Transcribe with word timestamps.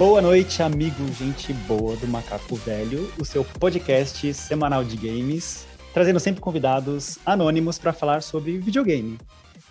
Boa 0.00 0.22
noite, 0.22 0.62
amigo, 0.62 1.06
gente 1.12 1.52
boa 1.52 1.94
do 1.94 2.08
Macaco 2.08 2.54
Velho, 2.54 3.12
o 3.20 3.24
seu 3.24 3.44
podcast 3.44 4.32
semanal 4.32 4.82
de 4.82 4.96
games, 4.96 5.66
trazendo 5.92 6.18
sempre 6.18 6.40
convidados 6.40 7.18
anônimos 7.26 7.78
para 7.78 7.92
falar 7.92 8.22
sobre 8.22 8.56
videogame. 8.56 9.18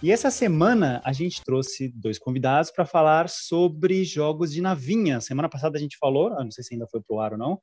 E 0.04 0.12
essa 0.12 0.30
semana 0.30 1.02
a 1.04 1.12
gente 1.14 1.44
trouxe 1.44 1.92
dois 1.96 2.20
convidados 2.20 2.70
para 2.70 2.86
falar 2.86 3.28
sobre 3.28 4.04
jogos 4.04 4.54
de 4.54 4.62
navinha. 4.62 5.20
Semana 5.20 5.50
passada 5.50 5.80
a 5.80 5.82
gente 5.82 5.98
falou, 5.98 6.30
não 6.30 6.52
sei 6.52 6.64
se 6.64 6.76
ainda 6.76 6.86
foi 6.86 7.02
pro 7.02 7.20
ar 7.20 7.32
ou 7.32 7.38
não, 7.40 7.60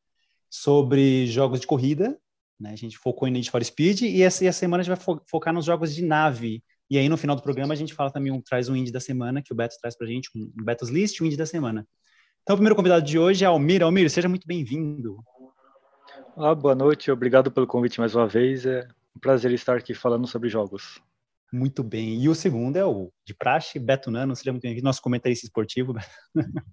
sobre 0.50 1.24
jogos 1.28 1.60
de 1.60 1.68
corrida. 1.68 2.18
Né? 2.58 2.70
A 2.72 2.76
gente 2.76 2.98
focou 2.98 3.28
em 3.28 3.30
Need 3.30 3.48
for 3.48 3.64
Speed 3.64 4.02
e 4.02 4.24
essa, 4.24 4.50
semana 4.50 4.80
a 4.80 4.82
gente 4.82 4.96
vai 4.96 5.00
fo 5.00 5.20
focar 5.30 5.54
nos 5.54 5.66
jogos 5.66 5.94
de 5.94 6.04
nave. 6.04 6.64
E 6.90 6.98
aí 6.98 7.08
no 7.08 7.16
final 7.16 7.36
do 7.36 7.42
programa 7.42 7.74
a 7.74 7.76
gente 7.76 7.94
fala 7.94 8.10
também 8.10 8.32
um 8.32 8.40
traz 8.40 8.68
um 8.68 8.74
indie 8.74 8.90
da 8.90 8.98
semana 8.98 9.40
que 9.40 9.52
o 9.52 9.56
Beto 9.56 9.76
traz 9.80 9.96
para 9.96 10.08
gente, 10.08 10.30
um 10.34 10.50
Beto's 10.64 10.90
List, 10.90 11.20
um 11.20 11.26
indie 11.26 11.36
da 11.36 11.46
semana. 11.46 11.86
Então 12.46 12.54
o 12.54 12.58
primeiro 12.58 12.76
convidado 12.76 13.04
de 13.04 13.18
hoje 13.18 13.42
é 13.42 13.48
Almir. 13.48 13.82
Almir, 13.82 14.08
seja 14.08 14.28
muito 14.28 14.46
bem-vindo. 14.46 15.18
Ah, 16.36 16.54
boa 16.54 16.76
noite, 16.76 17.10
obrigado 17.10 17.50
pelo 17.50 17.66
convite 17.66 17.98
mais 17.98 18.14
uma 18.14 18.28
vez. 18.28 18.64
É 18.64 18.86
um 19.16 19.18
prazer 19.18 19.50
estar 19.50 19.76
aqui 19.76 19.92
falando 19.92 20.28
sobre 20.28 20.48
jogos. 20.48 21.02
Muito 21.52 21.82
bem. 21.82 22.22
E 22.22 22.28
o 22.28 22.36
segundo 22.36 22.76
é 22.76 22.84
o 22.84 23.10
de 23.24 23.34
praxe, 23.34 23.80
Beto 23.80 24.12
Nano, 24.12 24.36
seja 24.36 24.52
muito 24.52 24.62
bem-vindo, 24.62 24.84
nosso 24.84 25.02
comentarista 25.02 25.44
esportivo. 25.44 25.94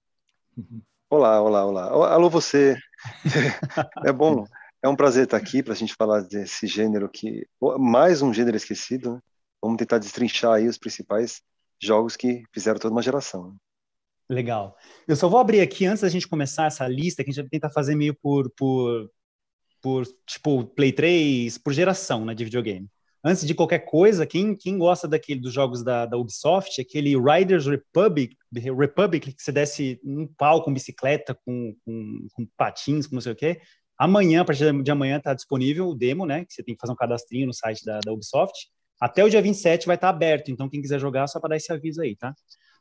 Olá, 1.09 1.41
olá, 1.41 1.65
olá. 1.65 2.13
Alô, 2.13 2.29
você. 2.29 2.77
É 4.05 4.11
bom, 4.11 4.45
é 4.79 4.87
um 4.87 4.95
prazer 4.95 5.23
estar 5.23 5.37
aqui 5.37 5.63
para 5.63 5.73
a 5.73 5.75
gente 5.75 5.95
falar 5.95 6.21
desse 6.21 6.67
gênero 6.67 7.09
que. 7.09 7.47
Mais 7.79 8.21
um 8.21 8.31
gênero 8.31 8.57
esquecido, 8.57 9.15
né? 9.15 9.19
Vamos 9.59 9.77
tentar 9.77 9.97
destrinchar 9.97 10.53
aí 10.53 10.67
os 10.67 10.77
principais 10.77 11.41
jogos 11.81 12.15
que 12.15 12.43
fizeram 12.51 12.79
toda 12.79 12.93
uma 12.93 13.01
geração. 13.01 13.49
Né? 13.49 13.55
Legal. 14.33 14.75
Eu 15.07 15.15
só 15.15 15.29
vou 15.29 15.39
abrir 15.39 15.61
aqui, 15.61 15.85
antes 15.85 16.01
da 16.01 16.09
gente 16.09 16.27
começar 16.27 16.65
essa 16.65 16.87
lista, 16.87 17.23
que 17.23 17.29
a 17.29 17.33
gente 17.33 17.41
vai 17.43 17.49
tentar 17.49 17.69
fazer 17.69 17.95
meio 17.95 18.15
por, 18.15 18.49
por, 18.57 19.09
por 19.81 20.05
tipo, 20.25 20.65
Play 20.65 20.91
3, 20.91 21.57
por 21.57 21.73
geração 21.73 22.25
né, 22.25 22.33
de 22.33 22.43
videogame 22.43 22.89
antes 23.23 23.47
de 23.47 23.55
qualquer 23.55 23.79
coisa, 23.79 24.25
quem, 24.25 24.55
quem 24.55 24.77
gosta 24.77 25.07
daquele 25.07 25.39
dos 25.39 25.53
jogos 25.53 25.81
da, 25.81 26.05
da 26.05 26.17
Ubisoft, 26.17 26.81
aquele 26.81 27.15
Riders 27.15 27.65
Republic, 27.65 28.35
Republic, 28.51 29.33
que 29.33 29.41
você 29.41 29.51
desce 29.51 29.99
num 30.03 30.27
pau 30.27 30.61
com 30.61 30.73
bicicleta, 30.73 31.33
com, 31.45 31.73
com, 31.85 32.27
com 32.33 32.45
patins, 32.57 33.07
com 33.07 33.15
não 33.15 33.21
sei 33.21 33.31
o 33.31 33.35
quê, 33.35 33.61
amanhã, 33.97 34.41
a 34.41 34.45
partir 34.45 34.83
de 34.83 34.91
amanhã, 34.91 35.17
está 35.17 35.33
disponível 35.33 35.87
o 35.87 35.95
demo, 35.95 36.25
né? 36.25 36.43
Que 36.43 36.53
você 36.53 36.61
tem 36.61 36.75
que 36.75 36.81
fazer 36.81 36.91
um 36.91 36.97
cadastrinho 36.97 37.47
no 37.47 37.53
site 37.53 37.85
da, 37.85 37.99
da 38.01 38.11
Ubisoft. 38.11 38.67
Até 38.99 39.23
o 39.23 39.29
dia 39.29 39.41
27 39.41 39.87
vai 39.87 39.95
estar 39.95 40.07
tá 40.07 40.13
aberto, 40.13 40.51
então 40.51 40.69
quem 40.69 40.81
quiser 40.81 40.99
jogar, 40.99 41.27
só 41.27 41.39
para 41.39 41.51
dar 41.51 41.57
esse 41.57 41.71
aviso 41.71 42.01
aí, 42.01 42.15
tá? 42.15 42.33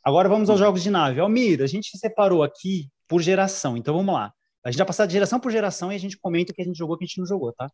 Agora 0.04 0.28
vamos 0.28 0.50
aos 0.50 0.58
jogos 0.58 0.82
de 0.82 0.90
nave. 0.90 1.20
Almir, 1.20 1.62
a 1.62 1.66
gente 1.66 1.96
separou 1.96 2.42
aqui 2.42 2.88
por 3.06 3.22
geração, 3.22 3.76
então 3.76 3.94
vamos 3.94 4.14
lá. 4.14 4.32
A 4.64 4.70
gente 4.70 4.78
vai 4.78 4.86
passar 4.86 5.06
de 5.06 5.12
geração 5.12 5.40
por 5.40 5.50
geração 5.50 5.92
e 5.92 5.96
a 5.96 5.98
gente 5.98 6.18
comenta 6.18 6.52
o 6.52 6.54
que 6.54 6.62
a 6.62 6.64
gente 6.64 6.76
jogou 6.76 6.94
e 6.94 6.96
o 6.96 6.98
que 6.98 7.04
a 7.04 7.06
gente 7.06 7.18
não 7.18 7.26
jogou, 7.26 7.52
tá? 7.52 7.70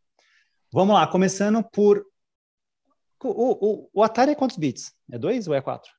Vamos 0.72 0.94
lá, 0.94 1.06
começando 1.06 1.62
por 1.62 2.04
o, 3.24 3.84
o, 3.84 3.90
o 3.92 4.02
Atari 4.02 4.32
é 4.32 4.34
quantos 4.34 4.56
bits? 4.56 4.92
É 5.10 5.18
2 5.18 5.48
ou 5.48 5.54
é 5.54 5.60
4? 5.60 5.90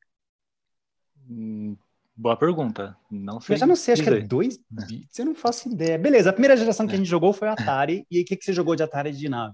Hum, 1.29 1.75
boa 2.15 2.37
pergunta. 2.37 2.95
Não 3.11 3.41
sei. 3.41 3.55
Eu 3.55 3.59
já 3.59 3.67
não 3.67 3.75
sei, 3.75 3.93
acho 3.93 4.03
dizer. 4.03 4.17
que 4.19 4.23
é 4.23 4.27
2 4.27 4.59
bits, 4.69 5.19
eu 5.19 5.25
não 5.25 5.35
faço 5.35 5.69
ideia. 5.69 5.97
Beleza, 5.97 6.29
a 6.29 6.33
primeira 6.33 6.55
geração 6.55 6.87
que 6.87 6.93
é. 6.93 6.95
a 6.95 6.97
gente 6.97 7.09
jogou 7.09 7.33
foi 7.33 7.47
o 7.47 7.51
Atari. 7.51 8.05
E 8.09 8.21
o 8.21 8.25
que, 8.25 8.37
que 8.37 8.45
você 8.45 8.53
jogou 8.53 8.75
de 8.75 8.83
Atari 8.83 9.11
de 9.11 9.27
nave? 9.27 9.53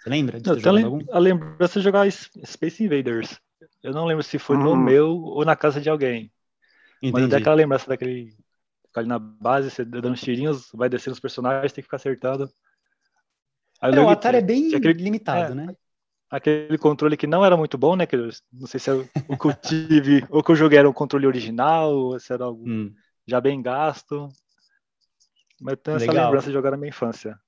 Você 0.00 0.08
lembra? 0.08 0.40
De 0.40 0.48
eu 0.48 0.72
lembro, 0.72 1.04
algum? 1.06 1.18
lembrança 1.18 1.78
de 1.78 1.84
jogar 1.84 2.10
Space 2.10 2.82
Invaders. 2.82 3.38
Eu 3.82 3.92
não 3.92 4.04
lembro 4.04 4.22
se 4.22 4.38
foi 4.38 4.56
hum. 4.56 4.62
no 4.62 4.76
meu 4.76 5.10
ou 5.10 5.44
na 5.44 5.56
casa 5.56 5.80
de 5.80 5.88
alguém. 5.88 6.32
Entendi. 7.02 7.24
Mas 7.24 7.32
é 7.32 7.36
aquela 7.36 7.56
lembrança 7.56 7.88
daquele. 7.88 8.34
Ficar 8.86 9.00
ali 9.00 9.08
na 9.08 9.18
base, 9.18 9.70
você 9.70 9.84
dando 9.84 10.10
uns 10.10 10.20
tirinhos, 10.20 10.70
vai 10.72 10.88
descendo 10.88 11.14
os 11.14 11.20
personagens, 11.20 11.72
tem 11.72 11.82
que 11.82 11.86
ficar 11.86 11.96
acertado. 11.96 12.50
Aí, 13.80 13.94
é, 13.94 14.00
o 14.00 14.08
Atari 14.08 14.38
é 14.38 14.40
bem 14.40 14.74
aquele... 14.74 15.02
limitado, 15.02 15.52
é, 15.52 15.54
né? 15.54 15.76
aquele 16.30 16.78
controle 16.78 17.16
que 17.16 17.26
não 17.26 17.44
era 17.44 17.56
muito 17.56 17.76
bom, 17.76 17.94
né? 17.94 18.06
Que 18.06 18.16
eu, 18.16 18.30
não 18.52 18.66
sei 18.66 18.80
se 18.80 18.90
é 18.90 18.94
o 18.94 19.36
que 19.36 19.46
eu 19.46 19.54
tive, 19.54 20.24
ou 20.30 20.42
que 20.42 20.50
eu 20.50 20.56
joguei 20.56 20.78
era 20.78 20.88
um 20.88 20.92
controle 20.92 21.26
original, 21.26 21.92
ou 21.94 22.20
se 22.20 22.32
era 22.32 22.44
algo 22.44 22.68
hum. 22.68 22.94
já 23.26 23.40
bem 23.40 23.60
gasto. 23.60 24.28
Mas 25.60 25.72
eu 25.72 25.76
tenho 25.76 25.98
Legal. 25.98 26.14
essa 26.14 26.24
lembrança 26.24 26.46
de 26.48 26.52
jogar 26.52 26.70
na 26.70 26.76
minha 26.76 26.88
infância. 26.88 27.38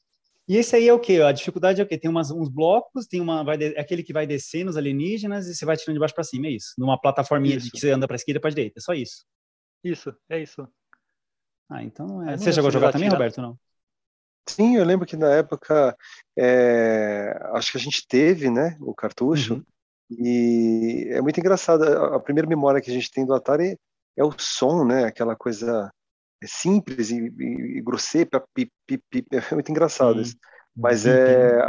E 0.49 0.57
esse 0.57 0.75
aí 0.75 0.89
é 0.89 0.93
o 0.95 0.99
quê? 0.99 1.21
A 1.21 1.31
dificuldade 1.31 1.79
é 1.79 1.85
o 1.85 1.87
quê? 1.87 1.99
Tem 1.99 2.11
umas, 2.11 2.31
uns 2.31 2.49
blocos, 2.49 3.07
tem 3.07 3.21
uma, 3.21 3.45
vai 3.45 3.59
de, 3.59 3.79
aquele 3.79 4.03
que 4.03 4.15
vai 4.15 4.27
descendo 4.27 4.71
os 4.71 4.79
alienígenas 4.79 5.47
e 5.47 5.55
você 5.55 5.67
vai 5.67 5.77
tirando 5.77 5.97
de 5.97 6.01
baixo 6.01 6.15
para 6.15 6.25
cima, 6.25 6.47
é 6.47 6.53
isso? 6.53 6.73
Numa 6.79 6.99
plataforminha 6.99 7.57
isso. 7.57 7.67
de 7.67 7.73
que 7.73 7.79
você 7.79 7.91
anda 7.91 8.07
para 8.07 8.17
esquerda 8.17 8.39
e 8.39 8.41
para 8.41 8.51
direita, 8.51 8.79
é 8.79 8.81
só 8.81 8.95
isso. 8.95 9.27
Isso, 9.85 10.15
é 10.29 10.43
isso. 10.43 10.67
Ah, 11.69 11.83
então 11.83 12.27
é. 12.27 12.39
Você 12.39 12.51
chegou 12.51 12.69
a 12.69 12.73
jogar 12.73 12.93
também, 12.93 13.09
tirar... 13.09 13.19
Roberto, 13.19 13.43
não? 13.43 13.59
Sim, 14.49 14.77
eu 14.77 14.85
lembro 14.87 15.07
que 15.07 15.17
na 15.17 15.29
época, 15.35 15.95
é, 16.37 17.39
acho 17.53 17.73
que 17.73 17.77
a 17.77 17.81
gente 17.81 18.07
teve, 18.09 18.51
né, 18.51 18.79
o 18.81 18.95
cartucho, 18.95 19.57
uhum. 19.57 19.65
e 20.11 21.09
é 21.11 21.21
muito 21.21 21.39
engraçado. 21.39 21.85
A 21.85 22.19
primeira 22.19 22.49
memória 22.49 22.81
que 22.81 22.91
a 22.91 22.95
gente 22.95 23.11
tem 23.11 23.27
do 23.27 23.35
Atari 23.35 23.79
é 24.17 24.25
o 24.25 24.33
som, 24.39 24.83
né, 24.87 25.05
aquela 25.05 25.37
coisa 25.37 25.93
simples 26.47 27.11
e, 27.11 27.17
e, 27.17 27.79
e 27.79 27.83
grosseira, 27.83 28.43
pi, 28.55 28.71
pi, 28.87 28.99
pi, 29.11 29.25
é 29.33 29.55
muito 29.55 29.71
engraçado 29.71 30.21
isso. 30.21 30.37
Mas 30.77 31.07
é 31.07 31.61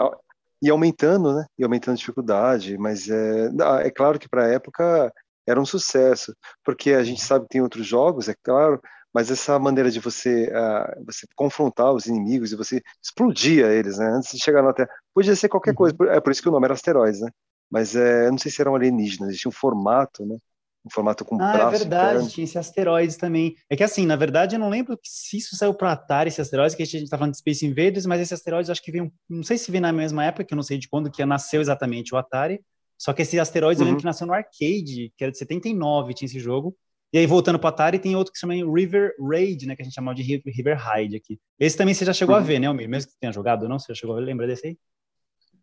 e 0.61 0.69
aumentando, 0.69 1.33
né, 1.33 1.45
e 1.57 1.63
aumentando 1.63 1.95
a 1.95 1.97
dificuldade. 1.97 2.77
Mas 2.77 3.09
é, 3.09 3.49
é 3.83 3.91
claro 3.91 4.19
que 4.19 4.29
para 4.29 4.45
a 4.45 4.49
época 4.49 5.11
era 5.47 5.59
um 5.59 5.65
sucesso, 5.65 6.35
porque 6.63 6.91
a 6.91 7.03
gente 7.03 7.21
sabe 7.21 7.45
que 7.45 7.51
tem 7.51 7.61
outros 7.61 7.85
jogos, 7.87 8.29
é 8.29 8.35
claro, 8.43 8.79
mas 9.11 9.31
essa 9.31 9.57
maneira 9.57 9.89
de 9.89 9.99
você, 9.99 10.51
uh, 10.53 11.03
você 11.05 11.25
confrontar 11.35 11.91
os 11.91 12.05
inimigos 12.05 12.51
e 12.51 12.55
você 12.55 12.81
explodir 13.03 13.65
eles, 13.65 13.97
né, 13.97 14.05
antes 14.09 14.31
de 14.31 14.43
chegar 14.43 14.61
na 14.61 14.73
Terra, 14.73 14.89
podia 15.11 15.35
ser 15.35 15.49
qualquer 15.49 15.71
uhum. 15.71 15.75
coisa, 15.75 15.95
é 16.11 16.19
por 16.19 16.31
isso 16.31 16.41
que 16.43 16.49
o 16.49 16.51
nome 16.51 16.65
era 16.65 16.75
asteroides, 16.75 17.21
né, 17.21 17.31
mas 17.71 17.95
é, 17.95 18.27
eu 18.27 18.31
não 18.31 18.37
sei 18.37 18.51
se 18.51 18.61
eram 18.61 18.75
alienígenas, 18.75 19.29
existia 19.29 19.49
um 19.49 19.51
formato, 19.51 20.23
né, 20.23 20.37
um 20.85 20.89
formato 20.89 21.25
com 21.25 21.41
ah, 21.41 21.53
é 21.53 21.77
verdade, 21.77 22.11
interno. 22.15 22.29
tinha 22.29 22.43
esse 22.43 22.57
asteroides 22.57 23.17
também. 23.17 23.55
É 23.69 23.75
que 23.75 23.83
assim, 23.83 24.05
na 24.05 24.15
verdade, 24.15 24.55
eu 24.55 24.59
não 24.59 24.69
lembro 24.69 24.97
se 25.03 25.37
isso 25.37 25.55
saiu 25.55 25.73
para 25.73 25.91
Atari, 25.91 26.29
esse 26.29 26.41
asteroides, 26.41 26.75
que 26.75 26.83
a 26.83 26.85
gente 26.85 27.09
tá 27.09 27.17
falando 27.17 27.33
de 27.33 27.39
Space 27.39 27.65
Invaders, 27.65 28.05
mas 28.05 28.21
esse 28.21 28.33
asteroides 28.33 28.69
acho 28.69 28.81
que 28.81 28.91
veio, 28.91 29.11
não 29.29 29.43
sei 29.43 29.57
se 29.57 29.69
veio 29.71 29.81
na 29.81 29.91
mesma 29.91 30.25
época, 30.25 30.45
que 30.45 30.53
eu 30.53 30.55
não 30.55 30.63
sei 30.63 30.77
de 30.77 30.87
quando 30.87 31.11
que 31.11 31.23
nasceu 31.25 31.61
exatamente 31.61 32.13
o 32.13 32.17
Atari, 32.17 32.61
só 32.97 33.13
que 33.13 33.21
esse 33.21 33.39
asteroides 33.39 33.79
uhum. 33.79 33.83
eu 33.83 33.85
lembro 33.87 33.97
uhum. 33.97 34.01
que 34.01 34.05
nasceu 34.05 34.27
no 34.27 34.33
arcade, 34.33 35.13
que 35.17 35.23
era 35.23 35.31
de 35.31 35.37
79, 35.37 36.13
tinha 36.13 36.27
esse 36.27 36.39
jogo, 36.39 36.75
e 37.11 37.17
aí, 37.17 37.25
voltando 37.25 37.57
para 37.57 37.65
o 37.65 37.69
Atari, 37.69 37.97
tem 37.97 38.15
outro 38.15 38.31
que 38.31 38.37
se 38.37 38.41
chama 38.41 38.53
River 38.53 39.15
Raid, 39.19 39.65
né? 39.65 39.75
Que 39.75 39.81
a 39.81 39.85
gente 39.85 39.95
chama 39.95 40.13
de 40.13 40.21
River 40.21 40.77
Raid 40.77 41.15
aqui. 41.15 41.39
Esse 41.59 41.75
também 41.75 41.95
você 41.95 42.05
já 42.05 42.13
chegou 42.13 42.35
uhum. 42.35 42.41
a 42.41 42.43
ver, 42.43 42.59
né, 42.59 42.67
Almir? 42.67 42.87
Mesmo 42.87 43.07
que 43.07 43.13
você 43.13 43.19
tenha 43.19 43.33
jogado 43.33 43.63
ou 43.63 43.69
não, 43.69 43.79
você 43.79 43.91
já 43.93 43.99
chegou 43.99 44.15
a 44.15 44.19
ver? 44.19 44.25
Lembra 44.25 44.45
desse 44.45 44.67
aí? 44.67 44.77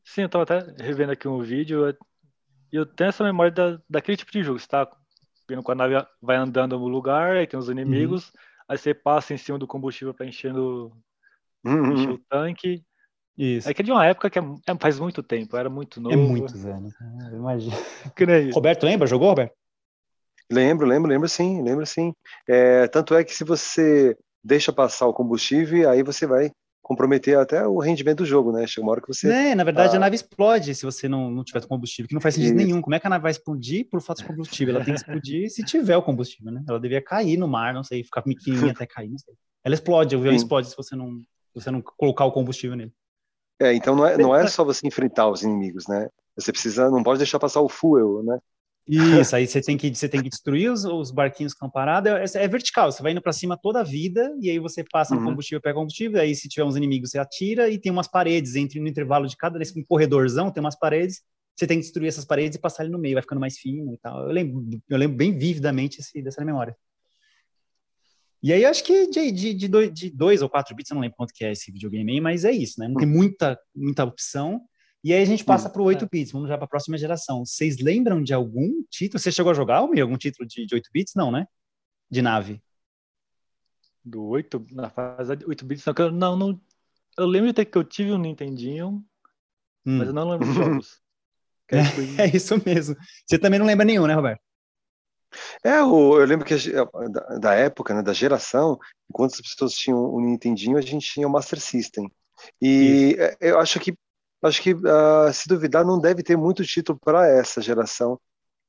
Sim, 0.04 0.22
eu 0.22 0.26
estava 0.26 0.42
até 0.42 0.82
revendo 0.82 1.12
aqui 1.12 1.28
um 1.28 1.40
vídeo 1.40 1.88
e 2.72 2.76
eu 2.76 2.84
tenho 2.84 3.08
essa 3.08 3.22
memória 3.22 3.52
da, 3.52 3.78
daquele 3.88 4.16
tipo 4.16 4.32
de 4.32 4.42
jogo. 4.42 4.58
Você 4.58 4.66
tá 4.66 4.88
vendo 5.48 5.62
quando 5.62 5.82
a 5.82 5.88
nave 5.88 6.06
vai 6.20 6.36
andando 6.36 6.78
no 6.78 6.88
lugar, 6.88 7.36
aí 7.36 7.46
tem 7.46 7.58
os 7.58 7.68
inimigos, 7.68 8.28
uhum. 8.28 8.34
aí 8.68 8.78
você 8.78 8.94
passa 8.94 9.34
em 9.34 9.38
cima 9.38 9.58
do 9.58 9.66
combustível 9.66 10.12
para 10.12 10.26
encher, 10.26 10.52
uhum. 10.54 10.92
encher 11.64 12.10
o 12.10 12.18
tanque. 12.28 12.84
Isso. 13.36 13.68
É 13.68 13.74
que 13.74 13.82
é 13.82 13.84
de 13.84 13.92
uma 13.92 14.06
época 14.06 14.30
que 14.30 14.38
é, 14.38 14.42
é, 14.42 14.76
faz 14.80 14.98
muito 14.98 15.22
tempo, 15.22 15.56
era 15.56 15.68
muito 15.68 16.00
é 16.00 16.02
novo. 16.02 16.14
É 16.14 16.16
muitos 16.16 16.64
anos, 16.64 16.94
imagina. 17.32 17.76
Roberto, 18.54 18.84
lembra? 18.84 19.06
Jogou, 19.06 19.28
Roberto? 19.28 19.54
Lembro, 20.50 20.86
lembro, 20.86 21.10
lembro 21.10 21.28
sim, 21.28 21.62
lembro 21.62 21.84
sim. 21.84 22.14
É, 22.48 22.86
tanto 22.88 23.14
é 23.14 23.24
que 23.24 23.34
se 23.34 23.44
você 23.44 24.16
deixa 24.42 24.72
passar 24.72 25.06
o 25.06 25.12
combustível, 25.12 25.90
aí 25.90 26.02
você 26.02 26.26
vai 26.26 26.50
comprometer 26.86 27.36
até 27.36 27.66
o 27.66 27.78
rendimento 27.78 28.18
do 28.18 28.24
jogo, 28.24 28.52
né? 28.52 28.64
Chega 28.64 28.86
uma 28.86 28.92
hora 28.92 29.00
que 29.00 29.08
você. 29.08 29.28
É, 29.28 29.56
na 29.56 29.64
verdade 29.64 29.94
ah, 29.94 29.96
a 29.96 29.98
nave 29.98 30.14
explode 30.14 30.72
se 30.72 30.84
você 30.84 31.08
não, 31.08 31.32
não 31.32 31.42
tiver 31.42 31.66
combustível, 31.66 32.06
que 32.06 32.14
não 32.14 32.20
faz 32.20 32.36
sentido 32.36 32.56
isso. 32.56 32.64
nenhum. 32.64 32.80
Como 32.80 32.94
é 32.94 33.00
que 33.00 33.06
a 33.08 33.10
nave 33.10 33.22
vai 33.22 33.32
explodir 33.32 33.88
por 33.90 34.00
falta 34.00 34.22
de 34.22 34.28
combustível? 34.28 34.76
Ela 34.76 34.84
tem 34.84 34.94
que 34.94 35.00
explodir 35.00 35.50
se 35.50 35.64
tiver 35.64 35.96
o 35.96 36.02
combustível, 36.02 36.52
né? 36.52 36.62
Ela 36.68 36.78
devia 36.78 37.02
cair 37.02 37.36
no 37.36 37.48
mar, 37.48 37.74
não 37.74 37.82
sei, 37.82 38.04
ficar 38.04 38.22
pequenininha 38.22 38.70
até 38.70 38.86
cair, 38.86 39.08
não 39.08 39.18
sei. 39.18 39.34
Ela 39.64 39.74
explode, 39.74 40.14
o 40.14 40.20
avião 40.20 40.32
explode 40.32 40.68
se 40.70 40.76
você 40.76 40.94
não, 40.94 41.18
se 41.18 41.54
você 41.54 41.72
não 41.72 41.82
colocar 41.82 42.24
o 42.24 42.30
combustível 42.30 42.76
nele. 42.76 42.92
É, 43.60 43.74
então 43.74 43.96
não 43.96 44.06
é, 44.06 44.16
não 44.16 44.36
é 44.36 44.46
só 44.46 44.62
você 44.62 44.86
enfrentar 44.86 45.28
os 45.28 45.42
inimigos, 45.42 45.88
né? 45.88 46.08
Você 46.36 46.52
precisa, 46.52 46.88
não 46.88 47.02
pode 47.02 47.18
deixar 47.18 47.40
passar 47.40 47.62
o 47.62 47.68
fuel, 47.68 48.22
né? 48.22 48.38
Isso, 48.86 49.34
aí 49.36 49.46
você 49.46 49.60
tem 49.60 49.76
que, 49.76 49.94
você 49.94 50.08
tem 50.08 50.22
que 50.22 50.28
destruir 50.28 50.70
os, 50.70 50.84
os 50.84 51.10
barquinhos 51.10 51.52
que 51.52 51.56
estão 51.56 51.70
parados. 51.70 52.34
É, 52.34 52.44
é, 52.44 52.48
vertical, 52.48 52.92
você 52.92 53.02
vai 53.02 53.12
indo 53.12 53.20
para 53.20 53.32
cima 53.32 53.56
toda 53.56 53.80
a 53.80 53.82
vida, 53.82 54.32
e 54.40 54.48
aí 54.48 54.58
você 54.58 54.84
passa 54.84 55.14
uhum. 55.14 55.20
no 55.20 55.26
combustível, 55.28 55.60
pega 55.60 55.74
combustível, 55.74 56.20
aí 56.20 56.34
se 56.34 56.48
tiver 56.48 56.64
uns 56.64 56.76
inimigos, 56.76 57.10
você 57.10 57.18
atira, 57.18 57.68
e 57.68 57.78
tem 57.78 57.90
umas 57.90 58.08
paredes 58.08 58.54
entre 58.54 58.78
no 58.80 58.88
intervalo 58.88 59.26
de 59.26 59.36
cada 59.36 59.58
um 59.58 59.84
corredorzão, 59.84 60.50
tem 60.50 60.60
umas 60.60 60.78
paredes, 60.78 61.22
você 61.56 61.66
tem 61.66 61.78
que 61.78 61.84
destruir 61.84 62.08
essas 62.08 62.24
paredes 62.24 62.56
e 62.56 62.60
passar 62.60 62.82
ali 62.82 62.92
no 62.92 62.98
meio, 62.98 63.14
vai 63.14 63.22
ficando 63.22 63.40
mais 63.40 63.58
fino 63.58 63.92
e 63.94 63.98
tal. 63.98 64.26
Eu 64.26 64.32
lembro, 64.32 64.64
eu 64.88 64.98
lembro 64.98 65.16
bem 65.16 65.36
vividamente 65.36 66.00
esse, 66.00 66.22
dessa 66.22 66.44
memória. 66.44 66.76
E 68.42 68.52
aí, 68.52 68.64
acho 68.64 68.84
que 68.84 69.08
de, 69.08 69.32
de, 69.32 69.54
de, 69.54 69.66
dois, 69.66 69.92
de 69.92 70.10
dois 70.10 70.42
ou 70.42 70.48
quatro 70.48 70.74
bits, 70.76 70.90
eu 70.90 70.94
não 70.94 71.00
lembro 71.00 71.16
quanto 71.16 71.32
que 71.34 71.44
é 71.44 71.52
esse 71.52 71.72
videogame 71.72 72.12
aí, 72.12 72.20
mas 72.20 72.44
é 72.44 72.52
isso, 72.52 72.78
né? 72.78 72.86
Não 72.86 72.94
tem 72.94 73.08
muita, 73.08 73.58
muita 73.74 74.04
opção. 74.04 74.60
E 75.06 75.12
aí 75.12 75.22
a 75.22 75.24
gente 75.24 75.44
passa 75.44 75.70
para 75.70 75.80
o 75.80 75.84
8 75.84 76.08
bits, 76.10 76.32
vamos 76.32 76.48
já 76.48 76.58
para 76.58 76.64
a 76.64 76.68
próxima 76.68 76.98
geração. 76.98 77.46
Vocês 77.46 77.78
lembram 77.78 78.20
de 78.20 78.34
algum 78.34 78.82
título? 78.90 79.20
Você 79.20 79.30
chegou 79.30 79.52
a 79.52 79.54
jogar 79.54 79.76
algum 79.76 80.16
título 80.16 80.44
de, 80.48 80.66
de 80.66 80.74
8 80.74 80.90
bits? 80.92 81.14
Não, 81.14 81.30
né? 81.30 81.46
De 82.10 82.20
nave. 82.20 82.60
do 84.04 84.24
8, 84.24 84.66
na 84.72 84.90
fase 84.90 85.38
8 85.46 85.64
bits, 85.64 85.84
não, 85.86 85.94
eu, 85.96 86.10
não, 86.10 86.36
não, 86.36 86.60
eu 87.16 87.24
lembro 87.24 87.50
até 87.50 87.64
que 87.64 87.78
eu 87.78 87.84
tive 87.84 88.10
um 88.10 88.18
Nintendinho, 88.18 89.00
hum. 89.86 89.98
mas 89.98 90.08
eu 90.08 90.12
não 90.12 90.28
lembro 90.28 90.44
dos 90.44 90.56
jogos. 90.56 91.00
É, 91.68 92.22
é, 92.22 92.36
isso 92.36 92.54
mesmo. 92.64 92.94
Você 93.26 93.40
também 93.40 93.58
não 93.58 93.66
lembra 93.66 93.84
nenhum, 93.84 94.06
né, 94.06 94.14
Roberto? 94.14 94.40
É, 95.64 95.80
eu, 95.80 96.20
eu 96.20 96.24
lembro 96.24 96.46
que 96.46 96.54
a, 96.54 97.08
da, 97.08 97.38
da, 97.38 97.54
época, 97.54 97.92
né, 97.92 98.02
da 98.02 98.12
geração, 98.12 98.78
enquanto 99.10 99.34
as 99.34 99.40
pessoas 99.40 99.72
tinham 99.72 99.98
o 99.98 100.20
Nintendinho, 100.20 100.78
a 100.78 100.80
gente 100.80 101.12
tinha 101.12 101.26
o 101.26 101.30
Master 101.30 101.60
System. 101.60 102.08
E 102.62 103.14
Isso. 103.14 103.20
É, 103.20 103.36
eu 103.40 103.58
acho 103.58 103.80
que 103.80 103.96
acho 104.46 104.62
que 104.62 104.72
uh, 104.74 105.32
se 105.32 105.48
duvidar 105.48 105.84
não 105.84 105.98
deve 106.00 106.22
ter 106.22 106.36
muito 106.36 106.64
título 106.64 106.98
para 106.98 107.26
essa 107.28 107.60
geração, 107.60 108.20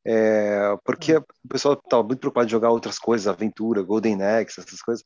é, 0.05 0.75
porque 0.83 1.17
hum. 1.17 1.23
o 1.45 1.47
pessoal 1.47 1.73
estava 1.73 2.03
muito 2.03 2.19
preocupado 2.19 2.47
em 2.47 2.51
jogar 2.51 2.69
outras 2.69 2.97
coisas, 2.97 3.27
aventura, 3.27 3.83
Golden 3.83 4.21
Axe, 4.21 4.59
essas 4.59 4.81
coisas. 4.81 5.03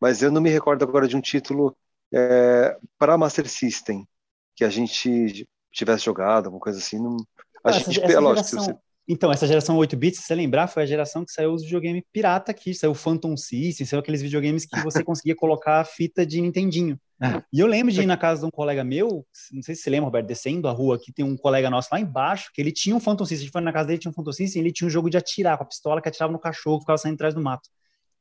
Mas 0.00 0.22
eu 0.22 0.30
não 0.30 0.40
me 0.40 0.50
recordo 0.50 0.82
agora 0.82 1.08
de 1.08 1.16
um 1.16 1.20
título 1.20 1.76
é, 2.12 2.76
para 2.98 3.18
Master 3.18 3.48
System 3.48 4.06
que 4.54 4.64
a 4.64 4.70
gente 4.70 5.48
tivesse 5.72 6.04
jogado, 6.04 6.46
alguma 6.46 6.60
coisa 6.60 6.78
assim. 6.78 6.98
Não, 7.02 7.16
a 7.64 7.70
ah, 7.70 7.72
gente, 7.72 7.98
essa, 7.98 8.06
essa 8.06 8.16
é 8.16 8.20
lógico, 8.20 8.48
geração. 8.48 8.80
Então, 9.06 9.30
essa 9.30 9.46
geração 9.46 9.76
8 9.76 9.96
bits, 9.96 10.20
se 10.20 10.26
você 10.26 10.34
lembrar, 10.34 10.66
foi 10.66 10.82
a 10.82 10.86
geração 10.86 11.24
que 11.24 11.32
saiu 11.32 11.52
os 11.52 11.62
videogames 11.62 12.02
pirata 12.10 12.52
aqui, 12.52 12.74
saiu 12.74 12.92
o 12.92 12.94
Phantom 12.94 13.36
System, 13.36 13.86
saiu 13.86 14.00
aqueles 14.00 14.22
videogames 14.22 14.64
que 14.64 14.80
você 14.80 15.02
conseguia 15.04 15.36
colocar 15.36 15.80
a 15.80 15.84
fita 15.84 16.24
de 16.24 16.40
Nintendinho. 16.40 16.98
É. 17.20 17.42
E 17.52 17.60
eu 17.60 17.66
lembro 17.66 17.92
de 17.92 18.00
ir 18.00 18.06
na 18.06 18.16
casa 18.16 18.40
de 18.40 18.46
um 18.46 18.50
colega 18.50 18.82
meu, 18.82 19.24
não 19.52 19.62
sei 19.62 19.74
se 19.74 19.82
você 19.82 19.90
lembra, 19.90 20.06
Roberto, 20.06 20.26
descendo 20.26 20.68
a 20.68 20.72
rua 20.72 20.96
aqui, 20.96 21.12
tem 21.12 21.24
um 21.24 21.36
colega 21.36 21.70
nosso 21.70 21.88
lá 21.92 22.00
embaixo, 22.00 22.50
que 22.52 22.60
ele 22.60 22.72
tinha 22.72 22.96
um 22.96 23.00
Phantom 23.00 23.24
System, 23.24 23.36
a 23.36 23.44
gente 23.44 23.52
foi 23.52 23.60
na 23.60 23.72
casa 23.72 23.88
dele, 23.88 23.98
tinha 23.98 24.10
um 24.10 24.14
Phantom 24.14 24.32
System, 24.32 24.62
ele 24.62 24.72
tinha 24.72 24.86
um 24.86 24.90
jogo 24.90 25.10
de 25.10 25.16
atirar 25.16 25.56
com 25.58 25.64
a 25.64 25.66
pistola 25.66 26.00
que 26.00 26.08
atirava 26.08 26.32
no 26.32 26.38
cachorro, 26.38 26.80
ficava 26.80 26.98
saindo 26.98 27.14
atrás 27.14 27.34
do 27.34 27.42
mato. 27.42 27.68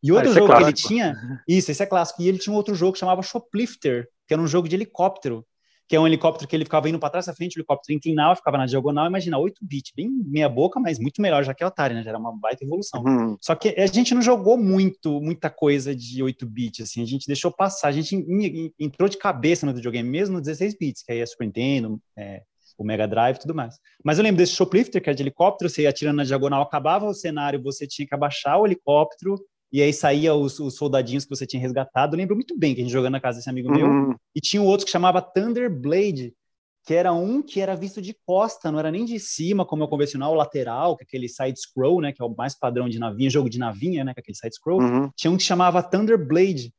E 0.03 0.11
outro 0.11 0.31
ah, 0.31 0.33
jogo 0.33 0.51
é 0.51 0.57
que 0.57 0.63
ele 0.63 0.73
tinha, 0.73 1.15
isso, 1.47 1.71
esse 1.71 1.81
é 1.81 1.85
clássico, 1.85 2.21
e 2.21 2.27
ele 2.27 2.37
tinha 2.37 2.53
um 2.53 2.57
outro 2.57 2.75
jogo 2.75 2.91
que 2.91 2.99
chamava 2.99 3.21
Shoplifter, 3.21 4.07
que 4.27 4.33
era 4.33 4.41
um 4.41 4.47
jogo 4.47 4.67
de 4.67 4.75
helicóptero, 4.75 5.45
que 5.93 5.97
é 5.97 5.99
um 5.99 6.07
helicóptero 6.07 6.49
que 6.49 6.55
ele 6.55 6.63
ficava 6.63 6.89
indo 6.89 6.97
para 6.97 7.11
trás, 7.11 7.25
para 7.25 7.35
frente, 7.35 7.55
o 7.55 7.59
helicóptero 7.59 7.95
inclinava, 7.95 8.35
ficava 8.35 8.57
na 8.57 8.65
diagonal, 8.65 9.05
imagina, 9.05 9.37
8 9.37 9.59
bits, 9.61 9.91
bem 9.95 10.09
meia 10.25 10.49
boca, 10.49 10.79
mas 10.79 10.97
muito 10.97 11.21
melhor 11.21 11.43
já 11.43 11.53
que 11.53 11.63
o 11.63 11.67
Atari, 11.67 11.93
né? 11.93 12.01
Já 12.01 12.09
era 12.09 12.17
uma 12.17 12.35
baita 12.35 12.65
evolução. 12.65 13.03
Uhum. 13.03 13.37
Só 13.39 13.53
que 13.53 13.79
a 13.79 13.85
gente 13.85 14.15
não 14.15 14.21
jogou 14.23 14.57
muito, 14.57 15.21
muita 15.21 15.51
coisa 15.51 15.95
de 15.95 16.23
8 16.23 16.47
bits, 16.47 16.89
assim, 16.89 17.03
a 17.03 17.05
gente 17.05 17.27
deixou 17.27 17.51
passar, 17.51 17.89
a 17.89 17.91
gente 17.91 18.15
entrou 18.79 19.07
de 19.07 19.19
cabeça 19.19 19.67
no 19.67 19.73
videogame 19.75 20.09
mesmo 20.09 20.33
no 20.33 20.41
16 20.41 20.75
bits, 20.79 21.03
que 21.03 21.11
aí 21.11 21.19
é 21.19 21.25
Super 21.27 21.45
Nintendo, 21.45 22.01
é, 22.17 22.41
o 22.75 22.83
Mega 22.83 23.07
Drive 23.07 23.35
e 23.35 23.41
tudo 23.41 23.53
mais. 23.53 23.75
Mas 24.03 24.17
eu 24.17 24.23
lembro 24.23 24.39
desse 24.39 24.53
Shoplifter, 24.53 24.99
que 24.99 25.11
era 25.11 25.15
de 25.15 25.21
helicóptero, 25.21 25.69
você 25.69 25.83
ia 25.83 25.89
atirando 25.89 26.17
na 26.17 26.23
diagonal, 26.23 26.63
acabava 26.63 27.05
o 27.05 27.13
cenário, 27.13 27.61
você 27.61 27.85
tinha 27.85 28.07
que 28.07 28.15
abaixar 28.15 28.59
o 28.59 28.65
helicóptero, 28.65 29.35
e 29.73 29.81
aí 29.81 29.91
saía 29.91 30.35
os, 30.35 30.59
os, 30.59 30.75
soldadinhos 30.75 31.25
que 31.25 31.35
você 31.35 31.47
tinha 31.47 31.59
resgatado. 31.59 32.13
Eu 32.13 32.19
lembro 32.19 32.35
muito 32.35 32.55
bem 32.55 32.75
que 32.75 32.81
a 32.81 32.83
gente 32.83 32.93
jogando 32.93 33.13
na 33.13 33.19
casa 33.19 33.39
desse 33.39 33.49
amigo 33.49 33.69
uhum. 33.69 34.07
meu. 34.07 34.15
E 34.35 34.39
tinha 34.39 34.61
um 34.61 34.65
outro 34.67 34.85
que 34.85 34.91
chamava 34.91 35.19
Thunder 35.19 35.67
Blade, 35.67 36.31
que 36.85 36.93
era 36.93 37.11
um 37.11 37.41
que 37.41 37.59
era 37.59 37.75
visto 37.75 37.99
de 37.99 38.15
costa, 38.23 38.71
não 38.71 38.77
era 38.77 38.91
nem 38.91 39.03
de 39.03 39.19
cima, 39.19 39.65
como 39.65 39.81
é 39.81 39.85
o 39.85 39.89
convencional, 39.89 40.33
o 40.33 40.35
lateral, 40.35 40.95
que 40.95 41.03
é 41.03 41.05
aquele 41.05 41.27
side-scroll, 41.27 42.01
né, 42.01 42.11
que 42.11 42.21
é 42.21 42.25
o 42.25 42.35
mais 42.35 42.53
padrão 42.53 42.87
de 42.87 42.99
navinha, 42.99 43.31
jogo 43.31 43.49
de 43.49 43.57
navinha, 43.57 44.03
né, 44.03 44.13
que 44.13 44.19
é 44.19 44.21
aquele 44.21 44.37
side-scroll. 44.37 44.79
Uhum. 44.79 45.09
Tinha 45.15 45.31
um 45.31 45.37
que 45.37 45.43
chamava 45.43 45.81
Thunder 45.81 46.23
Blade. 46.23 46.71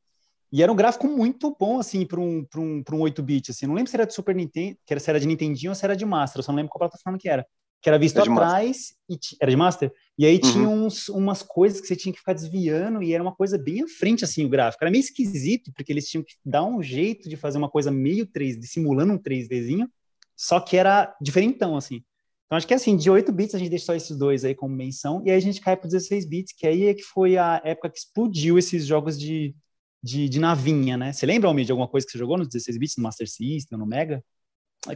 E 0.49 0.63
era 0.63 0.71
um 0.71 0.75
gráfico 0.75 1.05
muito 1.05 1.53
bom, 1.59 1.79
assim, 1.79 2.05
para 2.05 2.21
um, 2.21 2.45
um, 2.55 2.83
um 2.93 2.99
8-bit, 2.99 3.51
assim. 3.51 3.67
Não 3.67 3.75
lembro 3.75 3.89
se 3.89 3.97
era 3.97 4.05
de 4.05 4.13
Super 4.13 4.33
Nintendo, 4.33 4.77
se 4.87 5.09
era 5.09 5.19
de 5.19 5.27
Nintendinho 5.27 5.71
ou 5.71 5.75
se 5.75 5.83
era 5.83 5.97
de 5.97 6.05
Master, 6.05 6.39
eu 6.39 6.43
só 6.43 6.53
não 6.53 6.57
lembro 6.57 6.71
qual 6.71 6.87
plataforma 6.87 7.19
que 7.19 7.27
era 7.27 7.45
que 7.85 7.89
era 7.89 7.99
visto 7.99 8.17
atrás, 8.17 8.95
e 9.07 9.15
era 9.39 9.51
de 9.51 9.55
Master, 9.55 9.93
e 10.17 10.25
aí 10.25 10.39
uhum. 10.43 10.51
tinha 10.51 10.67
uns, 10.67 11.07
umas 11.07 11.43
coisas 11.43 11.79
que 11.79 11.85
você 11.85 11.95
tinha 11.95 12.11
que 12.11 12.17
ficar 12.17 12.33
desviando, 12.33 13.03
e 13.03 13.13
era 13.13 13.21
uma 13.21 13.35
coisa 13.35 13.59
bem 13.59 13.83
à 13.83 13.87
frente, 13.87 14.23
assim, 14.25 14.43
o 14.43 14.49
gráfico. 14.49 14.83
Era 14.83 14.89
meio 14.89 15.03
esquisito, 15.03 15.71
porque 15.71 15.93
eles 15.93 16.09
tinham 16.09 16.23
que 16.23 16.33
dar 16.43 16.63
um 16.63 16.81
jeito 16.81 17.29
de 17.29 17.37
fazer 17.37 17.59
uma 17.59 17.69
coisa 17.69 17.91
meio 17.91 18.25
3D, 18.25 18.63
simulando 18.63 19.13
um 19.13 19.19
3Dzinho, 19.19 19.87
só 20.35 20.59
que 20.59 20.75
era 20.75 21.15
diferentão, 21.21 21.77
assim. 21.77 22.03
Então, 22.47 22.57
acho 22.57 22.65
que 22.65 22.73
assim, 22.73 22.97
de 22.97 23.07
8 23.07 23.31
bits 23.31 23.53
a 23.53 23.59
gente 23.59 23.69
deixa 23.69 23.85
só 23.85 23.93
esses 23.93 24.17
dois 24.17 24.43
aí 24.43 24.55
como 24.55 24.75
menção, 24.75 25.21
e 25.23 25.29
aí 25.29 25.37
a 25.37 25.39
gente 25.39 25.61
cai 25.61 25.77
para 25.77 25.87
16 25.87 26.25
bits, 26.25 26.53
que 26.57 26.65
aí 26.65 26.87
é 26.87 26.93
que 26.95 27.03
foi 27.03 27.37
a 27.37 27.61
época 27.63 27.91
que 27.91 27.99
explodiu 27.99 28.57
esses 28.57 28.87
jogos 28.87 29.15
de, 29.15 29.55
de, 30.01 30.27
de 30.27 30.39
navinha, 30.39 30.97
né? 30.97 31.13
Você 31.13 31.27
lembra, 31.27 31.49
Almir, 31.49 31.65
de 31.65 31.71
alguma 31.71 31.87
coisa 31.87 32.03
que 32.03 32.13
você 32.13 32.17
jogou 32.17 32.35
nos 32.35 32.47
16 32.47 32.79
bits, 32.79 32.97
no 32.97 33.03
Master 33.03 33.29
System, 33.29 33.77
no 33.77 33.85
Mega? 33.85 34.23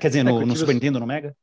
Quer 0.02 0.08
dizer, 0.08 0.24
no, 0.24 0.42
é, 0.42 0.46
no 0.46 0.56
Super 0.56 0.74
Nintendo, 0.74 1.00
no 1.00 1.06
Mega? 1.06 1.38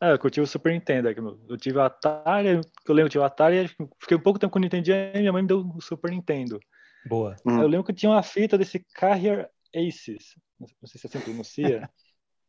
É, 0.00 0.12
eu 0.12 0.30
tive 0.30 0.44
o 0.44 0.46
Super 0.46 0.72
Nintendo. 0.72 1.08
Eu 1.48 1.56
tive 1.56 1.78
o 1.78 1.82
Atari, 1.82 2.60
que 2.84 2.90
eu 2.90 2.94
lembro, 2.94 3.06
eu 3.06 3.10
tive 3.10 3.22
o 3.22 3.24
Atari, 3.24 3.68
fiquei 3.98 4.16
um 4.16 4.20
pouco 4.20 4.38
tempo 4.38 4.52
com 4.52 4.58
o 4.58 4.62
Nintendo 4.62 4.90
e 4.90 5.20
minha 5.20 5.32
mãe 5.32 5.42
me 5.42 5.48
deu 5.48 5.60
o 5.60 5.80
Super 5.80 6.10
Nintendo. 6.10 6.60
Boa. 7.08 7.36
Hum. 7.46 7.60
Eu 7.60 7.68
lembro 7.68 7.84
que 7.84 7.92
tinha 7.92 8.10
uma 8.10 8.22
fita 8.22 8.58
desse 8.58 8.84
Carrier 8.94 9.48
Aces, 9.74 10.34
não 10.58 10.68
sei 10.88 11.00
se 11.00 11.06
é 11.06 11.08
assim 11.08 11.20
pronuncia. 11.20 11.90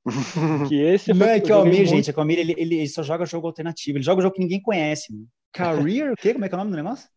que 0.69 0.75
esse 0.75 1.13
Não, 1.13 1.25
é 1.25 1.39
que 1.39 1.51
o 1.51 1.55
Almir, 1.55 1.75
muito... 1.75 1.89
gente, 1.89 2.09
é 2.09 2.13
que 2.13 2.19
o 2.19 2.21
Almir, 2.21 2.39
ele, 2.39 2.55
ele, 2.57 2.88
só 2.88 3.03
joga 3.03 3.25
jogo 3.25 3.47
alternativo, 3.47 3.97
ele 3.97 4.05
joga 4.05 4.21
jogo 4.21 4.35
que 4.35 4.41
ninguém 4.41 4.61
conhece. 4.61 5.13
Carrier, 5.51 6.13
o 6.13 6.15
quê? 6.15 6.33
Como 6.33 6.45
é 6.45 6.50
que 6.50 6.55
é 6.55 6.57
o 6.57 6.59
nome 6.59 6.71
do 6.71 6.77
negócio? 6.77 7.09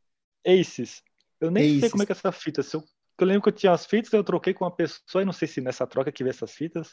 Aces. 0.46 1.02
Eu 1.40 1.50
nem 1.50 1.64
Aces. 1.64 1.80
sei 1.80 1.90
como 1.90 2.02
é 2.02 2.06
que 2.06 2.12
é 2.12 2.14
essa 2.14 2.32
fita. 2.32 2.62
Se 2.62 2.76
eu, 2.76 2.82
eu 3.18 3.26
lembro 3.26 3.42
que 3.42 3.48
eu 3.48 3.52
tinha 3.52 3.72
as 3.72 3.86
fitas, 3.86 4.12
eu 4.12 4.24
troquei 4.24 4.52
com 4.52 4.64
uma 4.64 4.74
pessoa, 4.74 5.22
e 5.22 5.24
não 5.24 5.32
sei 5.32 5.46
se 5.46 5.60
nessa 5.60 5.86
troca 5.86 6.10
que 6.10 6.24
veio 6.24 6.32
essas 6.32 6.52
fitas, 6.52 6.90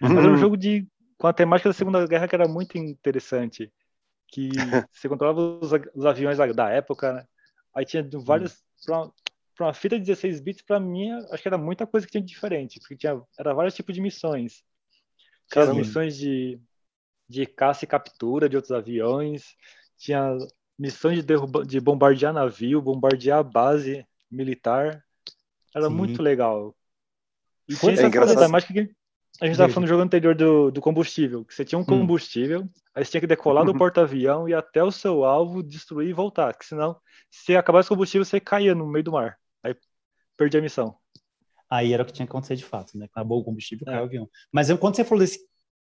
mas 0.00 0.12
era 0.12 0.28
um 0.28 0.32
uhum. 0.32 0.36
jogo 0.36 0.56
de 0.56 0.86
com 1.22 1.28
a 1.28 1.32
temática 1.32 1.68
da 1.68 1.72
Segunda 1.72 2.04
Guerra 2.04 2.26
que 2.26 2.34
era 2.34 2.48
muito 2.48 2.76
interessante, 2.76 3.72
que 4.26 4.48
você 4.92 5.08
controlava 5.08 5.40
os, 5.40 5.70
os 5.94 6.04
aviões 6.04 6.36
da 6.36 6.68
época, 6.68 7.12
né? 7.12 7.26
Aí 7.72 7.84
tinha 7.84 8.04
vários 8.24 8.60
para 8.84 9.08
uma 9.60 9.72
fita 9.72 9.96
de 9.96 10.04
16 10.04 10.40
bits 10.40 10.62
para 10.62 10.80
mim, 10.80 11.12
acho 11.30 11.40
que 11.40 11.48
era 11.48 11.56
muita 11.56 11.86
coisa 11.86 12.04
que 12.04 12.10
tinha 12.10 12.20
de 12.20 12.26
diferente, 12.26 12.80
porque 12.80 12.96
tinha 12.96 13.22
era 13.38 13.54
vários 13.54 13.72
tipos 13.72 13.94
de 13.94 14.00
missões. 14.00 14.64
Tinha 15.48 15.72
missões 15.72 16.16
de 16.16 16.60
de 17.28 17.46
caça 17.46 17.84
e 17.84 17.88
captura 17.88 18.48
de 18.48 18.56
outros 18.56 18.72
aviões, 18.72 19.54
tinha 19.96 20.36
missões 20.76 21.18
de 21.18 21.22
derruba, 21.22 21.64
de 21.64 21.78
bombardear 21.78 22.32
navio, 22.32 22.82
bombardear 22.82 23.38
a 23.38 23.44
base 23.44 24.04
militar. 24.28 25.04
Era 25.72 25.86
Sim. 25.86 25.94
muito 25.94 26.20
legal. 26.20 26.74
E 27.68 27.76
tinha 27.76 27.92
é 27.92 28.06
essa 28.06 28.36
temática 28.36 28.74
que 28.74 28.92
a 29.42 29.46
gente 29.46 29.54
estava 29.54 29.72
falando 29.72 29.88
no 29.88 29.88
jogo 29.88 30.02
anterior 30.02 30.36
do, 30.36 30.70
do 30.70 30.80
combustível, 30.80 31.44
que 31.44 31.52
você 31.52 31.64
tinha 31.64 31.76
um 31.76 31.82
hum. 31.82 31.84
combustível, 31.84 32.60
hum. 32.60 32.68
aí 32.94 33.04
você 33.04 33.10
tinha 33.10 33.20
que 33.20 33.26
decolar 33.26 33.64
do 33.64 33.72
uhum. 33.72 33.78
porta-avião 33.78 34.48
e 34.48 34.54
até 34.54 34.84
o 34.84 34.92
seu 34.92 35.24
alvo 35.24 35.64
destruir 35.64 36.08
e 36.08 36.12
voltar, 36.12 36.56
que 36.56 36.64
senão, 36.64 36.96
se 37.28 37.56
acabasse 37.56 37.88
o 37.88 37.90
combustível, 37.90 38.24
você 38.24 38.38
caía 38.38 38.72
no 38.72 38.86
meio 38.86 39.04
do 39.04 39.10
mar. 39.10 39.36
Aí 39.64 39.74
perdi 40.36 40.58
a 40.58 40.62
missão. 40.62 40.96
Aí 41.68 41.92
era 41.92 42.04
o 42.04 42.06
que 42.06 42.12
tinha 42.12 42.24
que 42.24 42.30
acontecer 42.30 42.54
de 42.54 42.64
fato, 42.64 42.96
né? 42.96 43.06
Acabou 43.06 43.40
o 43.40 43.44
combustível, 43.44 43.84
caiu 43.84 43.98
é. 43.98 44.02
o 44.02 44.04
avião. 44.04 44.30
Mas 44.52 44.70
eu, 44.70 44.78
quando 44.78 44.94
você 44.94 45.02
falou 45.02 45.24
desse 45.24 45.40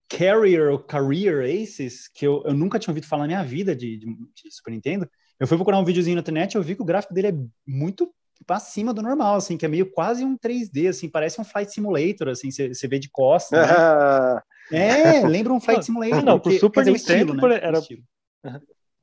Carrier 0.08 0.72
ou 0.72 0.80
Career 0.80 1.44
Aces, 1.44 2.08
que 2.08 2.26
eu, 2.26 2.42
eu 2.46 2.54
nunca 2.54 2.80
tinha 2.80 2.92
ouvido 2.92 3.08
falar 3.08 3.24
na 3.24 3.28
minha 3.28 3.44
vida 3.44 3.76
de, 3.76 3.98
de, 3.98 4.06
de 4.06 4.52
Super 4.52 4.72
Nintendo, 4.72 5.10
eu 5.38 5.48
fui 5.48 5.58
procurar 5.58 5.80
um 5.80 5.86
videozinho 5.86 6.16
na 6.16 6.22
internet 6.22 6.54
e 6.54 6.58
eu 6.58 6.64
vi 6.64 6.76
que 6.76 6.82
o 6.82 6.86
gráfico 6.86 7.14
dele 7.14 7.28
é 7.28 7.34
muito 7.68 8.14
tipo, 8.40 8.54
acima 8.54 8.94
do 8.94 9.02
normal, 9.02 9.36
assim, 9.36 9.58
que 9.58 9.66
é 9.66 9.70
meio 9.70 9.92
quase 9.92 10.24
um 10.24 10.38
3D, 10.38 10.90
assim, 10.90 11.10
parece 11.10 11.40
um 11.40 11.44
Flight 11.44 11.72
Simulator, 11.72 12.30
assim, 12.30 12.50
você 12.52 12.88
vê 12.88 12.98
de 12.98 13.10
costas. 13.10 13.60
Né? 13.60 14.42
é, 14.72 15.28
lembra 15.28 15.54
um 15.54 15.60
Flight 15.60 15.86
Simulator. 15.86 16.24
Não, 16.24 16.40
porque, 16.40 16.58
pro 16.58 16.68
Super 16.68 16.86
Nintendo 16.86 17.34
estilo, 17.34 17.48
né? 17.48 17.60
era... 17.62 17.80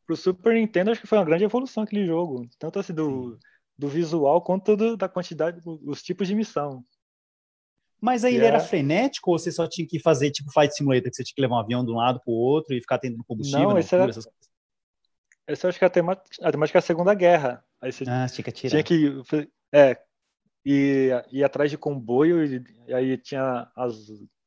Pro 0.07 0.17
Super 0.17 0.55
Nintendo 0.55 0.91
acho 0.91 1.01
que 1.01 1.07
foi 1.07 1.19
uma 1.19 1.25
grande 1.25 1.45
evolução 1.45 1.83
aquele 1.83 2.07
jogo, 2.07 2.49
tanto 2.59 2.79
assim 2.79 2.95
do, 2.95 3.39
do 3.77 3.89
visual 3.89 4.41
quanto 4.41 4.77
do, 4.77 4.97
da 4.97 5.09
quantidade, 5.09 5.61
os 5.65 6.03
tipos 6.03 6.29
de 6.29 6.35
missão. 6.35 6.83
Mas 8.01 8.25
aí 8.25 8.37
ele 8.37 8.45
era 8.45 8.61
frenético 8.61 9.33
ou 9.33 9.39
você 9.39 9.51
só 9.51 9.67
tinha 9.67 9.87
que 9.87 9.99
fazer 9.99 10.31
tipo 10.31 10.53
Flight 10.53 10.75
Simulator, 10.75 11.11
que 11.11 11.17
você 11.17 11.25
tinha 11.25 11.35
que 11.35 11.41
levar 11.41 11.57
um 11.57 11.61
avião 11.61 11.85
de 11.85 11.91
um 11.91 11.97
lado 11.97 12.21
para 12.21 12.31
o 12.31 12.37
outro 12.37 12.75
e 12.75 12.81
ficar 12.81 12.99
tendo 12.99 13.23
combustível? 13.25 13.71
Não, 13.71 13.79
esse 13.79 13.95
era... 13.95 14.09
Essas... 14.09 14.29
Esse 15.49 15.65
eu 15.65 15.71
acho 15.71 15.79
que 15.79 15.85
é 15.85 15.89
a 15.89 15.91
temática, 15.91 16.29
a 16.43 16.51
temática 16.53 16.79
é 16.79 16.81
a 16.81 16.83
Segunda 16.83 17.15
Guerra. 17.15 17.65
Aí 17.81 17.93
você 17.93 18.05
ah, 18.09 18.27
tinha 18.29 18.45
que 18.45 18.51
atirar. 18.51 18.71
Tinha 18.71 18.83
que. 18.83 19.49
É. 19.73 19.97
E 20.65 21.11
ir 21.31 21.45
atrás 21.45 21.71
de 21.71 21.79
comboio, 21.79 22.45
e, 22.45 22.65
e 22.89 22.95
aí 22.95 23.17
tinha 23.19 23.71
as, 23.77 23.95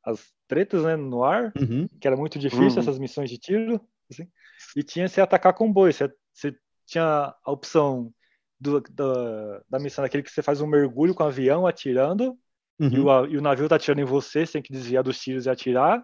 as 0.04 0.22
tretas 0.48 0.84
né, 0.84 0.98
no 0.98 1.24
ar, 1.24 1.54
uhum. 1.58 1.88
que 2.00 2.06
era 2.06 2.18
muito 2.18 2.38
difícil, 2.38 2.74
uhum. 2.74 2.80
essas 2.80 3.00
missões 3.00 3.30
de 3.30 3.38
tiro. 3.38 3.80
Assim, 4.12 4.28
e 4.76 4.84
tinha 4.84 5.08
se 5.08 5.22
atacar 5.22 5.54
comboio. 5.54 5.94
Você, 5.94 6.12
você 6.34 6.54
tinha 6.86 7.34
a 7.44 7.52
opção 7.52 8.14
do, 8.60 8.82
da, 8.82 9.62
da 9.70 9.80
missão 9.80 10.04
daquele 10.04 10.24
que 10.24 10.32
você 10.32 10.42
faz 10.42 10.60
um 10.60 10.68
mergulho 10.68 11.16
com 11.16 11.24
o 11.24 11.28
avião 11.28 11.66
atirando, 11.66 12.38
uhum. 12.80 12.90
e, 12.90 13.00
o, 13.00 13.26
e 13.28 13.38
o 13.38 13.42
navio 13.42 13.70
tá 13.70 13.76
atirando 13.76 14.02
em 14.02 14.06
você, 14.06 14.46
você 14.46 14.54
tem 14.54 14.62
que 14.62 14.74
desviar 14.74 15.04
dos 15.04 15.20
tiros 15.20 15.46
e 15.46 15.50
atirar. 15.50 16.04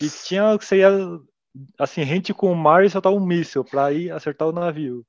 E 0.00 0.08
tinha 0.08 0.56
que 0.58 0.64
você 0.64 0.78
ia 0.78 0.90
assim, 1.78 2.02
rente 2.02 2.34
com 2.34 2.50
o 2.50 2.56
mar 2.56 2.84
e 2.84 2.90
soltar 2.90 3.12
um 3.12 3.24
míssil 3.24 3.64
para 3.64 3.92
ir 3.92 4.10
acertar 4.10 4.48
o 4.48 4.52
navio. 4.52 5.06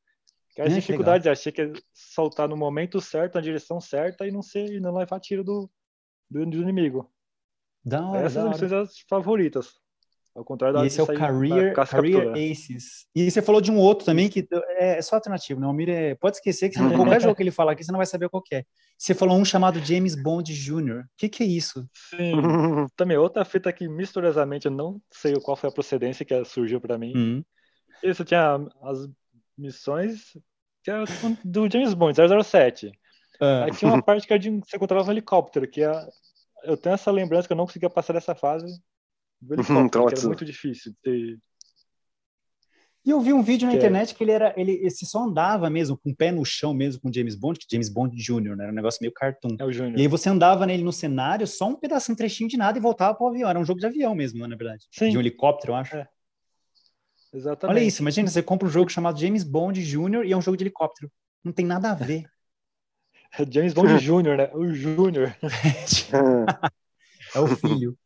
Que 0.56 0.62
as 0.62 0.72
é, 0.72 0.76
dificuldades, 0.76 1.28
achei 1.28 1.52
que 1.52 1.62
é 1.62 1.74
soltar 1.94 2.48
no 2.48 2.56
momento 2.56 3.02
certo, 3.02 3.36
na 3.36 3.42
direção 3.42 3.82
certa 3.82 4.26
e 4.26 4.32
não 4.32 4.42
ser 4.42 4.72
e 4.72 4.80
não 4.80 4.96
levar 4.96 5.20
tiro 5.20 5.44
do, 5.44 5.70
do, 6.30 6.46
do 6.46 6.62
inimigo. 6.62 7.12
Da 7.84 8.08
hora, 8.08 8.26
Essas 8.26 8.60
são 8.60 8.80
as 8.82 9.00
favoritas. 9.08 9.74
Ao 10.36 10.44
contrário 10.44 10.78
da 10.78 10.86
esse 10.86 11.00
é 11.00 11.04
o 11.04 11.08
Career, 11.08 11.74
Career 11.74 12.32
Aces. 12.32 13.08
E 13.16 13.32
você 13.32 13.42
falou 13.42 13.62
de 13.62 13.72
um 13.72 13.78
outro 13.78 14.06
também 14.06 14.28
que 14.28 14.46
é, 14.78 14.98
é 14.98 15.02
só 15.02 15.16
alternativo, 15.16 15.62
né? 15.62 15.66
O 15.66 15.70
Almir 15.70 15.90
é, 15.90 16.14
pode 16.16 16.38
esquecer 16.38 16.70
que 16.70 16.78
você, 16.78 16.84
qualquer 16.96 17.22
jogo 17.22 17.36
que 17.36 17.42
ele 17.42 17.52
falar 17.52 17.72
aqui, 17.72 17.86
você 17.86 17.92
não 17.92 18.00
vai 18.00 18.06
saber 18.06 18.28
qual 18.28 18.44
é. 18.52 18.66
Você 18.98 19.14
falou 19.14 19.38
um 19.38 19.46
chamado 19.46 19.80
James 19.80 20.14
Bond 20.14 20.54
Jr. 20.54 21.04
O 21.04 21.06
que, 21.18 21.30
que 21.30 21.44
é 21.44 21.46
isso? 21.46 21.88
Sim, 21.94 22.34
também 22.98 23.16
outra 23.16 23.46
fita 23.46 23.72
que 23.72 23.88
misteriosamente 23.88 24.66
eu 24.66 24.72
não 24.72 25.02
sei 25.10 25.34
qual 25.40 25.56
foi 25.56 25.70
a 25.70 25.74
procedência 25.74 26.26
que 26.26 26.44
surgiu 26.44 26.82
para 26.82 26.98
mim. 26.98 27.14
Hum. 27.16 27.44
Isso 28.04 28.26
tinha 28.26 28.58
as 28.82 29.08
missões 29.58 30.34
que 30.86 30.92
era 30.92 31.04
do 31.44 31.70
James 31.70 31.96
Bond, 31.96 32.16
007. 32.16 32.92
Ah. 33.42 33.64
Aí 33.64 33.72
tinha 33.72 33.92
uma 33.92 34.04
parte 34.04 34.28
que 34.28 34.32
era 34.32 34.40
de 34.40 34.52
você 34.52 34.78
controlava 34.78 35.10
um 35.10 35.12
helicóptero, 35.12 35.68
que 35.68 35.82
é, 35.82 35.92
eu 36.64 36.78
tenho 36.78 36.94
essa 36.94 37.10
lembrança 37.10 37.48
que 37.48 37.54
eu 37.54 37.58
não 37.58 37.66
conseguia 37.66 37.90
passar 37.90 38.14
dessa 38.14 38.36
fase 38.36 38.68
do 39.42 39.56
helicóptero, 39.56 40.08
que 40.08 40.20
era 40.20 40.28
muito 40.28 40.46
difícil 40.46 40.92
de 40.92 40.98
ter... 41.02 41.40
E 43.04 43.10
eu 43.10 43.20
vi 43.20 43.34
um 43.34 43.42
vídeo 43.42 43.66
na 43.66 43.72
que 43.72 43.78
é 43.78 43.80
internet 43.80 44.12
é... 44.12 44.16
que 44.16 44.24
ele 44.24 44.32
era, 44.32 44.54
ele 44.58 44.74
esse 44.84 45.06
só 45.06 45.24
andava 45.24 45.70
mesmo 45.70 45.98
com 45.98 46.12
o 46.12 46.16
pé 46.16 46.32
no 46.32 46.46
chão 46.46 46.74
mesmo 46.74 47.02
com 47.02 47.14
James 47.14 47.36
Bond, 47.36 47.60
que 47.60 47.66
James 47.70 47.90
Bond 47.90 48.16
Jr., 48.16 48.56
né? 48.56 48.64
Era 48.64 48.72
um 48.72 48.76
negócio 48.76 49.00
meio 49.02 49.14
cartoon. 49.14 49.58
É 49.60 49.66
o 49.66 49.72
Júnior. 49.72 49.98
E 49.98 50.02
aí 50.02 50.08
você 50.08 50.30
andava 50.30 50.66
nele 50.66 50.84
no 50.84 50.94
cenário, 50.94 51.46
só 51.46 51.68
um 51.68 51.76
pedaço, 51.76 52.12
um 52.12 52.16
trechinho 52.16 52.50
de 52.50 52.58
nada 52.58 52.78
e 52.78 52.82
voltava 52.82 53.16
para 53.16 53.26
o 53.26 53.30
avião. 53.30 53.50
Era 53.50 53.60
um 53.60 53.66
jogo 53.66 53.80
de 53.80 53.86
avião 53.86 54.16
mesmo, 54.16 54.48
na 54.48 54.56
verdade. 54.56 54.86
Sim. 54.92 55.10
De 55.10 55.18
um 55.18 55.20
helicóptero, 55.20 55.74
eu 55.74 55.76
acho. 55.78 55.96
É. 55.96 56.08
Exatamente. 57.36 57.78
Olha 57.78 57.86
isso, 57.86 58.02
imagina, 58.02 58.30
você 58.30 58.42
compra 58.42 58.66
um 58.68 58.72
jogo 58.72 58.90
chamado 58.90 59.20
James 59.20 59.44
Bond 59.44 59.84
Jr. 59.84 60.24
e 60.24 60.32
é 60.32 60.38
um 60.38 60.42
jogo 60.42 60.56
de 60.56 60.64
helicóptero. 60.64 61.12
Não 61.44 61.52
tem 61.52 61.66
nada 61.66 61.92
a 61.92 61.94
ver. 61.94 62.26
É 63.38 63.46
James 63.52 63.74
Bond 63.74 64.00
Jr., 64.00 64.38
né? 64.38 64.50
O 64.54 64.74
Júnior. 64.74 65.36
é 67.36 67.40
o 67.40 67.48
filho. 67.48 67.98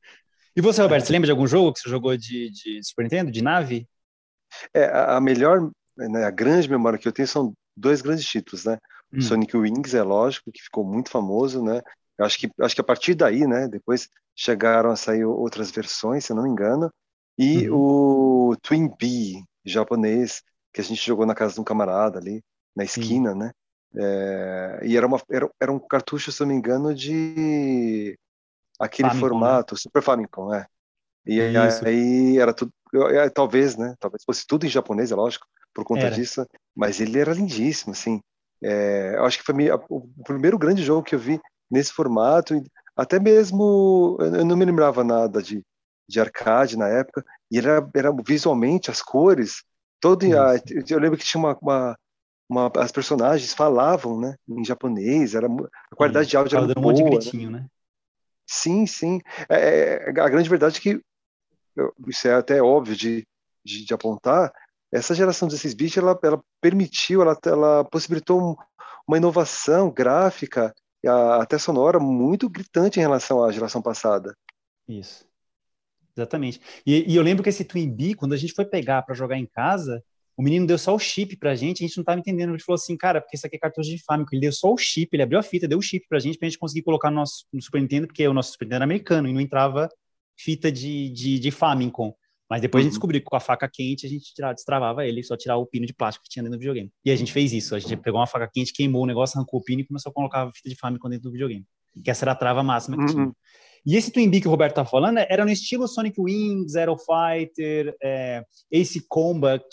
E 0.55 0.61
você, 0.61 0.81
Roberto, 0.81 1.05
você 1.05 1.13
lembra 1.13 1.27
de 1.27 1.31
algum 1.31 1.45
jogo 1.45 1.71
que 1.73 1.79
você 1.79 1.89
jogou 1.89 2.17
de, 2.17 2.49
de 2.49 2.83
Super 2.83 3.03
Nintendo, 3.03 3.31
de 3.31 3.43
nave? 3.43 3.87
É, 4.73 4.85
a 4.85 5.21
melhor, 5.21 5.69
né, 5.95 6.25
a 6.25 6.31
grande 6.31 6.67
memória 6.67 6.97
que 6.97 7.07
eu 7.07 7.11
tenho 7.11 7.27
são 7.27 7.53
dois 7.77 8.01
grandes 8.01 8.25
títulos, 8.25 8.65
né? 8.65 8.79
Hum. 9.13 9.21
Sonic 9.21 9.55
Wings, 9.55 9.93
é 9.93 10.01
lógico, 10.01 10.51
que 10.51 10.61
ficou 10.61 10.83
muito 10.83 11.11
famoso, 11.11 11.63
né? 11.63 11.81
Eu 12.17 12.25
acho 12.25 12.39
que, 12.39 12.49
acho 12.59 12.73
que 12.73 12.81
a 12.81 12.83
partir 12.83 13.13
daí, 13.13 13.45
né? 13.45 13.67
Depois 13.67 14.09
chegaram 14.35 14.89
a 14.89 14.95
sair 14.95 15.23
outras 15.23 15.69
versões, 15.69 16.25
se 16.25 16.31
eu 16.31 16.35
não 16.35 16.43
me 16.43 16.49
engano. 16.49 16.91
E 17.39 17.69
uhum. 17.69 18.51
o 18.51 18.57
Twin 18.57 18.93
Bee, 18.99 19.45
japonês, 19.63 20.43
que 20.73 20.81
a 20.81 20.83
gente 20.83 21.05
jogou 21.05 21.25
na 21.25 21.33
casa 21.33 21.53
de 21.53 21.61
um 21.61 21.63
camarada 21.63 22.19
ali, 22.19 22.43
na 22.75 22.83
esquina, 22.83 23.31
Sim. 23.31 23.39
né? 23.39 23.51
É, 23.95 24.79
e 24.83 24.97
era, 24.97 25.07
uma, 25.07 25.21
era, 25.31 25.49
era 25.57 25.71
um 25.71 25.79
cartucho, 25.79 26.33
se 26.33 26.41
não 26.41 26.49
me 26.49 26.53
engano, 26.53 26.93
de 26.93 28.19
aquele 28.77 29.07
Famicom, 29.07 29.25
né? 29.25 29.29
formato, 29.29 29.73
né? 29.73 29.79
Super 29.79 30.03
Famicom, 30.03 30.53
é. 30.53 30.67
E 31.25 31.39
Isso. 31.39 31.87
aí 31.87 32.37
era 32.37 32.53
tudo, 32.53 32.73
talvez, 33.33 33.77
né? 33.77 33.95
Talvez 33.99 34.21
fosse 34.25 34.45
tudo 34.45 34.65
em 34.65 34.69
japonês, 34.69 35.09
é 35.09 35.15
lógico, 35.15 35.47
por 35.73 35.85
conta 35.85 36.07
era. 36.07 36.15
disso. 36.15 36.45
Mas 36.75 36.99
ele 36.99 37.19
era 37.19 37.33
lindíssimo, 37.33 37.93
assim. 37.93 38.19
É, 38.61 39.13
eu 39.15 39.23
acho 39.23 39.37
que 39.37 39.45
foi 39.45 39.55
o 39.89 40.09
primeiro 40.25 40.57
grande 40.57 40.83
jogo 40.83 41.03
que 41.03 41.15
eu 41.15 41.19
vi 41.19 41.39
nesse 41.71 41.93
formato. 41.93 42.61
Até 42.97 43.17
mesmo, 43.17 44.17
eu 44.19 44.43
não 44.43 44.57
me 44.57 44.65
lembrava 44.65 45.05
nada 45.05 45.41
de, 45.41 45.63
de 46.09 46.19
arcade 46.19 46.77
na 46.77 46.87
época. 46.87 47.23
E 47.51 47.57
era, 47.57 47.87
era 47.93 48.11
visualmente, 48.25 48.89
as 48.89 49.01
cores, 49.01 49.63
todo. 50.01 50.25
A, 50.25 50.55
eu 50.89 50.99
lembro 50.99 51.17
que 51.17 51.25
tinha 51.25 51.39
uma, 51.39 51.57
uma 51.61 51.97
uma, 52.49 52.71
as 52.77 52.91
personagens 52.91 53.53
falavam, 53.53 54.19
né, 54.19 54.35
em 54.47 54.65
japonês, 54.65 55.35
era 55.35 55.45
a 55.45 55.95
qualidade 55.95 56.29
de 56.29 56.35
áudio 56.35 56.57
era 56.57 56.65
muito 56.65 56.81
boa. 56.81 56.87
Um 56.87 56.97
monte 56.97 57.03
de 57.03 57.09
gritinho, 57.09 57.51
né? 57.51 57.67
Sim, 58.47 58.87
sim. 58.87 59.21
É, 59.47 60.07
é, 60.07 60.09
a 60.09 60.27
grande 60.27 60.49
verdade 60.49 60.79
é 60.79 60.81
que 60.81 61.01
isso 62.07 62.27
é 62.27 62.33
até 62.33 62.59
óbvio 62.59 62.95
de, 62.95 63.27
de, 63.63 63.85
de 63.85 63.93
apontar. 63.93 64.51
Essa 64.91 65.13
geração 65.13 65.47
de 65.47 65.53
16 65.53 65.73
bits, 65.75 65.97
ela, 65.97 66.19
ela 66.23 66.41
permitiu, 66.59 67.21
ela, 67.21 67.37
ela 67.45 67.85
possibilitou 67.85 68.41
um, 68.41 68.55
uma 69.07 69.17
inovação 69.17 69.91
gráfica, 69.91 70.73
até 71.39 71.59
sonora, 71.59 71.99
muito 71.99 72.49
gritante 72.49 72.99
em 72.99 73.03
relação 73.03 73.43
à 73.43 73.51
geração 73.51 73.83
passada. 73.83 74.35
Isso. 74.87 75.28
Exatamente. 76.19 76.59
E, 76.85 77.11
e 77.11 77.15
eu 77.15 77.23
lembro 77.23 77.43
que 77.43 77.49
esse 77.49 77.63
Twin 77.63 77.89
Bee, 77.89 78.13
quando 78.13 78.33
a 78.33 78.37
gente 78.37 78.53
foi 78.53 78.65
pegar 78.65 79.01
para 79.03 79.15
jogar 79.15 79.37
em 79.37 79.45
casa, 79.45 80.03
o 80.37 80.41
menino 80.41 80.65
deu 80.65 80.77
só 80.77 80.95
o 80.95 80.99
chip 80.99 81.35
pra 81.35 81.55
gente, 81.55 81.83
a 81.83 81.87
gente 81.87 81.97
não 81.97 82.03
tava 82.03 82.19
entendendo. 82.19 82.51
Ele 82.51 82.63
falou 82.63 82.75
assim, 82.75 82.95
cara, 82.95 83.19
porque 83.19 83.35
isso 83.35 83.45
aqui 83.45 83.57
é 83.57 83.59
cartucho 83.59 83.89
de 83.89 84.01
Famicom. 84.03 84.29
Ele 84.31 84.41
deu 84.41 84.51
só 84.51 84.71
o 84.71 84.77
chip, 84.77 85.09
ele 85.13 85.23
abriu 85.23 85.37
a 85.39 85.43
fita, 85.43 85.67
deu 85.67 85.77
o 85.77 85.81
chip 85.81 86.07
pra 86.07 86.19
gente, 86.19 86.37
pra 86.37 86.47
gente 86.47 86.57
conseguir 86.57 86.83
colocar 86.83 87.09
no 87.09 87.17
nosso 87.17 87.45
no 87.51 87.61
Super 87.61 87.81
Nintendo, 87.81 88.07
porque 88.07 88.25
o 88.27 88.33
nosso 88.33 88.53
Super 88.53 88.65
Nintendo 88.65 88.75
era 88.77 88.85
americano 88.85 89.27
e 89.27 89.33
não 89.33 89.41
entrava 89.41 89.89
fita 90.37 90.71
de, 90.71 91.09
de, 91.09 91.39
de 91.39 91.51
Famicom. 91.51 92.13
Mas 92.49 92.61
depois 92.61 92.81
uhum. 92.81 92.87
a 92.87 92.89
gente 92.89 92.91
uhum. 92.91 92.99
descobriu 92.99 93.21
que 93.21 93.25
com 93.25 93.35
a 93.35 93.39
faca 93.39 93.69
quente 93.69 94.05
a 94.05 94.09
gente 94.09 94.33
tirava, 94.33 94.53
destravava 94.53 95.05
ele, 95.05 95.21
só 95.23 95.37
tirava 95.37 95.59
o 95.59 95.65
pino 95.65 95.85
de 95.85 95.93
plástico 95.93 96.23
que 96.23 96.29
tinha 96.29 96.41
dentro 96.41 96.57
do 96.57 96.61
videogame. 96.61 96.91
E 97.05 97.11
a 97.11 97.15
gente 97.15 97.31
fez 97.31 97.53
isso, 97.53 97.75
a 97.75 97.79
gente 97.79 97.97
pegou 97.97 98.19
uma 98.19 98.25
faca 98.25 98.49
quente, 98.51 98.73
queimou 98.73 99.03
o 99.03 99.05
negócio, 99.05 99.37
arrancou 99.37 99.59
o 99.59 99.63
pino 99.63 99.81
e 99.81 99.85
começou 99.85 100.09
a 100.09 100.13
colocar 100.13 100.43
a 100.43 100.51
fita 100.51 100.69
de 100.69 100.75
Famicom 100.75 101.09
dentro 101.09 101.25
do 101.25 101.31
videogame. 101.31 101.65
Que 102.03 102.09
essa 102.09 102.23
era 102.23 102.31
a 102.31 102.35
trava 102.35 102.63
máxima 102.63 102.97
que 102.97 103.13
tinha. 103.13 103.31
E 103.85 103.95
esse 103.95 104.11
Twin 104.11 104.29
Bee 104.29 104.41
que 104.41 104.47
o 104.47 104.51
Roberto 104.51 104.75
tá 104.75 104.85
falando 104.85 105.17
era 105.17 105.45
no 105.45 105.51
estilo 105.51 105.87
Sonic 105.87 106.19
Wings, 106.19 106.71
Zero 106.71 106.95
Fighter, 106.97 107.95
é, 108.01 108.43
Ace 108.71 109.03
Combat, 109.07 109.63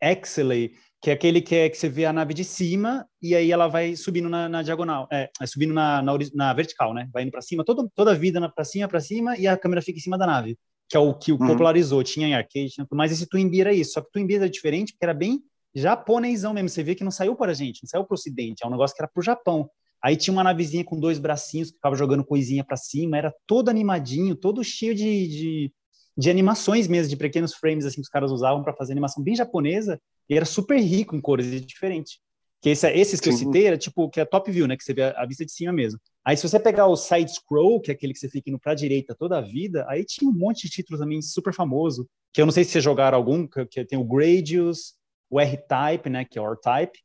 Exley, 0.00 0.72
que 1.00 1.10
é 1.10 1.12
aquele 1.12 1.40
que, 1.40 1.54
é, 1.54 1.68
que 1.68 1.76
você 1.76 1.88
vê 1.88 2.04
a 2.04 2.12
nave 2.12 2.34
de 2.34 2.44
cima 2.44 3.06
e 3.22 3.34
aí 3.34 3.52
ela 3.52 3.68
vai 3.68 3.94
subindo 3.94 4.28
na, 4.28 4.48
na 4.48 4.62
diagonal, 4.62 5.06
é, 5.12 5.30
subindo 5.46 5.72
na, 5.72 6.02
na, 6.02 6.12
na, 6.34 6.52
vertical, 6.52 6.92
né? 6.92 7.08
Vai 7.12 7.22
indo 7.22 7.30
para 7.30 7.42
cima, 7.42 7.64
todo, 7.64 7.90
toda 7.94 8.12
a 8.12 8.14
vida 8.14 8.40
para 8.52 8.64
cima, 8.64 8.88
para 8.88 9.00
cima 9.00 9.36
e 9.36 9.46
a 9.46 9.56
câmera 9.56 9.82
fica 9.82 9.98
em 9.98 10.02
cima 10.02 10.18
da 10.18 10.26
nave, 10.26 10.58
que 10.88 10.96
é 10.96 11.00
o 11.00 11.14
que 11.14 11.30
o 11.30 11.40
uhum. 11.40 11.46
popularizou. 11.46 12.02
Tinha 12.02 12.26
em 12.26 12.34
arcade, 12.34 12.70
tinha, 12.70 12.86
mas 12.92 13.12
esse 13.12 13.28
Twin 13.28 13.48
Bee 13.48 13.60
era 13.60 13.72
isso. 13.72 13.92
Só 13.92 14.00
que 14.00 14.08
o 14.08 14.10
Twin 14.10 14.26
Bee 14.26 14.36
era 14.36 14.50
diferente 14.50 14.92
porque 14.92 15.04
era 15.04 15.14
bem 15.14 15.40
japonesão 15.72 16.52
mesmo. 16.52 16.68
Você 16.68 16.82
vê 16.82 16.94
que 16.96 17.04
não 17.04 17.12
saiu 17.12 17.36
para 17.36 17.52
a 17.52 17.54
gente, 17.54 17.82
não 17.82 17.88
saiu 17.88 18.04
para 18.04 18.14
o 18.14 18.16
Ocidente, 18.16 18.64
é 18.64 18.66
um 18.66 18.70
negócio 18.70 18.96
que 18.96 19.02
era 19.02 19.10
para 19.12 19.20
o 19.20 19.24
Japão. 19.24 19.70
Aí 20.02 20.16
tinha 20.16 20.32
uma 20.32 20.44
navezinha 20.44 20.84
com 20.84 20.98
dois 20.98 21.18
bracinhos 21.18 21.70
que 21.70 21.76
ficava 21.76 21.96
jogando 21.96 22.24
coisinha 22.24 22.64
para 22.64 22.76
cima, 22.76 23.18
era 23.18 23.34
todo 23.46 23.68
animadinho, 23.68 24.36
todo 24.36 24.62
cheio 24.62 24.94
de, 24.94 25.28
de, 25.28 25.72
de 26.16 26.30
animações 26.30 26.86
mesmo, 26.86 27.10
de 27.10 27.16
pequenos 27.16 27.54
frames 27.54 27.84
assim 27.84 27.96
que 27.96 28.02
os 28.02 28.08
caras 28.08 28.30
usavam 28.30 28.62
para 28.62 28.74
fazer 28.74 28.92
animação 28.92 29.22
bem 29.22 29.34
japonesa. 29.34 30.00
E 30.28 30.36
era 30.36 30.44
super 30.44 30.78
rico 30.78 31.16
em 31.16 31.20
cores 31.20 31.46
e 31.46 31.60
diferente. 31.60 32.20
Que 32.60 32.70
esse, 32.70 32.88
esses 32.90 33.20
que 33.20 33.30
Sim. 33.30 33.32
eu 33.32 33.38
citei 33.38 33.66
era 33.66 33.78
tipo, 33.78 34.10
que 34.10 34.20
é 34.20 34.24
top 34.24 34.50
view, 34.50 34.66
né? 34.66 34.76
Que 34.76 34.82
você 34.82 34.92
vê 34.92 35.04
a, 35.04 35.22
a, 35.22 35.26
vista 35.26 35.44
de 35.44 35.52
cima 35.52 35.72
mesmo. 35.72 36.00
Aí 36.24 36.36
se 36.36 36.46
você 36.48 36.58
pegar 36.58 36.86
o 36.86 36.96
side 36.96 37.32
scroll, 37.32 37.80
que 37.80 37.90
é 37.90 37.94
aquele 37.94 38.12
que 38.12 38.18
você 38.18 38.28
fica 38.28 38.50
indo 38.50 38.58
pra 38.58 38.74
direita 38.74 39.14
toda 39.14 39.38
a 39.38 39.40
vida, 39.40 39.86
aí 39.88 40.04
tinha 40.04 40.28
um 40.28 40.34
monte 40.34 40.62
de 40.62 40.70
títulos 40.70 41.00
também 41.00 41.22
super 41.22 41.54
famoso, 41.54 42.08
que 42.32 42.40
eu 42.40 42.46
não 42.46 42.52
sei 42.52 42.64
se 42.64 42.72
vocês 42.72 42.84
jogaram 42.84 43.16
algum, 43.16 43.46
que, 43.46 43.64
que 43.66 43.84
tem 43.84 43.98
o 43.98 44.04
Gradius, 44.04 44.94
o 45.30 45.40
R-Type, 45.40 46.10
né? 46.10 46.24
Que 46.24 46.38
é 46.38 46.42
o 46.42 46.50
R-Type. 46.50 46.98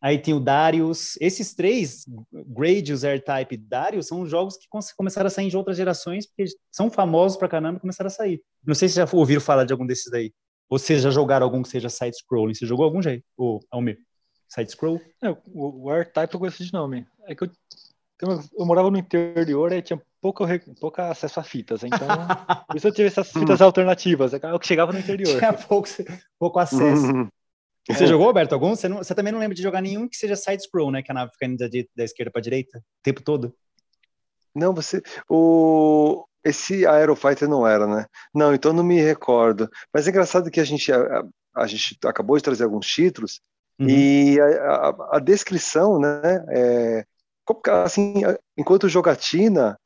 Aí 0.00 0.18
tem 0.18 0.32
o 0.32 0.40
Darius. 0.40 1.16
Esses 1.20 1.54
três, 1.54 2.04
Gradius, 2.32 3.02
R-Type 3.02 3.54
e 3.54 3.58
Darius, 3.58 4.06
são 4.06 4.24
jogos 4.26 4.56
que 4.56 4.68
começaram 4.96 5.26
a 5.26 5.30
sair 5.30 5.48
de 5.48 5.56
outras 5.56 5.76
gerações, 5.76 6.26
porque 6.26 6.44
são 6.70 6.90
famosos 6.90 7.36
pra 7.36 7.48
caramba 7.48 7.78
e 7.78 7.80
começaram 7.80 8.08
a 8.08 8.10
sair. 8.10 8.42
Não 8.64 8.74
sei 8.74 8.88
se 8.88 8.96
já 8.96 9.08
ouviram 9.12 9.40
falar 9.40 9.64
de 9.64 9.72
algum 9.72 9.86
desses 9.86 10.10
daí. 10.10 10.32
Ou 10.70 10.78
vocês 10.78 11.02
já 11.02 11.10
jogaram 11.10 11.44
algum 11.44 11.62
que 11.62 11.68
seja 11.68 11.88
side-scrolling? 11.88 12.54
Você 12.54 12.66
jogou 12.66 12.84
algum, 12.84 13.02
Jay? 13.02 13.24
Ou 13.36 13.60
Almir? 13.70 13.98
Side-scroll? 14.48 15.00
É, 15.22 15.30
o, 15.30 15.86
o 15.86 15.92
R-Type 15.92 16.34
eu 16.34 16.40
conheço 16.40 16.64
de 16.64 16.72
nome. 16.72 17.06
É 17.26 17.34
que 17.34 17.44
eu, 17.44 17.50
eu, 18.22 18.40
eu 18.58 18.66
morava 18.66 18.90
no 18.90 18.98
interior 18.98 19.72
e 19.72 19.82
tinha 19.82 20.00
pouco, 20.20 20.44
pouco 20.80 21.00
acesso 21.00 21.40
a 21.40 21.42
fitas, 21.42 21.82
então 21.84 21.98
por 22.66 22.76
isso 22.76 22.88
eu 22.88 22.92
tive 22.92 23.08
essas 23.08 23.30
fitas 23.30 23.60
alternativas, 23.60 24.34
é 24.34 24.52
o 24.52 24.58
que 24.58 24.66
chegava 24.66 24.92
no 24.92 24.98
interior. 24.98 25.38
Tinha 25.38 25.52
pouco, 25.52 25.88
pouco 26.38 26.58
acesso. 26.58 27.06
Você 27.88 28.04
é. 28.04 28.06
jogou, 28.06 28.26
Alberto, 28.26 28.54
algum? 28.54 28.76
Você, 28.76 28.88
não, 28.88 28.98
você, 28.98 29.14
também 29.14 29.32
não 29.32 29.40
lembra 29.40 29.54
de 29.54 29.62
jogar 29.62 29.80
nenhum 29.80 30.08
que 30.08 30.16
seja 30.16 30.36
side-scroll, 30.36 30.90
né? 30.90 31.02
Que 31.02 31.10
a 31.10 31.14
nave 31.14 31.32
fica 31.32 31.46
indo 31.46 31.56
da, 31.56 31.68
da 31.96 32.04
esquerda 32.04 32.30
para 32.30 32.42
direita 32.42 32.78
o 32.78 32.82
tempo 33.02 33.22
todo? 33.22 33.54
Não, 34.54 34.74
você. 34.74 35.02
O, 35.28 36.26
esse 36.44 36.86
Aerofighter 36.86 37.48
não 37.48 37.66
era, 37.66 37.86
né? 37.86 38.06
Não, 38.34 38.54
então 38.54 38.72
não 38.72 38.84
me 38.84 39.00
recordo. 39.00 39.68
Mas 39.92 40.06
é 40.06 40.10
engraçado 40.10 40.50
que 40.50 40.60
a 40.60 40.64
gente, 40.64 40.92
a, 40.92 41.24
a 41.54 41.66
gente 41.66 41.96
acabou 42.04 42.36
de 42.36 42.42
trazer 42.42 42.64
alguns 42.64 42.86
títulos 42.86 43.40
uhum. 43.78 43.88
e 43.88 44.38
a, 44.40 44.44
a, 44.44 45.16
a, 45.16 45.18
descrição, 45.18 45.98
né? 45.98 46.44
É, 46.50 47.04
assim, 47.84 48.22
enquanto 48.56 48.88
jogatina, 48.88 49.78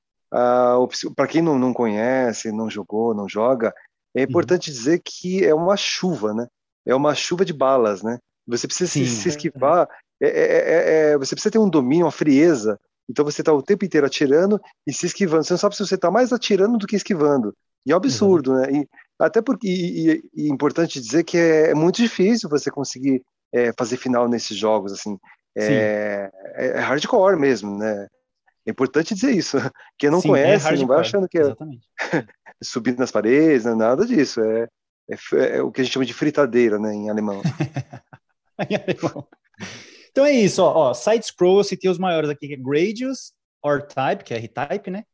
para 1.14 1.26
quem 1.28 1.42
não, 1.42 1.59
não 1.59 1.73
conhece, 1.73 2.50
não 2.50 2.68
jogou, 2.68 3.14
não 3.14 3.28
joga, 3.28 3.73
é 4.14 4.21
uhum. 4.21 4.28
importante 4.28 4.71
uhum. 4.71 4.75
dizer 4.75 5.00
que 5.04 5.44
é 5.44 5.54
uma 5.54 5.76
chuva, 5.76 6.35
né? 6.35 6.47
É 6.87 6.95
uma 6.95 7.15
chuva 7.15 7.45
de 7.45 7.53
balas, 7.53 8.03
né? 8.03 8.19
Você 8.47 8.67
precisa 8.67 8.91
se, 8.91 9.07
se, 9.07 9.29
esquivar, 9.29 9.89
é, 10.21 10.29
é, 10.29 11.12
é, 11.12 11.19
você 11.19 11.35
precisa 11.35 11.53
ter 11.53 11.59
um 11.59 11.69
domínio, 11.69 12.07
uma 12.07 12.12
frieza 12.12 12.79
então 13.09 13.25
você 13.25 13.43
está 13.43 13.53
o 13.53 13.62
tempo 13.62 13.85
inteiro 13.85 14.07
atirando 14.07 14.61
e 14.87 14.93
se 14.93 15.07
esquivando. 15.07 15.45
Você 15.45 15.53
não 15.53 15.59
sabe 15.59 15.77
se 15.77 15.85
você 15.87 15.95
está 15.95 16.11
mais 16.11 16.33
atirando 16.33 16.79
do 16.79 16.87
que 16.87 16.97
esquivando. 16.97 17.55
E 17.85 17.93
é 17.93 17.95
um 17.95 17.99
absurdo, 17.99 18.53
uhum. 18.53 18.61
né? 18.61 18.73
E, 18.73 18.89
até 19.19 19.43
porque, 19.43 19.69
e, 19.69 20.23
e, 20.35 20.49
é 20.49 20.53
importante 20.53 21.01
dizer 21.01 21.25
que 21.25 21.37
é, 21.37 21.71
é, 21.71 21.75
muito 21.75 21.97
difícil 21.97 22.49
você 22.49 22.71
conseguir 22.71 23.23
é, 23.53 23.73
fazer 23.77 23.97
final 23.97 24.29
nesses 24.29 24.57
jogos, 24.57 24.93
assim. 24.93 25.19
É, 25.55 26.31
é, 26.55 26.67
é, 26.67 26.79
hardcore 26.79 27.39
mesmo, 27.39 27.77
né? 27.77 28.09
É 28.65 28.71
importante 28.71 29.15
dizer 29.15 29.33
isso. 29.33 29.59
Quem 29.99 30.11
não 30.11 30.21
Sim, 30.21 30.29
é 30.29 30.31
conhece, 30.31 30.77
não 30.77 30.87
vai 30.87 31.01
achando 31.01 31.29
que 31.29 31.39
é. 31.39 31.55
Subir 32.62 32.97
nas 32.97 33.11
paredes, 33.11 33.65
não 33.65 33.73
é 33.73 33.77
nada 33.77 34.07
disso. 34.07 34.41
É, 34.41 34.69
é, 35.11 35.56
é, 35.56 35.62
o 35.62 35.71
que 35.71 35.80
a 35.80 35.85
gente 35.85 35.92
chama 35.92 36.06
de 36.06 36.14
fritadeira, 36.14 36.78
né, 36.78 36.94
em 36.94 37.11
alemão. 37.11 37.42
em 38.71 38.76
alemão. 38.76 39.26
Então 40.11 40.25
é 40.25 40.32
isso, 40.32 40.62
ó, 40.62 40.90
ó 40.90 40.94
side-scroll, 40.94 41.59
eu 41.59 41.64
citei 41.64 41.90
os 41.90 41.99
maiores 41.99 42.30
aqui, 42.30 42.49
que 42.49 42.54
é 42.54 42.56
Gradius, 42.56 43.32
R-Type, 43.64 44.25
que 44.25 44.35
é 44.35 44.37
R-Type, 44.37 44.90
né? 44.90 45.04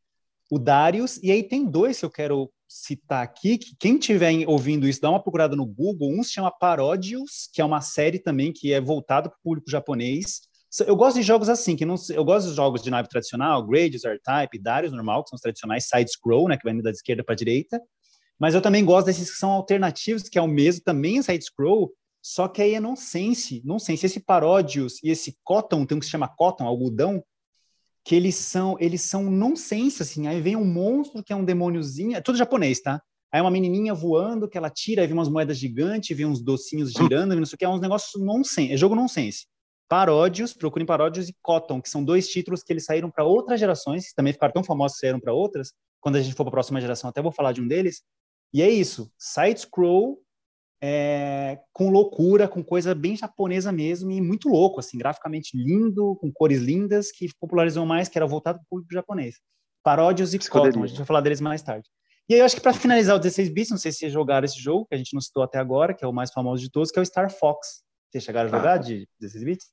O 0.51 0.59
Darius, 0.59 1.19
e 1.23 1.31
aí 1.31 1.43
tem 1.43 1.65
dois 1.65 1.99
que 1.99 2.05
eu 2.05 2.11
quero 2.11 2.51
citar 2.67 3.23
aqui, 3.23 3.59
que 3.59 3.77
quem 3.79 3.97
estiver 3.97 4.47
ouvindo 4.47 4.89
isso, 4.89 5.01
dá 5.01 5.11
uma 5.11 5.23
procurada 5.23 5.55
no 5.55 5.67
Google, 5.67 6.11
um 6.11 6.23
se 6.23 6.33
chama 6.33 6.51
Parodius, 6.51 7.49
que 7.53 7.61
é 7.61 7.65
uma 7.65 7.81
série 7.81 8.19
também 8.19 8.53
que 8.53 8.73
é 8.73 8.81
voltada 8.81 9.29
para 9.29 9.37
o 9.37 9.43
público 9.43 9.71
japonês, 9.71 10.49
eu 10.87 10.97
gosto 10.97 11.17
de 11.17 11.23
jogos 11.23 11.49
assim, 11.49 11.75
que 11.75 11.87
não, 11.87 11.95
eu 12.11 12.25
gosto 12.25 12.47
dos 12.47 12.57
jogos 12.57 12.83
de 12.83 12.91
nave 12.91 13.09
tradicional, 13.09 13.67
Gradius, 13.67 14.05
R-Type, 14.05 14.59
Darius 14.59 14.93
normal, 14.93 15.25
que 15.25 15.31
são 15.31 15.37
os 15.37 15.41
tradicionais 15.41 15.89
side-scroll, 15.89 16.49
né, 16.49 16.59
que 16.59 16.65
vai 16.65 16.75
indo 16.75 16.83
da 16.83 16.91
esquerda 16.91 17.25
para 17.25 17.33
a 17.33 17.37
direita, 17.37 17.81
mas 18.39 18.55
eu 18.55 18.63
também 18.63 18.85
gosto 18.85 19.07
desses 19.07 19.31
que 19.31 19.37
são 19.37 19.51
alternativos, 19.51 20.29
que 20.29 20.39
é 20.39 20.43
o 20.43 20.49
mesmo, 20.49 20.83
também 20.85 21.19
é 21.19 21.23
side-scroll, 21.23 21.93
só 22.23 22.47
que 22.47 22.63
aí 22.63 22.75
é 22.75 22.81
nonsense, 22.81 23.63
nonsense. 23.65 24.05
Esse 24.05 24.21
Parodius 24.21 25.03
e 25.03 25.11
esse 25.11 25.37
Cotton, 25.43 25.87
tem 25.87 25.97
um 25.97 26.01
que 26.01 26.07
se 26.07 26.13
chama 26.13 26.29
Cotton, 26.29 26.67
algodão, 26.67 27.23
que 28.05 28.15
eles 28.15 28.37
são, 28.37 28.77
eles 28.81 29.03
são 29.03 29.31
nonsense, 29.31 30.03
assim, 30.03 30.27
aí 30.27 30.41
vem 30.41 30.57
um 30.57 30.65
monstro 30.65 31.23
que 31.23 31.33
é 31.33 31.37
um 31.37 31.45
demôniozinho, 31.45 32.17
é 32.17 32.21
tudo 32.21 32.39
japonês, 32.39 32.81
tá? 32.81 33.03
Aí 33.31 33.41
uma 33.41 33.51
menininha 33.51 33.93
voando, 33.93 34.49
que 34.49 34.57
ela 34.57 34.71
tira, 34.71 35.03
aí 35.03 35.07
vem 35.07 35.17
umas 35.17 35.29
moedas 35.29 35.59
gigantes, 35.59 36.17
vem 36.17 36.25
uns 36.25 36.41
docinhos 36.41 36.93
girando, 36.93 37.37
não 37.37 37.45
sei 37.45 37.57
o 37.57 37.59
que, 37.59 37.65
é 37.65 37.69
uns 37.69 37.81
negócios 37.81 38.23
nonsense, 38.23 38.73
é 38.73 38.77
jogo 38.77 38.95
nonsense. 38.95 39.47
Paródios, 39.89 40.53
procurem 40.53 40.87
Paródios 40.87 41.29
e 41.29 41.37
Cotton, 41.43 41.81
que 41.81 41.89
são 41.89 42.05
dois 42.05 42.29
títulos 42.29 42.63
que 42.63 42.73
eles 42.73 42.85
saíram 42.85 43.11
para 43.11 43.25
outras 43.25 43.59
gerações, 43.59 44.13
também 44.15 44.33
ficaram 44.33 44.53
tão 44.53 44.65
famosos 44.65 44.97
que 44.97 45.01
saíram 45.01 45.21
para 45.21 45.33
outras. 45.33 45.73
Quando 46.01 46.17
a 46.17 46.21
gente 46.21 46.35
for 46.35 46.45
para 46.45 46.51
a 46.51 46.53
próxima 46.53 46.81
geração, 46.81 47.09
até 47.09 47.21
vou 47.23 47.33
falar 47.33 47.53
de 47.53 47.61
um 47.61 47.67
deles. 47.67 48.03
E 48.53 48.63
é 48.63 48.69
isso, 48.69 49.13
side-scroll 49.19 50.19
é, 50.81 51.59
com 51.73 51.91
loucura, 51.91 52.47
com 52.49 52.63
coisa 52.63 52.95
bem 52.95 53.17
japonesa 53.17 53.73
mesmo 53.73 54.11
e 54.11 54.21
muito 54.21 54.49
louco, 54.49 54.81
assim, 54.81 54.97
graficamente 54.97 55.57
lindo, 55.57 56.17
com 56.17 56.33
cores 56.33 56.61
lindas, 56.61 57.11
que 57.11 57.29
popularizou 57.41 57.85
mais, 57.85 58.09
que 58.09 58.19
era 58.19 58.27
voltado 58.27 58.59
para 58.59 58.65
o 58.65 58.69
público 58.69 58.93
japonês. 58.93 59.37
Paródios 59.83 60.35
e 60.35 60.39
Cotton, 60.39 60.85
a 60.85 60.87
gente 60.87 60.99
vai 60.99 61.07
falar 61.07 61.21
deles 61.21 61.41
mais 61.41 61.63
tarde. 61.63 61.89
E 62.29 62.35
aí 62.35 62.41
eu 62.41 62.45
acho 62.45 62.55
que 62.55 62.61
para 62.61 62.75
finalizar 62.75 63.17
o 63.17 63.19
16 63.19 63.49
bits, 63.49 63.71
não 63.71 63.79
sei 63.79 63.91
se 63.91 63.99
vocês 63.99 64.13
jogaram 64.13 64.45
esse 64.45 64.61
jogo, 64.61 64.87
que 64.87 64.95
a 64.95 64.99
gente 64.99 65.15
não 65.15 65.21
citou 65.21 65.43
até 65.43 65.59
agora, 65.59 65.95
que 65.95 66.05
é 66.05 66.09
o 66.09 66.13
mais 66.13 66.31
famoso 66.31 66.63
de 66.63 66.71
todos, 66.71 66.91
que 66.91 66.99
é 66.99 67.03
o 67.03 67.07
Star 67.07 67.31
Fox. 67.31 67.83
Vocês 68.11 68.23
chegaram 68.23 68.49
a 68.49 68.53
jogar 68.53 68.75
ah. 68.75 68.79
de 68.79 69.09
16 69.19 69.45
bits? 69.45 69.67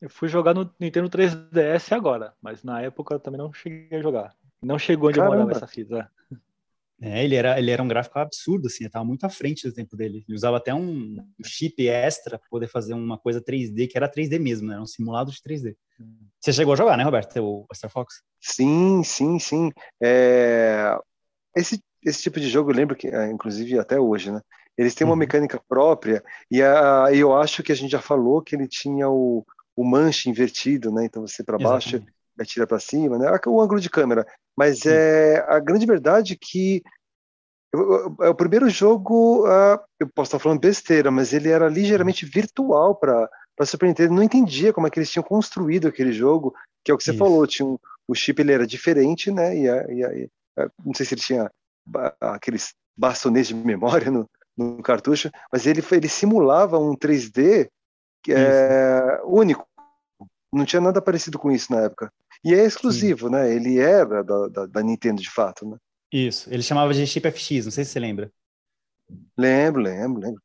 Eu 0.00 0.10
fui 0.10 0.28
jogar 0.28 0.54
no 0.54 0.70
Nintendo 0.80 1.08
3DS 1.08 1.92
agora, 1.92 2.34
mas 2.40 2.62
na 2.62 2.82
época 2.82 3.14
eu 3.14 3.20
também 3.20 3.38
não 3.38 3.52
cheguei 3.52 3.98
a 3.98 4.02
jogar. 4.02 4.34
Não 4.62 4.78
chegou 4.78 5.08
onde 5.08 5.18
Caramba. 5.18 5.36
eu 5.36 5.40
morava 5.40 5.58
essa 5.58 5.66
fita. 5.66 6.10
É, 7.00 7.22
ele 7.22 7.34
era, 7.34 7.58
ele 7.58 7.70
era 7.70 7.82
um 7.82 7.88
gráfico 7.88 8.18
absurdo, 8.18 8.68
assim, 8.68 8.86
estava 8.86 9.04
muito 9.04 9.24
à 9.24 9.28
frente 9.28 9.68
do 9.68 9.74
tempo 9.74 9.96
dele. 9.96 10.24
Ele 10.26 10.36
usava 10.36 10.56
até 10.56 10.74
um 10.74 11.16
chip 11.44 11.86
extra 11.86 12.38
para 12.38 12.48
poder 12.48 12.68
fazer 12.68 12.94
uma 12.94 13.18
coisa 13.18 13.40
3D, 13.40 13.88
que 13.88 13.98
era 13.98 14.10
3D 14.10 14.38
mesmo, 14.38 14.68
né? 14.68 14.74
Era 14.74 14.82
um 14.82 14.86
simulado 14.86 15.30
de 15.30 15.38
3D. 15.38 15.76
Você 16.40 16.52
chegou 16.52 16.72
a 16.72 16.76
jogar, 16.76 16.96
né, 16.96 17.04
Roberto, 17.04 17.38
o 17.38 17.66
Star 17.74 17.90
Fox? 17.90 18.22
Sim, 18.40 19.02
sim, 19.02 19.38
sim. 19.38 19.70
É... 20.02 20.96
Esse, 21.54 21.82
esse 22.04 22.22
tipo 22.22 22.40
de 22.40 22.48
jogo, 22.48 22.70
eu 22.70 22.76
lembro 22.76 22.96
que, 22.96 23.08
é, 23.08 23.30
inclusive 23.30 23.78
até 23.78 23.98
hoje, 24.00 24.30
né? 24.30 24.40
Eles 24.76 24.94
têm 24.94 25.06
uma 25.06 25.12
uhum. 25.12 25.18
mecânica 25.18 25.60
própria, 25.68 26.22
e 26.50 26.62
a, 26.62 27.06
eu 27.12 27.34
acho 27.34 27.62
que 27.62 27.72
a 27.72 27.74
gente 27.74 27.90
já 27.90 28.00
falou 28.00 28.42
que 28.42 28.54
ele 28.54 28.68
tinha 28.68 29.08
o, 29.08 29.44
o 29.74 29.84
manche 29.84 30.28
invertido, 30.28 30.90
né? 30.90 31.04
Então 31.04 31.26
você 31.26 31.42
para 31.42 31.58
baixo 31.58 32.02
atira 32.38 32.66
para 32.66 32.78
cima, 32.78 33.18
né? 33.18 33.26
O 33.46 33.60
ângulo 33.60 33.80
de 33.80 33.90
câmera. 33.90 34.26
Mas 34.56 34.80
Sim. 34.80 34.90
é 34.90 35.44
a 35.48 35.58
grande 35.58 35.86
verdade 35.86 36.34
é 36.34 36.36
que 36.40 36.82
é 38.22 38.28
o 38.28 38.34
primeiro 38.34 38.70
jogo, 38.70 39.46
uh, 39.46 39.78
eu 40.00 40.08
posso 40.14 40.28
estar 40.28 40.38
falando 40.38 40.60
besteira, 40.60 41.10
mas 41.10 41.32
ele 41.32 41.50
era 41.50 41.68
ligeiramente 41.68 42.24
virtual 42.24 42.94
para 42.94 43.28
para 43.56 43.66
Super 43.66 43.86
Nintendo. 43.86 44.14
Não 44.14 44.22
entendia 44.22 44.72
como 44.72 44.86
é 44.86 44.90
que 44.90 44.98
eles 44.98 45.10
tinham 45.10 45.24
construído 45.24 45.88
aquele 45.88 46.12
jogo, 46.12 46.54
que 46.84 46.90
é 46.90 46.94
o 46.94 46.98
que 46.98 47.04
você 47.04 47.10
Isso. 47.10 47.18
falou. 47.18 47.46
Tinha 47.46 47.66
um, 47.66 47.78
o 48.06 48.14
chip 48.14 48.38
ele 48.40 48.52
era 48.52 48.66
diferente, 48.66 49.30
né? 49.32 49.56
E, 49.56 49.66
e, 49.66 50.04
e, 50.04 50.30
não 50.84 50.94
sei 50.94 51.06
se 51.06 51.14
ele 51.14 51.22
tinha 51.22 51.50
aqueles 52.20 52.74
bastonetes 52.96 53.48
de 53.48 53.54
memória 53.54 54.10
no, 54.10 54.28
no 54.56 54.82
cartucho, 54.82 55.30
mas 55.50 55.66
ele 55.66 55.82
ele 55.90 56.08
simulava 56.08 56.78
um 56.78 56.94
3D 56.94 57.68
é, 58.28 59.20
único. 59.24 59.66
Não 60.52 60.64
tinha 60.64 60.80
nada 60.80 61.02
parecido 61.02 61.38
com 61.38 61.50
isso 61.50 61.72
na 61.72 61.82
época. 61.82 62.12
E 62.44 62.54
é 62.54 62.64
exclusivo, 62.64 63.26
Sim. 63.26 63.32
né? 63.32 63.54
Ele 63.54 63.78
era 63.78 64.22
da, 64.22 64.48
da, 64.48 64.66
da, 64.66 64.82
Nintendo 64.82 65.20
de 65.20 65.30
fato, 65.30 65.68
né? 65.68 65.76
Isso. 66.12 66.52
Ele 66.52 66.62
chamava 66.62 66.94
de 66.94 67.06
chip 67.06 67.28
FX, 67.30 67.64
não 67.64 67.72
sei 67.72 67.84
se 67.84 67.90
você 67.90 68.00
lembra. 68.00 68.30
Lembro, 69.36 69.82
lembro, 69.82 70.20
lembro. 70.20 70.42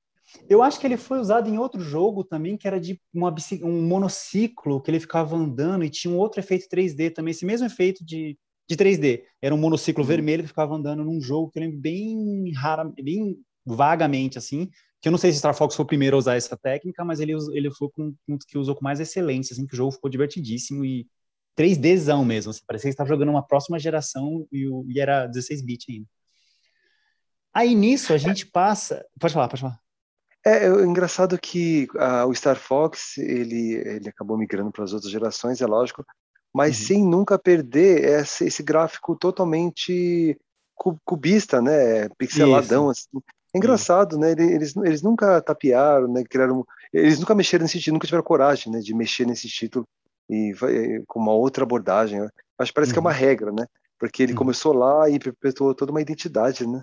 Eu 0.50 0.64
acho 0.64 0.80
que 0.80 0.88
ele 0.88 0.98
foi 0.98 1.20
usado 1.20 1.50
em 1.50 1.58
outro 1.58 1.82
jogo 1.82 2.24
também, 2.24 2.58
que 2.58 2.68
era 2.68 2.80
de 2.80 3.00
uma, 3.14 3.34
um 3.64 3.82
monociclo, 3.82 4.82
que 4.82 4.90
ele 4.90 5.00
ficava 5.00 5.36
andando 5.36 5.84
e 5.84 5.90
tinha 5.90 6.14
um 6.14 6.18
outro 6.18 6.40
efeito 6.40 6.68
3D 6.70 7.14
também, 7.14 7.32
esse 7.32 7.46
mesmo 7.46 7.68
efeito 7.68 8.04
de, 8.06 8.38
de 8.70 8.76
3D. 8.78 9.24
Era 9.42 9.54
um 9.54 9.58
monociclo 9.58 10.04
uhum. 10.04 10.08
vermelho 10.08 10.44
que 10.44 10.50
ficava 10.50 10.76
andando 10.76 11.04
num 11.04 11.22
jogo 11.22 11.50
que 11.52 11.60
eu 11.60 11.64
lembro 11.64 11.80
bem 11.80 12.52
rara, 12.54 12.86
bem 12.86 13.38
vagamente, 13.66 14.38
assim, 14.38 14.70
que 15.02 15.08
eu 15.08 15.12
não 15.12 15.18
sei 15.18 15.32
se 15.32 15.40
Star 15.40 15.56
Fox 15.56 15.76
foi 15.76 15.84
o 15.84 15.88
primeiro 15.88 16.16
a 16.16 16.20
usar 16.20 16.36
essa 16.36 16.56
técnica, 16.56 17.04
mas 17.04 17.20
ele, 17.20 17.34
ele 17.54 17.72
foi 17.72 17.90
com 17.90 18.14
um 18.28 18.38
que 18.38 18.58
usou 18.58 18.76
com 18.76 18.84
mais 18.84 19.00
excelência, 19.00 19.54
assim, 19.54 19.66
que 19.66 19.74
o 19.74 19.78
jogo 19.78 19.92
ficou 19.92 20.10
divertidíssimo 20.10 20.86
e 20.86 21.08
3Dzão 21.58 22.24
mesmo, 22.24 22.52
assim, 22.52 22.62
parecia 22.68 22.90
que 22.90 22.94
estava 22.94 23.10
jogando 23.10 23.30
uma 23.30 23.46
próxima 23.46 23.80
geração 23.80 24.48
e, 24.52 24.68
o, 24.68 24.86
e 24.88 25.00
era 25.00 25.28
16-bit 25.28 25.92
ainda. 25.92 26.08
Aí 27.54 27.74
nisso 27.74 28.14
a 28.14 28.18
gente 28.18 28.46
passa... 28.46 29.04
Pode 29.20 29.34
falar, 29.34 29.48
pode 29.50 29.62
falar. 29.62 29.80
É, 30.46 30.66
é 30.66 30.68
engraçado 30.84 31.38
que 31.38 31.88
uh, 31.96 32.28
o 32.28 32.36
Star 32.36 32.56
Fox, 32.56 33.18
ele, 33.18 33.74
ele 33.74 34.10
acabou 34.10 34.38
migrando 34.38 34.72
para 34.72 34.84
as 34.84 34.94
outras 34.94 35.12
gerações, 35.12 35.62
é 35.62 35.66
lógico, 35.66 36.06
mas 36.54 36.80
uhum. 36.80 36.86
sem 36.86 37.04
nunca 37.04 37.40
perder 37.40 38.22
esse, 38.22 38.46
esse 38.46 38.62
gráfico 38.62 39.16
totalmente 39.16 40.40
cubista, 41.06 41.62
né, 41.62 42.08
pixeladão, 42.18 42.92
Isso. 42.92 43.08
assim. 43.14 43.41
É 43.54 43.58
engraçado, 43.58 44.18
né? 44.18 44.32
Eles, 44.32 44.76
eles 44.78 45.02
nunca 45.02 45.42
tapearam, 45.42 46.08
né? 46.08 46.24
Criaram, 46.24 46.66
eles 46.94 47.20
nunca 47.20 47.36
mexeram 47.36 47.64
nesse 47.64 47.80
título, 47.80 47.96
nunca 47.96 48.08
tiveram 48.08 48.24
coragem, 48.24 48.72
né? 48.72 48.80
De 48.80 48.94
mexer 48.94 49.26
nesse 49.26 49.48
título 49.48 49.86
e 50.30 50.54
com 51.08 51.20
uma 51.20 51.34
outra 51.34 51.64
abordagem. 51.64 52.20
Acho 52.58 52.72
que 52.72 52.74
parece 52.74 52.92
uhum. 52.92 52.94
que 52.94 53.00
é 53.00 53.02
uma 53.02 53.10
uhum. 53.12 53.16
regra, 53.16 53.52
né? 53.52 53.66
Porque 54.00 54.24
ele 54.24 54.32
uhum. 54.32 54.38
começou 54.38 54.74
lá 54.74 55.10
e 55.10 55.20
perpetuou 55.20 55.76
toda 55.76 55.92
uma 55.92 56.02
identidade, 56.02 56.66
né? 56.66 56.82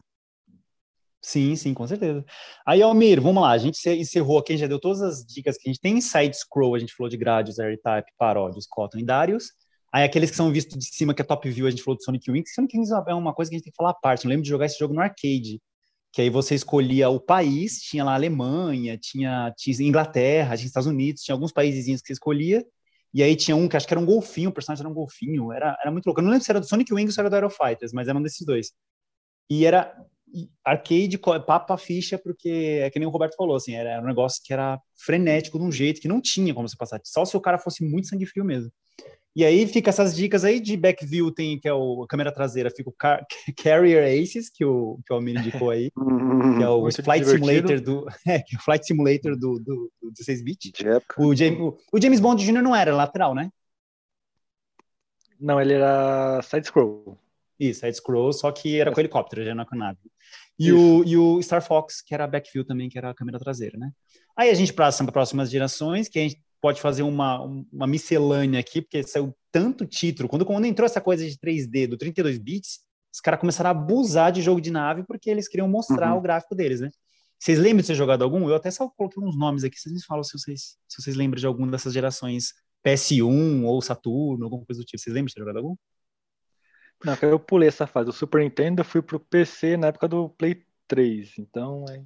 Sim, 1.21 1.57
sim, 1.57 1.75
com 1.75 1.87
certeza. 1.87 2.25
Aí, 2.65 2.81
Almir, 2.81 3.21
vamos 3.21 3.43
lá, 3.43 3.51
a 3.51 3.59
gente 3.59 3.89
encerrou 3.89 4.39
aqui, 4.39 4.57
já 4.57 4.69
deu 4.69 4.79
todas 4.79 5.03
as 5.03 5.25
dicas 5.25 5.57
que 5.57 5.69
a 5.69 5.73
gente 5.73 5.81
tem 5.81 5.99
em 5.99 6.01
side 6.01 6.37
scroll, 6.37 6.77
a 6.77 6.79
gente 6.79 6.95
falou 6.95 7.11
de 7.11 7.17
Gradius, 7.17 7.59
R-Type, 7.59 8.13
Paródios, 8.17 8.67
Cotton 8.69 8.99
e 8.99 9.05
Darius. 9.05 9.53
Aí 9.93 10.05
aqueles 10.05 10.31
que 10.31 10.37
são 10.37 10.53
vistos 10.53 10.79
de 10.79 10.95
cima, 10.95 11.15
que 11.15 11.23
é 11.23 11.25
top 11.25 11.51
view, 11.51 11.67
a 11.67 11.71
gente 11.71 11.83
falou 11.83 11.97
de 11.97 12.05
Sonic 12.05 12.31
Wings. 12.31 12.55
Sonic 12.55 12.77
Wings 12.77 12.91
é 12.91 13.15
uma 13.15 13.35
coisa 13.35 13.51
que 13.51 13.57
a 13.57 13.59
gente 13.59 13.65
tem 13.65 13.73
que 13.73 13.77
falar 13.77 13.91
à 13.91 13.95
parte. 13.95 14.25
Eu 14.25 14.29
lembro 14.29 14.43
de 14.43 14.49
jogar 14.49 14.67
esse 14.67 14.79
jogo 14.79 14.95
no 14.95 15.01
arcade 15.01 15.61
que 16.19 16.23
aí 16.23 16.31
você 16.31 16.57
escolhia 16.57 17.09
o 17.09 17.21
país, 17.21 17.81
tinha 17.81 18.03
lá 18.03 18.13
Alemanha, 18.15 18.99
tinha, 18.99 19.55
tinha 19.57 19.87
Inglaterra, 19.89 20.57
tinha 20.57 20.67
Estados 20.67 20.89
Unidos, 20.89 21.23
tinha 21.23 21.33
alguns 21.33 21.53
países 21.53 21.85
que 22.03 22.09
você 22.09 22.13
escolhia, 22.13 22.67
e 23.15 23.23
aí 23.23 23.37
tinha 23.37 23.55
um 23.55 23.69
que 23.69 23.77
acho 23.77 23.87
que 23.87 23.95
era 23.95 24.01
um 24.01 24.05
golfinho, 24.05 24.51
o 24.51 24.53
personagem 24.53 24.83
era 24.83 24.91
um 24.91 24.95
golfinho, 24.95 25.53
era, 25.53 25.79
era 25.81 25.93
muito 25.93 26.07
louco. 26.07 26.21
Eu 26.21 26.25
não 26.25 26.33
lembro 26.33 26.45
se 26.45 26.51
era 26.51 26.59
do 26.59 26.67
Sonic 26.67 26.93
Wings 26.93 27.17
ou 27.17 27.23
era 27.23 27.31
do 27.31 27.35
Aero 27.35 27.49
Fighters, 27.49 27.93
mas 27.93 28.09
era 28.09 28.19
um 28.19 28.23
desses 28.23 28.45
dois. 28.45 28.73
E 29.49 29.65
era 29.65 29.95
arcade, 30.65 31.17
papa 31.47 31.79
ficha, 31.79 32.19
porque 32.19 32.81
é 32.83 32.91
que 32.91 32.99
nem 32.99 33.07
o 33.07 33.13
Roberto 33.13 33.37
falou, 33.37 33.55
assim, 33.55 33.77
era 33.77 34.03
um 34.03 34.07
negócio 34.07 34.43
que 34.45 34.53
era 34.53 34.77
frenético 34.97 35.57
de 35.57 35.65
um 35.65 35.71
jeito 35.71 36.01
que 36.01 36.09
não 36.09 36.21
tinha 36.21 36.53
como 36.53 36.69
você 36.69 36.77
passar, 36.77 37.01
só 37.05 37.25
se 37.25 37.37
o 37.37 37.41
cara 37.41 37.61
fosse 37.61 37.85
muito 37.85 38.09
sangue 38.09 38.27
frio 38.27 38.45
mesmo. 38.45 38.73
E 39.39 39.45
aí 39.45 39.69
fica 39.69 39.91
essas 39.91 40.17
dicas 40.17 40.45
aí 40.45 40.59
de 40.59 40.77
backview, 40.77 41.31
tem 41.31 41.61
que 41.61 41.69
é 41.69 41.73
o 41.73 42.03
a 42.03 42.09
câmera 42.09 42.33
traseira, 42.33 42.73
fica 42.73 42.91
o 42.91 42.93
Car 42.93 43.25
Carrier 43.63 44.03
Aces, 44.21 44.51
que 44.51 44.65
o, 44.65 44.99
que 45.07 45.13
o 45.13 45.15
Almir 45.15 45.39
indicou 45.39 45.71
aí, 45.71 45.93
que 46.59 46.65
é 46.65 46.69
o 46.69 46.81
Muito 46.81 47.05
Flight 47.05 47.25
Simulator 47.25 47.81
do, 47.81 48.09
é, 48.27 48.41
que 48.41 48.57
é 48.57 48.59
o 48.59 48.63
Flight 48.63 48.85
Simulator 48.85 49.37
do, 49.37 49.61
do, 49.61 49.93
do 50.03 50.13
16-bit. 50.13 50.73
O, 51.17 51.37
James, 51.37 51.61
o, 51.61 51.79
o 51.93 52.03
James 52.03 52.19
Bond 52.19 52.45
Jr. 52.45 52.61
não 52.61 52.75
era 52.75 52.93
lateral, 52.93 53.33
né? 53.33 53.49
Não, 55.39 55.61
ele 55.61 55.75
era 55.75 56.43
side-scroll. 56.43 57.17
Isso, 57.61 57.79
side-scroll, 57.79 58.33
só 58.33 58.51
que 58.51 58.81
era 58.81 58.91
com 58.91 58.99
helicóptero, 58.99 59.45
já 59.45 59.55
não 59.55 59.65
com 59.65 59.77
nave. 59.77 60.01
E 60.59 60.73
o, 60.73 61.05
e 61.05 61.17
o 61.17 61.41
Star 61.41 61.63
Fox, 61.63 62.03
que 62.03 62.13
era 62.13 62.27
backview 62.27 62.65
também, 62.65 62.89
que 62.89 62.99
era 62.99 63.11
a 63.11 63.15
câmera 63.15 63.39
traseira, 63.39 63.79
né? 63.79 63.93
Aí 64.37 64.51
a 64.51 64.55
gente 64.55 64.73
passa 64.73 65.05
para 65.05 65.13
próximas 65.13 65.49
gerações, 65.49 66.09
que 66.09 66.19
a 66.19 66.23
gente 66.23 66.43
pode 66.61 66.81
fazer 66.81 67.03
uma, 67.03 67.41
uma 67.73 67.87
miscelânea 67.87 68.61
aqui, 68.61 68.83
porque 68.83 69.03
saiu 69.03 69.37
tanto 69.53 69.87
título. 69.87 70.29
Quando, 70.29 70.45
quando 70.45 70.65
entrou 70.65 70.87
essa 70.87 71.01
coisa 71.01 71.29
de 71.29 71.37
3D 71.39 71.87
do 71.87 71.97
32 71.97 72.39
bits, 72.39 72.81
os 73.13 73.21
caras 73.21 73.41
começaram 73.41 73.69
a 73.69 73.71
abusar 73.71 74.33
de 74.33 74.43
jogo 74.43 74.61
de 74.61 74.71
nave 74.71 75.05
porque 75.05 75.31
eles 75.31 75.49
queriam 75.49 75.69
mostrar 75.69 76.13
uhum. 76.13 76.19
o 76.19 76.21
gráfico 76.21 76.55
deles, 76.55 76.81
né? 76.81 76.91
Vocês 77.39 77.59
lembram 77.59 77.83
de 77.83 77.87
ter 77.87 77.95
jogado 77.95 78.23
algum? 78.23 78.49
Eu 78.49 78.57
até 78.57 78.71
só 78.71 78.89
coloquei 78.89 79.23
uns 79.23 79.37
nomes 79.37 79.63
aqui, 79.63 79.79
vocês 79.79 79.95
me 79.95 80.05
falam 80.05 80.25
se 80.25 80.37
vocês, 80.37 80.77
se 80.89 81.03
vocês 81.03 81.17
lembram 81.17 81.39
de 81.39 81.47
alguma 81.47 81.71
dessas 81.71 81.93
gerações 81.93 82.53
PS1 82.85 83.65
ou 83.65 83.81
Saturno, 83.81 84.45
alguma 84.45 84.65
coisa 84.65 84.83
do 84.83 84.85
tipo. 84.85 85.01
Vocês 85.01 85.15
lembram 85.15 85.29
de 85.29 85.35
ter 85.35 85.41
jogado 85.41 85.59
algum? 85.59 85.77
Não, 87.05 87.17
eu 87.23 87.39
pulei 87.39 87.69
essa 87.69 87.87
fase. 87.87 88.11
O 88.11 88.13
Super 88.13 88.43
Nintendo 88.43 88.81
eu 88.81 88.85
fui 88.85 89.01
pro 89.01 89.21
PC 89.21 89.77
na 89.77 89.89
época 89.89 90.09
do 90.09 90.31
Play 90.31 90.65
3. 90.89 91.39
Então, 91.39 91.85
é... 91.89 92.03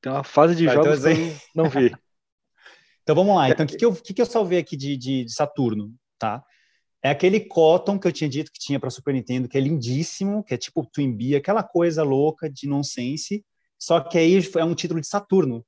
tem 0.00 0.12
uma 0.12 0.22
fase 0.22 0.54
de 0.54 0.66
Tá, 0.66 0.74
jogos 0.74 1.00
que 1.02 1.08
eu 1.08 1.36
não 1.54 1.68
vi. 1.68 1.92
Então 3.02 3.14
vamos 3.14 3.34
lá. 3.34 3.50
Então, 3.50 3.64
o 3.64 3.68
que, 3.68 3.76
que, 3.76 3.84
eu, 3.84 3.94
que, 3.94 4.14
que 4.14 4.22
eu 4.22 4.26
salvei 4.26 4.58
aqui 4.58 4.76
de, 4.76 4.96
de, 4.96 5.24
de 5.24 5.32
Saturno, 5.32 5.92
tá? 6.18 6.42
É 7.02 7.10
aquele 7.10 7.40
Cotton 7.40 7.98
que 7.98 8.06
eu 8.06 8.12
tinha 8.12 8.28
dito 8.28 8.52
que 8.52 8.58
tinha 8.58 8.78
para 8.78 8.90
Super 8.90 9.14
Nintendo, 9.14 9.48
que 9.48 9.56
é 9.56 9.60
lindíssimo, 9.60 10.44
que 10.44 10.52
é 10.52 10.58
tipo 10.58 10.86
Twin 10.92 11.10
Bee, 11.10 11.34
aquela 11.34 11.62
coisa 11.62 12.02
louca 12.02 12.50
de 12.50 12.68
nonsense. 12.68 13.44
Só 13.78 14.00
que 14.00 14.18
aí 14.18 14.38
é 14.58 14.64
um 14.64 14.74
título 14.74 15.00
de 15.00 15.06
Saturno. 15.06 15.64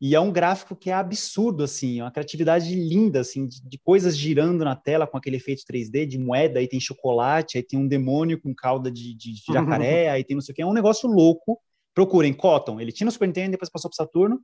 E 0.00 0.14
é 0.14 0.20
um 0.20 0.32
gráfico 0.32 0.74
que 0.74 0.88
é 0.88 0.94
absurdo, 0.94 1.62
assim, 1.62 2.00
é 2.00 2.04
uma 2.04 2.10
criatividade 2.10 2.74
linda, 2.74 3.20
assim, 3.20 3.46
de, 3.46 3.60
de, 3.62 3.78
coisas 3.78 4.16
girando 4.16 4.64
na 4.64 4.74
tela 4.74 5.06
com 5.06 5.18
aquele 5.18 5.36
efeito 5.36 5.62
3D, 5.70 6.06
de 6.06 6.18
moeda, 6.18 6.58
aí 6.58 6.66
tem 6.66 6.80
chocolate, 6.80 7.58
aí 7.58 7.62
tem 7.62 7.78
um 7.78 7.86
demônio 7.86 8.40
com 8.40 8.54
cauda 8.54 8.90
de, 8.90 9.14
de, 9.14 9.34
de 9.34 9.42
jacaré, 9.52 10.08
aí 10.08 10.24
tem 10.24 10.34
não 10.34 10.40
sei 10.40 10.54
o 10.54 10.56
que, 10.56 10.62
é 10.62 10.66
um 10.66 10.72
negócio 10.72 11.06
louco. 11.06 11.60
Procurem, 11.94 12.32
Cotton, 12.32 12.80
ele 12.80 12.92
tinha 12.92 13.04
no 13.04 13.10
Super 13.10 13.26
Nintendo, 13.26 13.50
depois 13.50 13.68
passou 13.68 13.90
pro 13.90 13.96
Saturno, 13.96 14.40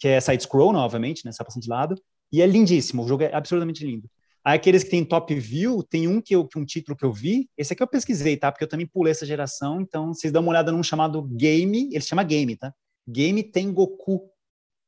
que 0.00 0.08
é 0.08 0.18
side-scroll, 0.18 0.74
obviamente, 0.74 1.24
né, 1.26 1.30
só 1.30 1.44
passando 1.44 1.62
de 1.62 1.68
lado, 1.68 1.94
e 2.32 2.40
é 2.40 2.46
lindíssimo, 2.46 3.04
o 3.04 3.08
jogo 3.08 3.22
é 3.22 3.34
absurdamente 3.34 3.84
lindo. 3.84 4.08
Aí 4.42 4.56
aqueles 4.56 4.82
que 4.82 4.90
tem 4.90 5.04
top 5.04 5.34
view, 5.34 5.82
tem 5.82 6.08
um 6.08 6.22
que 6.22 6.34
eu, 6.34 6.48
um 6.56 6.64
título 6.64 6.96
que 6.96 7.04
eu 7.04 7.12
vi, 7.12 7.50
esse 7.58 7.74
aqui 7.74 7.82
eu 7.82 7.86
pesquisei, 7.86 8.38
tá? 8.38 8.50
Porque 8.50 8.64
eu 8.64 8.68
também 8.68 8.86
pulei 8.86 9.10
essa 9.10 9.26
geração, 9.26 9.82
então 9.82 10.14
vocês 10.14 10.32
dão 10.32 10.40
uma 10.42 10.50
olhada 10.50 10.72
num 10.72 10.82
chamado 10.82 11.22
Game, 11.22 11.90
ele 11.92 12.00
chama 12.00 12.22
Game, 12.22 12.56
tá? 12.56 12.72
Game 13.06 13.42
Tengoku, 13.42 14.30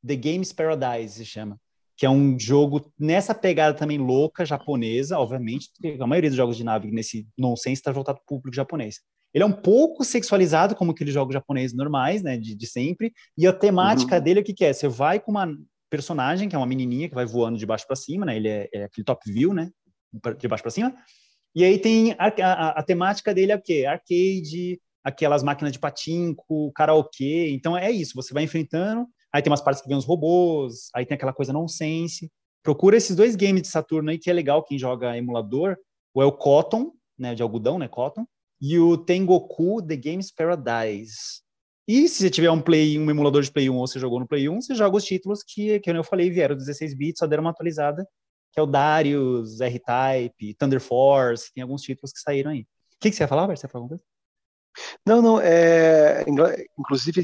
The 0.06 0.16
Games 0.16 0.52
Paradise 0.52 1.16
se 1.16 1.26
chama, 1.26 1.60
que 1.94 2.06
é 2.06 2.10
um 2.10 2.38
jogo 2.38 2.90
nessa 2.98 3.34
pegada 3.34 3.76
também 3.76 3.98
louca, 3.98 4.46
japonesa, 4.46 5.18
obviamente, 5.18 5.70
porque 5.74 6.02
a 6.02 6.06
maioria 6.06 6.30
dos 6.30 6.36
jogos 6.38 6.56
de 6.56 6.64
nave 6.64 6.90
nesse 6.90 7.28
nonsense 7.36 7.80
está 7.80 7.92
voltado 7.92 8.18
para 8.18 8.24
o 8.24 8.26
público 8.26 8.56
japonês. 8.56 9.00
Ele 9.34 9.44
é 9.44 9.46
um 9.46 9.52
pouco 9.52 10.04
sexualizado, 10.04 10.74
como 10.74 10.92
aqueles 10.92 11.14
jogos 11.14 11.34
japoneses 11.34 11.76
normais, 11.76 12.22
né, 12.22 12.36
de, 12.36 12.54
de 12.54 12.66
sempre, 12.66 13.12
e 13.36 13.46
a 13.46 13.52
temática 13.52 14.16
uhum. 14.16 14.22
dele, 14.22 14.40
o 14.40 14.44
que, 14.44 14.52
que 14.52 14.64
é? 14.64 14.72
Você 14.72 14.88
vai 14.88 15.18
com 15.18 15.30
uma 15.30 15.48
personagem, 15.90 16.48
que 16.48 16.54
é 16.54 16.58
uma 16.58 16.66
menininha 16.66 17.08
que 17.08 17.14
vai 17.14 17.26
voando 17.26 17.58
de 17.58 17.66
baixo 17.66 17.86
para 17.86 17.96
cima, 17.96 18.26
né, 18.26 18.36
ele 18.36 18.48
é, 18.48 18.68
é, 18.72 18.84
aquele 18.84 19.04
top 19.04 19.30
view, 19.30 19.52
né, 19.52 19.70
de 20.38 20.48
baixo 20.48 20.62
para 20.62 20.70
cima, 20.70 20.94
e 21.54 21.64
aí 21.64 21.78
tem 21.78 22.12
a, 22.18 22.26
a, 22.28 22.68
a 22.80 22.82
temática 22.82 23.34
dele 23.34 23.52
é 23.52 23.56
o 23.56 23.62
quê? 23.62 23.84
Arcade, 23.86 24.80
aquelas 25.04 25.42
máquinas 25.42 25.72
de 25.72 25.78
patinco, 25.78 26.72
karaokê, 26.72 27.50
então 27.50 27.76
é 27.76 27.90
isso, 27.90 28.14
você 28.14 28.32
vai 28.32 28.44
enfrentando 28.44 29.06
Aí 29.32 29.40
tem 29.40 29.50
umas 29.50 29.62
partes 29.62 29.82
que 29.82 29.88
vem 29.88 29.96
os 29.96 30.04
robôs, 30.04 30.90
aí 30.94 31.06
tem 31.06 31.14
aquela 31.14 31.32
coisa 31.32 31.52
nonsense. 31.52 32.30
Procura 32.62 32.96
esses 32.96 33.16
dois 33.16 33.34
games 33.34 33.62
de 33.62 33.68
Saturno 33.68 34.10
aí, 34.10 34.18
que 34.18 34.30
é 34.30 34.32
legal 34.32 34.62
quem 34.62 34.78
joga 34.78 35.16
emulador. 35.16 35.76
Ou 36.14 36.22
é 36.22 36.26
o 36.26 36.32
Cotton, 36.32 36.92
né, 37.18 37.34
de 37.34 37.42
algodão, 37.42 37.78
né, 37.78 37.88
Cotton. 37.88 38.26
E 38.62 38.78
o 38.78 38.96
Tengoku 38.96 39.82
The 39.82 39.96
Games 39.96 40.30
Paradise. 40.30 41.42
E 41.86 42.08
se 42.08 42.22
você 42.22 42.30
tiver 42.30 42.50
um 42.50 42.60
Play, 42.60 42.96
um 42.98 43.10
emulador 43.10 43.42
de 43.42 43.50
Play 43.50 43.68
1 43.68 43.76
ou 43.76 43.86
você 43.86 43.98
jogou 43.98 44.20
no 44.20 44.26
Play 44.26 44.48
1, 44.48 44.60
você 44.60 44.74
joga 44.74 44.96
os 44.96 45.04
títulos 45.04 45.42
que, 45.42 45.80
que 45.80 45.90
eu 45.90 46.04
falei, 46.04 46.30
vieram 46.30 46.56
16 46.56 46.94
bits, 46.94 47.18
só 47.18 47.26
deram 47.26 47.42
uma 47.42 47.50
atualizada, 47.50 48.06
que 48.52 48.60
é 48.60 48.62
o 48.62 48.66
Darius, 48.66 49.60
R-Type, 49.60 50.54
Thunder 50.54 50.80
Force, 50.80 51.52
tem 51.52 51.62
alguns 51.62 51.82
títulos 51.82 52.12
que 52.12 52.20
saíram 52.20 52.52
aí. 52.52 52.60
O 52.60 52.66
que, 53.00 53.10
que 53.10 53.16
você 53.16 53.24
ia 53.24 53.28
falar, 53.28 53.46
Você 53.48 53.66
ia 53.66 53.68
falar 53.68 53.82
alguma 53.82 53.98
coisa? 53.98 54.04
Não, 55.04 55.20
não, 55.20 55.40
é, 55.40 56.24
inclusive 56.78 57.22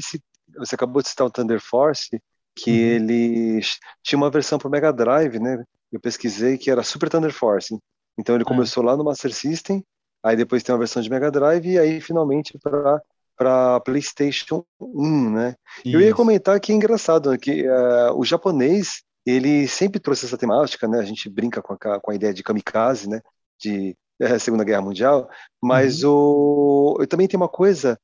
você 0.57 0.75
acabou 0.75 1.01
de 1.01 1.07
citar 1.07 1.25
o 1.25 1.31
Thunder 1.31 1.61
Force, 1.61 2.21
que 2.55 2.71
uhum. 2.71 2.77
ele 2.77 3.61
tinha 4.03 4.17
uma 4.17 4.29
versão 4.29 4.59
para 4.59 4.67
o 4.67 4.71
Mega 4.71 4.91
Drive, 4.91 5.39
né? 5.39 5.63
Eu 5.91 5.99
pesquisei 5.99 6.57
que 6.57 6.69
era 6.69 6.83
Super 6.83 7.09
Thunder 7.09 7.31
Force. 7.31 7.77
Então 8.17 8.35
ele 8.35 8.43
ah. 8.43 8.47
começou 8.47 8.83
lá 8.83 8.97
no 8.97 9.03
Master 9.03 9.33
System, 9.33 9.83
aí 10.23 10.35
depois 10.35 10.63
tem 10.63 10.73
uma 10.73 10.79
versão 10.79 11.01
de 11.01 11.09
Mega 11.09 11.31
Drive 11.31 11.65
e 11.67 11.79
aí 11.79 12.01
finalmente 12.01 12.57
para 12.57 13.01
para 13.37 13.79
PlayStation 13.79 14.65
1, 14.81 15.29
né? 15.29 15.55
Isso. 15.85 15.95
Eu 15.95 16.01
ia 16.01 16.13
comentar 16.13 16.59
que 16.59 16.73
é 16.73 16.75
engraçado 16.75 17.37
que 17.37 17.65
uh, 17.65 18.13
o 18.13 18.25
japonês 18.25 19.01
ele 19.25 19.65
sempre 19.65 19.97
trouxe 19.97 20.25
essa 20.25 20.37
temática, 20.37 20.89
né? 20.89 20.99
A 20.99 21.05
gente 21.05 21.29
brinca 21.29 21.61
com 21.61 21.73
a, 21.73 21.99
com 22.01 22.11
a 22.11 22.15
ideia 22.15 22.33
de 22.33 22.43
kamikaze, 22.43 23.07
né? 23.07 23.21
De 23.57 23.95
é, 24.19 24.37
Segunda 24.37 24.65
Guerra 24.65 24.81
Mundial, 24.81 25.29
mas 25.63 26.03
uhum. 26.03 26.11
o 26.11 26.97
eu 26.99 27.07
também 27.07 27.29
tem 27.29 27.37
uma 27.37 27.47
coisa 27.47 27.97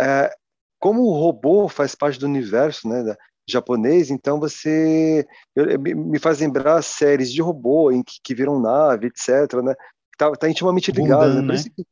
é, 0.00 0.32
como 0.78 1.02
o 1.02 1.12
robô 1.12 1.68
faz 1.68 1.94
parte 1.94 2.18
do 2.18 2.24
universo 2.24 2.88
né, 2.88 3.02
da, 3.02 3.16
japonês, 3.46 4.10
então 4.10 4.40
você 4.40 5.26
eu, 5.54 5.78
me 5.78 6.18
faz 6.18 6.40
lembrar 6.40 6.80
séries 6.82 7.30
de 7.32 7.42
robô 7.42 7.90
em 7.90 8.02
que, 8.02 8.14
que 8.22 8.34
viram 8.34 8.60
nave, 8.60 9.08
etc. 9.08 9.60
Né? 9.62 9.74
Tá, 10.20 10.30
tá 10.32 10.50
intimamente 10.50 10.92
ligado. 10.92 11.32
né? 11.32 11.40
Por 11.40 11.46
né? 11.46 11.54
Isso, 11.54 11.70
que, 11.70 11.86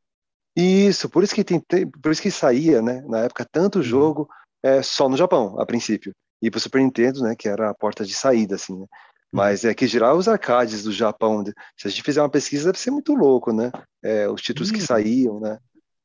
isso, 0.55 1.09
por 1.09 1.25
isso 1.25 1.35
que 1.35 1.43
tem, 1.43 1.61
por 1.61 2.13
isso 2.13 2.21
que 2.21 2.31
saía, 2.31 2.83
né, 2.83 3.03
na 3.09 3.21
época 3.21 3.47
tanto 3.51 3.77
uhum. 3.79 3.83
jogo 3.83 4.29
é, 4.63 4.83
só 4.83 5.09
no 5.09 5.17
Japão, 5.17 5.59
a 5.59 5.65
princípio, 5.65 6.13
e 6.43 6.51
para 6.51 6.59
o 6.59 6.61
Super 6.61 6.83
Nintendo, 6.83 7.23
né, 7.23 7.35
que 7.35 7.49
era 7.49 7.71
a 7.71 7.75
porta 7.75 8.05
de 8.05 8.13
saída, 8.13 8.57
assim. 8.57 8.75
Né? 8.75 8.81
Uhum. 8.81 8.87
Mas 9.33 9.65
é 9.65 9.73
que 9.73 9.87
girar 9.87 10.15
os 10.15 10.29
arcades 10.29 10.83
do 10.83 10.93
Japão, 10.93 11.43
se 11.75 11.89
a 11.89 11.91
gente 11.91 12.03
fizer 12.03 12.21
uma 12.21 12.29
pesquisa, 12.29 12.67
deve 12.67 12.79
ser 12.79 12.91
muito 12.91 13.15
louco, 13.15 13.51
né? 13.51 13.71
É, 14.03 14.29
os 14.29 14.43
títulos 14.43 14.71
que 14.71 14.81
saíam, 14.81 15.41
né? 15.41 15.59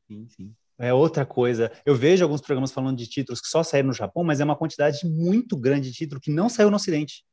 Sim, 0.08 0.28
sim. 0.30 0.54
É 0.80 0.94
outra 0.94 1.26
coisa. 1.26 1.72
Eu 1.86 1.96
vejo 1.96 2.24
alguns 2.24 2.42
programas 2.42 2.72
falando 2.72 2.98
de 2.98 3.08
títulos 3.08 3.40
que 3.40 3.48
só 3.48 3.64
saíram 3.64 3.88
no 3.88 3.94
Japão, 3.94 4.24
mas 4.24 4.40
é 4.40 4.44
uma 4.44 4.56
quantidade 4.56 5.00
muito 5.06 5.56
grande 5.58 5.90
de 5.90 5.96
título 5.96 6.20
que 6.20 6.32
não 6.32 6.50
saiu 6.50 6.70
no 6.70 6.76
Ocidente. 6.76 7.24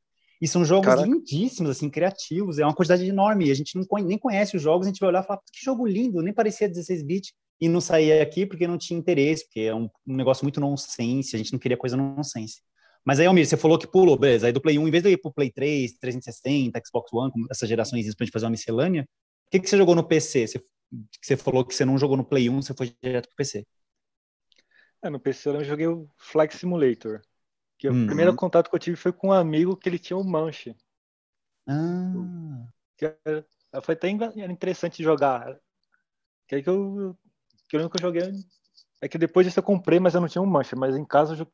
E 0.41 0.49
são 0.49 0.65
jogos 0.65 0.87
Caraca. 0.87 1.07
lindíssimos, 1.07 1.71
assim, 1.71 1.91
criativos. 1.91 2.59
É 2.59 2.65
uma 2.65 2.75
quantidade 2.75 3.07
enorme. 3.07 3.51
A 3.51 3.55
gente 3.55 3.77
não 3.77 3.85
conhe, 3.85 4.07
nem 4.07 4.19
conhece 4.19 4.57
os 4.57 4.63
jogos, 4.63 4.87
a 4.87 4.91
gente 4.91 5.01
vai 5.01 5.11
olhar 5.11 5.23
e 5.23 5.27
falar, 5.27 5.41
que 5.53 5.65
jogo 5.65 5.87
lindo, 5.87 6.23
nem 6.23 6.33
parecia 6.33 6.69
16 6.69 7.03
bits. 7.03 7.33
E 7.61 7.69
não 7.69 7.81
saía 7.81 8.23
aqui 8.23 8.47
porque 8.47 8.67
não 8.67 8.79
tinha 8.79 8.99
interesse, 8.99 9.45
porque 9.45 9.61
é 9.61 9.75
um, 9.75 9.89
um 10.07 10.17
negócio 10.17 10.45
muito 10.45 10.61
nonsense, 10.61 11.37
a 11.37 11.39
gente 11.39 11.53
não 11.53 11.59
queria 11.59 11.77
coisa 11.77 11.95
nonsense. 11.95 12.63
Mas 13.05 13.21
aí, 13.21 13.27
Almir, 13.27 13.47
você 13.47 13.57
falou 13.57 13.79
que 13.79 13.87
pulou, 13.87 14.19
beleza. 14.19 14.47
Aí 14.47 14.53
do 14.53 14.61
Play 14.61 14.79
1, 14.79 14.89
em 14.89 14.91
vez 14.91 15.03
de 15.03 15.11
eu 15.11 15.13
ir 15.13 15.19
pro 15.19 15.33
Play 15.33 15.51
3, 15.51 15.93
360, 15.99 16.81
Xbox 16.87 17.13
One, 17.13 17.33
essas 17.51 17.69
gerações 17.69 18.15
pra 18.15 18.25
gente 18.25 18.33
fazer 18.33 18.47
uma 18.47 18.51
miscelânea, 18.51 19.03
o 19.03 19.51
que, 19.51 19.61
que 19.61 19.69
você 19.69 19.77
jogou 19.77 19.95
no 19.95 20.07
PC? 20.07 20.47
Você 20.47 20.61
você 21.23 21.37
falou 21.37 21.65
que 21.65 21.75
você 21.75 21.85
não 21.85 21.97
jogou 21.97 22.17
no 22.17 22.25
Play 22.25 22.51
1, 22.51 22.63
você 22.63 22.75
foi 22.75 22.93
direto 23.03 23.29
pro 23.29 23.37
PC. 23.37 23.65
É, 25.03 25.09
no 25.09 25.21
PC 25.21 25.49
eu 25.49 25.65
joguei 25.65 25.87
o 25.87 26.09
Flight 26.19 26.57
Simulator. 26.57 27.23
Que 27.81 27.89
o 27.89 28.05
primeiro 28.05 28.37
contato 28.37 28.69
que 28.69 28.77
eu 28.77 28.79
tive 28.79 28.95
foi 28.95 29.11
com 29.11 29.29
um 29.29 29.33
amigo 29.33 29.75
que 29.75 29.89
ele 29.89 29.99
tinha 29.99 30.15
um 30.15 30.23
Manche. 30.23 30.77
Ah. 31.67 32.69
Que 32.95 33.07
era, 33.25 33.47
foi 33.83 33.95
até 33.95 34.11
interessante 34.11 35.03
jogar. 35.03 35.59
Que 36.47 36.57
aí 36.57 36.63
que 36.63 36.69
eu, 36.69 37.17
que 37.67 37.77
eu 37.77 37.81
nunca 37.81 37.99
joguei. 37.99 38.35
É 39.01 39.09
que 39.09 39.17
depois 39.17 39.47
disso 39.47 39.61
eu 39.61 39.65
comprei, 39.65 39.99
mas 39.99 40.15
eu 40.15 40.21
não 40.21 40.29
tinha 40.29 40.43
um 40.43 40.47
Manche. 40.47 40.77
Mas 40.77 40.95
em 40.95 41.07
casa 41.07 41.35
eu 41.35 41.51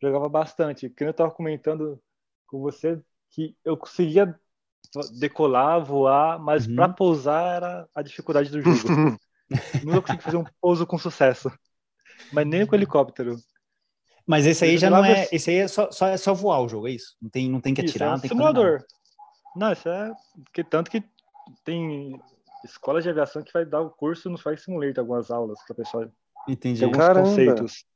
jogava 0.00 0.26
bastante. 0.26 0.88
Que 0.88 1.04
eu 1.04 1.12
tava 1.12 1.30
comentando 1.30 2.02
com 2.46 2.60
você 2.62 2.98
que 3.28 3.54
eu 3.62 3.76
conseguia 3.76 4.40
decolar, 5.18 5.84
voar, 5.84 6.38
mas 6.38 6.66
uhum. 6.66 6.76
para 6.76 6.88
pousar 6.88 7.56
era 7.56 7.88
a 7.94 8.00
dificuldade 8.00 8.48
do 8.48 8.62
jogo. 8.62 9.18
Nunca 9.84 10.00
consegui 10.00 10.22
fazer 10.22 10.38
um 10.38 10.46
pouso 10.62 10.86
com 10.86 10.96
sucesso. 10.96 11.52
Mas 12.32 12.46
nem 12.46 12.66
com 12.66 12.74
helicóptero. 12.74 13.36
Mas 14.28 14.44
esse 14.44 14.62
aí 14.62 14.76
já 14.76 14.90
não 14.90 15.02
é. 15.02 15.26
Esse 15.32 15.50
aí 15.50 15.56
é 15.56 15.66
só, 15.66 15.90
só, 15.90 16.06
é 16.08 16.18
só 16.18 16.34
voar 16.34 16.60
o 16.60 16.68
jogo, 16.68 16.86
é 16.86 16.90
isso? 16.90 17.16
Não 17.20 17.30
tem, 17.30 17.48
não 17.48 17.60
tem 17.62 17.72
que 17.72 17.80
atirar, 17.80 17.94
isso, 17.94 18.02
é 18.04 18.08
um 18.08 18.12
não 18.12 18.20
tem 18.20 18.28
simulador. 18.28 18.84
Não, 19.56 19.72
isso 19.72 19.88
é. 19.88 20.12
Que, 20.52 20.62
tanto 20.62 20.90
que 20.90 21.02
tem 21.64 22.20
escola 22.62 23.00
de 23.00 23.08
aviação 23.08 23.42
que 23.42 23.50
vai 23.50 23.64
dar 23.64 23.80
o 23.80 23.88
curso 23.88 24.28
no 24.28 24.36
Flight 24.36 24.60
Simulator, 24.60 25.00
algumas 25.00 25.30
aulas 25.30 25.58
para 25.66 25.74
pessoal. 25.74 26.04
Entendi. 26.46 26.84
alguns 26.84 26.98
Caramba. 26.98 27.26
conceitos. 27.26 27.86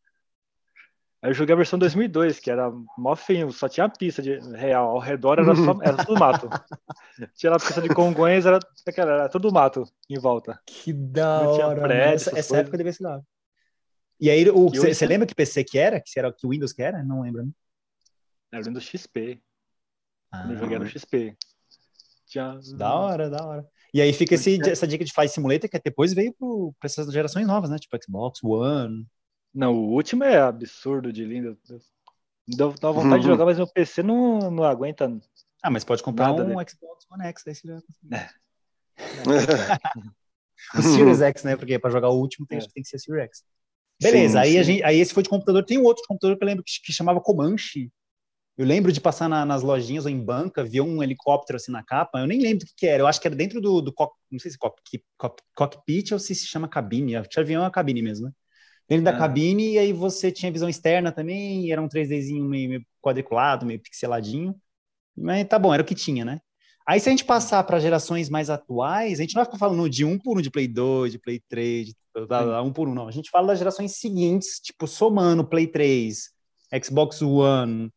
Aí 1.21 1.31
eu 1.31 1.35
joguei 1.35 1.53
a 1.53 1.57
versão 1.57 1.79
2002, 1.79 2.40
que 2.40 2.51
era 2.51 2.73
mó 2.97 3.14
feinho, 3.14 3.53
só 3.53 3.68
tinha 3.68 3.87
pista 3.88 4.23
de 4.23 4.38
real, 4.57 4.88
ao 4.88 4.99
redor 4.99 5.38
era, 5.38 5.55
só, 5.55 5.79
era 5.83 5.97
tudo 5.99 6.18
mato. 6.18 6.49
tinha 7.37 7.53
a 7.53 7.59
pista 7.59 7.83
de 7.83 7.90
Congonhas, 7.90 8.47
era, 8.47 8.59
era 8.97 9.29
tudo 9.29 9.53
mato 9.53 9.85
em 10.09 10.18
volta. 10.18 10.59
Que 10.66 10.95
da 10.95 11.47
hora. 11.47 11.83
Prédio, 11.83 12.14
essa, 12.14 12.38
essa 12.38 12.57
época 12.57 12.79
devia 12.79 12.92
ser 12.92 13.05
lá. 13.05 13.23
E 14.23 14.31
aí, 14.31 14.45
você 14.45 15.05
lembra 15.05 15.27
que 15.27 15.35
PC 15.35 15.65
que 15.65 15.77
era? 15.77 16.01
Que 16.01 16.17
era 16.17 16.33
que 16.33 16.47
Windows 16.47 16.73
que 16.73 16.81
era? 16.81 17.03
Não 17.03 17.23
lembro. 17.23 17.45
Né? 17.45 17.51
Era 18.53 18.63
Windows 18.63 18.85
XP. 18.85 19.43
Ah. 20.31 20.47
Eu 20.49 20.57
joguei 20.57 20.79
no 20.79 20.87
XP. 20.87 21.37
Da 22.77 22.95
hora, 22.95 23.29
da 23.29 23.45
hora. 23.45 23.67
E 23.93 24.01
aí 24.01 24.13
fica 24.13 24.37
esse, 24.37 24.59
essa 24.63 24.87
dica 24.87 25.05
de 25.05 25.13
Flight 25.13 25.35
Simulator 25.35 25.69
que 25.69 25.81
depois 25.85 26.15
veio 26.15 26.33
para 26.39 26.87
essas 26.87 27.13
gerações 27.13 27.49
novas, 27.49 27.69
né? 27.69 27.79
Tipo 27.79 27.99
Xbox 28.01 28.43
One, 28.45 29.07
não, 29.53 29.75
o 29.75 29.93
último 29.93 30.23
é 30.23 30.41
absurdo 30.41 31.13
de 31.13 31.25
lindo. 31.25 31.59
Dá, 32.49 32.69
dá 32.81 32.91
vontade 32.91 33.15
uhum. 33.15 33.21
de 33.21 33.27
jogar, 33.27 33.45
mas 33.45 33.57
meu 33.59 33.67
PC 33.67 34.05
não, 34.05 34.53
não 34.53 34.65
aguenta. 34.65 35.13
Ah, 35.63 35.71
mas 35.71 35.85
pode 35.85 36.03
comprar 36.03 36.33
um 36.33 36.37
dele. 36.37 36.53
Xbox 36.71 37.07
One 37.11 37.25
X, 37.27 37.47
aí 37.47 37.55
você 37.55 37.67
já 37.67 37.83
é. 38.17 38.31
o 40.79 40.83
Series 40.83 41.21
X, 41.21 41.45
né? 41.45 41.57
Porque 41.57 41.77
para 41.79 41.91
jogar 41.91 42.09
o 42.09 42.19
último 42.19 42.47
tem, 42.47 42.59
é. 42.59 42.61
tem 42.61 42.83
que 42.83 42.89
ser 42.89 43.01
Series 43.01 43.25
X. 43.25 43.45
Beleza, 44.03 44.33
sim, 44.33 44.38
aí, 44.38 44.53
sim. 44.53 44.59
A 44.59 44.62
gente, 44.62 44.85
aí 44.85 45.01
esse 45.01 45.15
foi 45.15 45.23
de 45.23 45.29
computador. 45.29 45.65
Tem 45.65 45.79
um 45.79 45.85
outro 45.85 46.03
computador 46.07 46.37
que 46.37 46.45
eu 46.45 46.47
lembro 46.47 46.65
que, 46.65 46.73
que 46.85 46.93
chamava 46.93 47.21
Comanche. 47.21 47.91
Eu 48.57 48.67
lembro 48.67 48.93
de 48.93 49.01
passar 49.01 49.29
na, 49.29 49.47
nas 49.47 49.62
lojinhas 49.62 50.05
ou 50.05 50.11
em 50.11 50.23
banca, 50.23 50.62
ver 50.62 50.83
um 50.83 51.03
helicóptero 51.03 51.57
assim 51.57 51.73
na 51.73 51.83
capa. 51.83 52.19
Eu 52.19 52.27
nem 52.27 52.41
lembro 52.41 52.65
o 52.65 52.67
que, 52.67 52.75
que 52.77 52.87
era. 52.87 53.03
Eu 53.03 53.07
acho 53.07 53.21
que 53.21 53.27
era 53.27 53.35
dentro 53.35 53.61
do, 53.61 53.81
do 53.81 53.95
não 54.31 54.38
sei 54.38 54.51
se 54.51 54.59
cockpit, 54.59 55.03
cockpit 55.55 56.12
ou 56.12 56.19
se 56.19 56.35
se 56.35 56.47
chama 56.47 56.69
cabine. 56.69 57.17
Acho 57.17 57.29
que 57.29 57.41
avião 57.41 57.62
é 57.62 57.67
a 57.67 57.71
cabine 57.71 58.03
mesmo, 58.03 58.27
né? 58.27 58.33
Dentro 58.88 59.05
da 59.05 59.12
ah. 59.12 59.19
cabine, 59.19 59.73
e 59.75 59.79
aí 59.79 59.93
você 59.93 60.31
tinha 60.31 60.53
visão 60.53 60.69
externa 60.69 61.11
também, 61.11 61.71
era 61.73 61.81
um 61.81 61.88
3Dzinho 61.88 62.45
meio, 62.45 62.69
meio 62.69 62.87
quadriculado, 63.01 63.65
meio 63.65 63.81
pixeladinho. 63.81 64.55
Mas 65.17 65.47
tá 65.47 65.59
bom, 65.59 65.73
era 65.73 65.83
o 65.83 65.87
que 65.87 65.95
tinha, 65.95 66.25
né? 66.25 66.41
Aí, 66.87 66.99
se 66.99 67.09
a 67.09 67.12
gente 67.12 67.25
passar 67.25 67.62
para 67.64 67.79
gerações 67.79 68.29
mais 68.29 68.51
atuais, 68.51 69.18
a 69.18 69.23
gente 69.23 69.35
não 69.35 69.40
vai 69.40 69.45
ficar 69.47 69.59
falando 69.59 69.88
de 69.88 70.05
um 70.05 70.18
por 70.18 70.38
um 70.38 70.40
de 70.40 70.51
Play 70.51 70.66
2, 70.66 71.12
de 71.12 71.18
Play 71.18 71.40
3, 71.49 71.88
de 71.88 71.95
um 72.64 72.73
por 72.73 72.88
um, 72.88 72.95
não. 72.95 73.09
A 73.09 73.12
gente 73.12 73.31
fala 73.31 73.49
das 73.49 73.59
gerações 73.59 73.97
seguintes, 73.97 74.61
tipo, 74.61 74.87
somando 74.87 75.45
Play 75.45 75.66
3, 75.66 76.31
Xbox 76.85 77.23
One. 77.23 77.87
O 77.87 77.90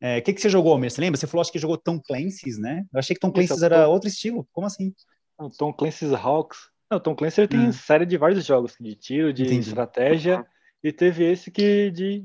é, 0.00 0.20
que, 0.20 0.32
que 0.32 0.40
você 0.40 0.48
jogou, 0.48 0.76
Mer? 0.76 0.90
Você 0.90 1.00
lembra? 1.00 1.18
Você 1.18 1.28
falou, 1.28 1.42
acho 1.42 1.52
que 1.52 1.58
jogou 1.58 1.78
Tom 1.78 2.00
Clancy's, 2.00 2.58
né? 2.58 2.84
Eu 2.92 2.98
achei 2.98 3.14
que 3.14 3.20
Tom 3.20 3.30
Clancy's 3.30 3.62
era 3.62 3.86
outro 3.86 4.08
estilo. 4.08 4.46
Como 4.52 4.66
assim? 4.66 4.92
O 5.38 5.48
Tom 5.48 5.72
Clancy's 5.72 6.12
Hawks. 6.12 6.58
Não, 6.90 6.98
Tom 6.98 7.14
Clancy 7.14 7.46
tem 7.46 7.68
hum. 7.68 7.72
série 7.72 8.04
de 8.04 8.18
vários 8.18 8.44
jogos, 8.44 8.74
de 8.78 8.94
tiro, 8.96 9.32
de 9.32 9.44
Entendi. 9.44 9.68
estratégia, 9.68 10.44
e 10.82 10.92
teve 10.92 11.24
esse 11.24 11.50
que 11.50 11.90
de, 11.90 12.24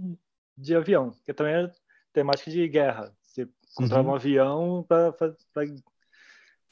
de 0.58 0.76
avião, 0.76 1.14
que 1.26 1.34
também 1.34 1.54
é 1.54 1.72
temática 2.12 2.50
de 2.50 2.68
guerra. 2.68 3.14
Você 3.22 3.48
controlava 3.76 4.08
uhum. 4.08 4.14
um 4.14 4.18
avião 4.18 4.86
para 4.88 5.14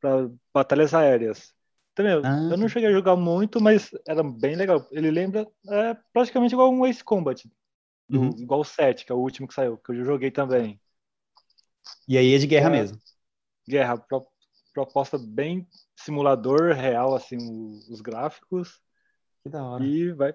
para 0.05 0.29
batalhas 0.53 0.93
aéreas. 0.93 1.53
Também, 1.95 2.13
ah, 2.23 2.49
eu 2.51 2.57
não 2.57 2.67
cheguei 2.69 2.89
a 2.89 2.93
jogar 2.93 3.15
muito, 3.15 3.59
mas 3.59 3.89
era 4.07 4.21
bem 4.21 4.55
legal. 4.55 4.85
Ele 4.91 5.09
lembra 5.09 5.47
é, 5.67 5.95
praticamente 6.13 6.53
igual 6.53 6.71
um 6.71 6.85
Ace 6.85 7.03
Combat, 7.03 7.41
do, 8.07 8.21
uhum. 8.21 8.29
igual 8.37 8.59
o 8.59 8.65
7, 8.65 9.05
que 9.05 9.11
é 9.11 9.15
o 9.15 9.19
último 9.19 9.47
que 9.47 9.53
saiu, 9.53 9.77
que 9.77 9.91
eu 9.91 10.05
joguei 10.05 10.29
também. 10.29 10.79
E 12.07 12.17
aí 12.17 12.35
é 12.35 12.37
de 12.37 12.45
guerra 12.45 12.67
é, 12.67 12.71
mesmo. 12.71 13.01
Guerra, 13.67 13.97
pro, 13.97 14.27
proposta 14.73 15.17
bem 15.17 15.67
simulador 15.95 16.73
real, 16.73 17.15
assim, 17.15 17.37
os 17.89 18.01
gráficos. 18.01 18.81
Que 19.41 19.49
da 19.49 19.63
hora. 19.63 19.83
E 19.83 20.11
vai. 20.11 20.33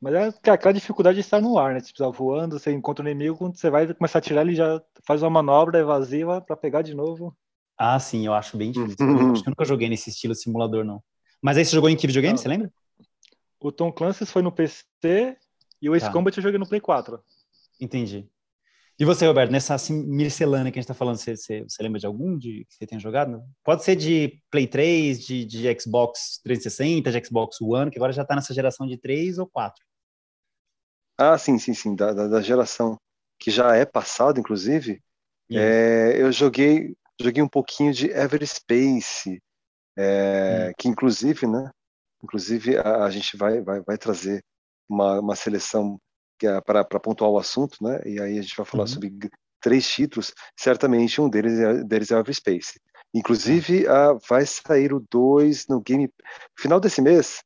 Mas 0.00 0.14
é 0.14 0.50
aquela 0.50 0.74
dificuldade 0.74 1.14
de 1.14 1.20
estar 1.20 1.40
no 1.40 1.58
ar, 1.58 1.74
né? 1.74 1.80
Você 1.80 1.92
precisa 1.92 2.10
voando, 2.10 2.58
você 2.58 2.72
encontra 2.72 3.04
o 3.04 3.06
um 3.06 3.10
inimigo, 3.10 3.36
quando 3.36 3.56
você 3.56 3.70
vai 3.70 3.92
começar 3.94 4.18
a 4.18 4.20
atirar, 4.20 4.44
ele 4.44 4.54
já 4.54 4.82
faz 5.06 5.22
uma 5.22 5.30
manobra 5.30 5.78
evasiva 5.78 6.40
para 6.40 6.56
pegar 6.56 6.82
de 6.82 6.94
novo. 6.94 7.36
Ah, 7.82 7.98
sim, 7.98 8.26
eu 8.26 8.34
acho 8.34 8.58
bem 8.58 8.70
difícil. 8.70 9.06
Uhum. 9.06 9.32
Acho 9.32 9.42
que 9.42 9.48
eu 9.48 9.52
nunca 9.52 9.64
joguei 9.64 9.88
nesse 9.88 10.10
estilo 10.10 10.34
simulador, 10.34 10.84
não. 10.84 11.02
Mas 11.40 11.56
aí 11.56 11.64
você 11.64 11.74
jogou 11.74 11.88
em 11.88 11.96
que 11.96 12.06
videogame, 12.06 12.36
você 12.36 12.46
lembra? 12.46 12.70
O 13.58 13.72
Tom 13.72 13.90
Clancy 13.90 14.26
foi 14.26 14.42
no 14.42 14.52
PC 14.52 15.34
e 15.80 15.88
o 15.88 15.96
Ace 15.96 16.04
tá. 16.04 16.12
Combat 16.12 16.36
eu 16.36 16.42
joguei 16.42 16.58
no 16.58 16.68
Play 16.68 16.78
4. 16.78 17.18
Entendi. 17.80 18.28
E 18.98 19.04
você, 19.06 19.26
Roberto, 19.26 19.50
nessa 19.50 19.74
assim, 19.74 19.94
miscelânea 19.94 20.70
que 20.70 20.78
a 20.78 20.82
gente 20.82 20.90
está 20.90 20.92
falando, 20.92 21.16
você, 21.16 21.34
você, 21.34 21.62
você, 21.62 21.82
lembra 21.82 21.98
de 21.98 22.04
algum 22.04 22.36
de, 22.36 22.66
que 22.68 22.74
você 22.74 22.86
tenha 22.86 23.00
jogado? 23.00 23.42
Pode 23.64 23.82
ser 23.82 23.96
de 23.96 24.38
Play 24.50 24.66
3, 24.66 25.24
de, 25.24 25.46
de 25.46 25.80
Xbox 25.80 26.38
360, 26.44 27.10
de 27.10 27.26
Xbox 27.26 27.62
One, 27.62 27.90
que 27.90 27.96
agora 27.96 28.12
já 28.12 28.20
está 28.20 28.34
nessa 28.34 28.52
geração 28.52 28.86
de 28.86 28.98
3 28.98 29.38
ou 29.38 29.46
4. 29.46 29.82
Ah, 31.16 31.38
sim, 31.38 31.58
sim, 31.58 31.72
sim, 31.72 31.96
da, 31.96 32.12
da, 32.12 32.28
da 32.28 32.42
geração 32.42 32.98
que 33.38 33.50
já 33.50 33.74
é 33.74 33.86
passada, 33.86 34.38
inclusive. 34.38 35.02
É, 35.50 36.14
eu 36.16 36.30
joguei 36.30 36.94
joguei 37.24 37.42
um 37.42 37.48
pouquinho 37.48 37.92
de 37.92 38.10
Everspace, 38.10 39.40
é, 39.96 40.68
hum. 40.68 40.72
que 40.78 40.88
inclusive, 40.88 41.46
né? 41.46 41.70
Inclusive 42.22 42.76
a, 42.78 43.04
a, 43.04 43.10
gente 43.10 43.36
vai, 43.36 43.60
vai, 43.60 43.80
vai 43.80 43.96
trazer 43.96 44.42
uma, 44.88 45.20
uma 45.20 45.36
seleção 45.36 45.98
é 46.42 46.60
para 46.60 46.84
pontuar 46.84 47.30
o 47.30 47.38
assunto, 47.38 47.76
né? 47.82 48.00
E 48.06 48.18
aí 48.18 48.38
a 48.38 48.42
gente 48.42 48.56
vai 48.56 48.64
falar 48.64 48.84
uhum. 48.84 48.88
sobre 48.88 49.12
três 49.60 49.86
títulos. 49.86 50.32
Certamente 50.58 51.20
um 51.20 51.28
deles 51.28 51.58
é, 51.58 51.84
deles 51.84 52.10
é 52.10 52.18
Everspace. 52.18 52.80
Inclusive 53.12 53.86
a, 53.86 54.14
vai 54.28 54.46
sair 54.46 54.94
o 54.94 55.04
2 55.10 55.66
no 55.68 55.80
game. 55.80 56.10
Final 56.58 56.80
desse 56.80 57.02
mês 57.02 57.42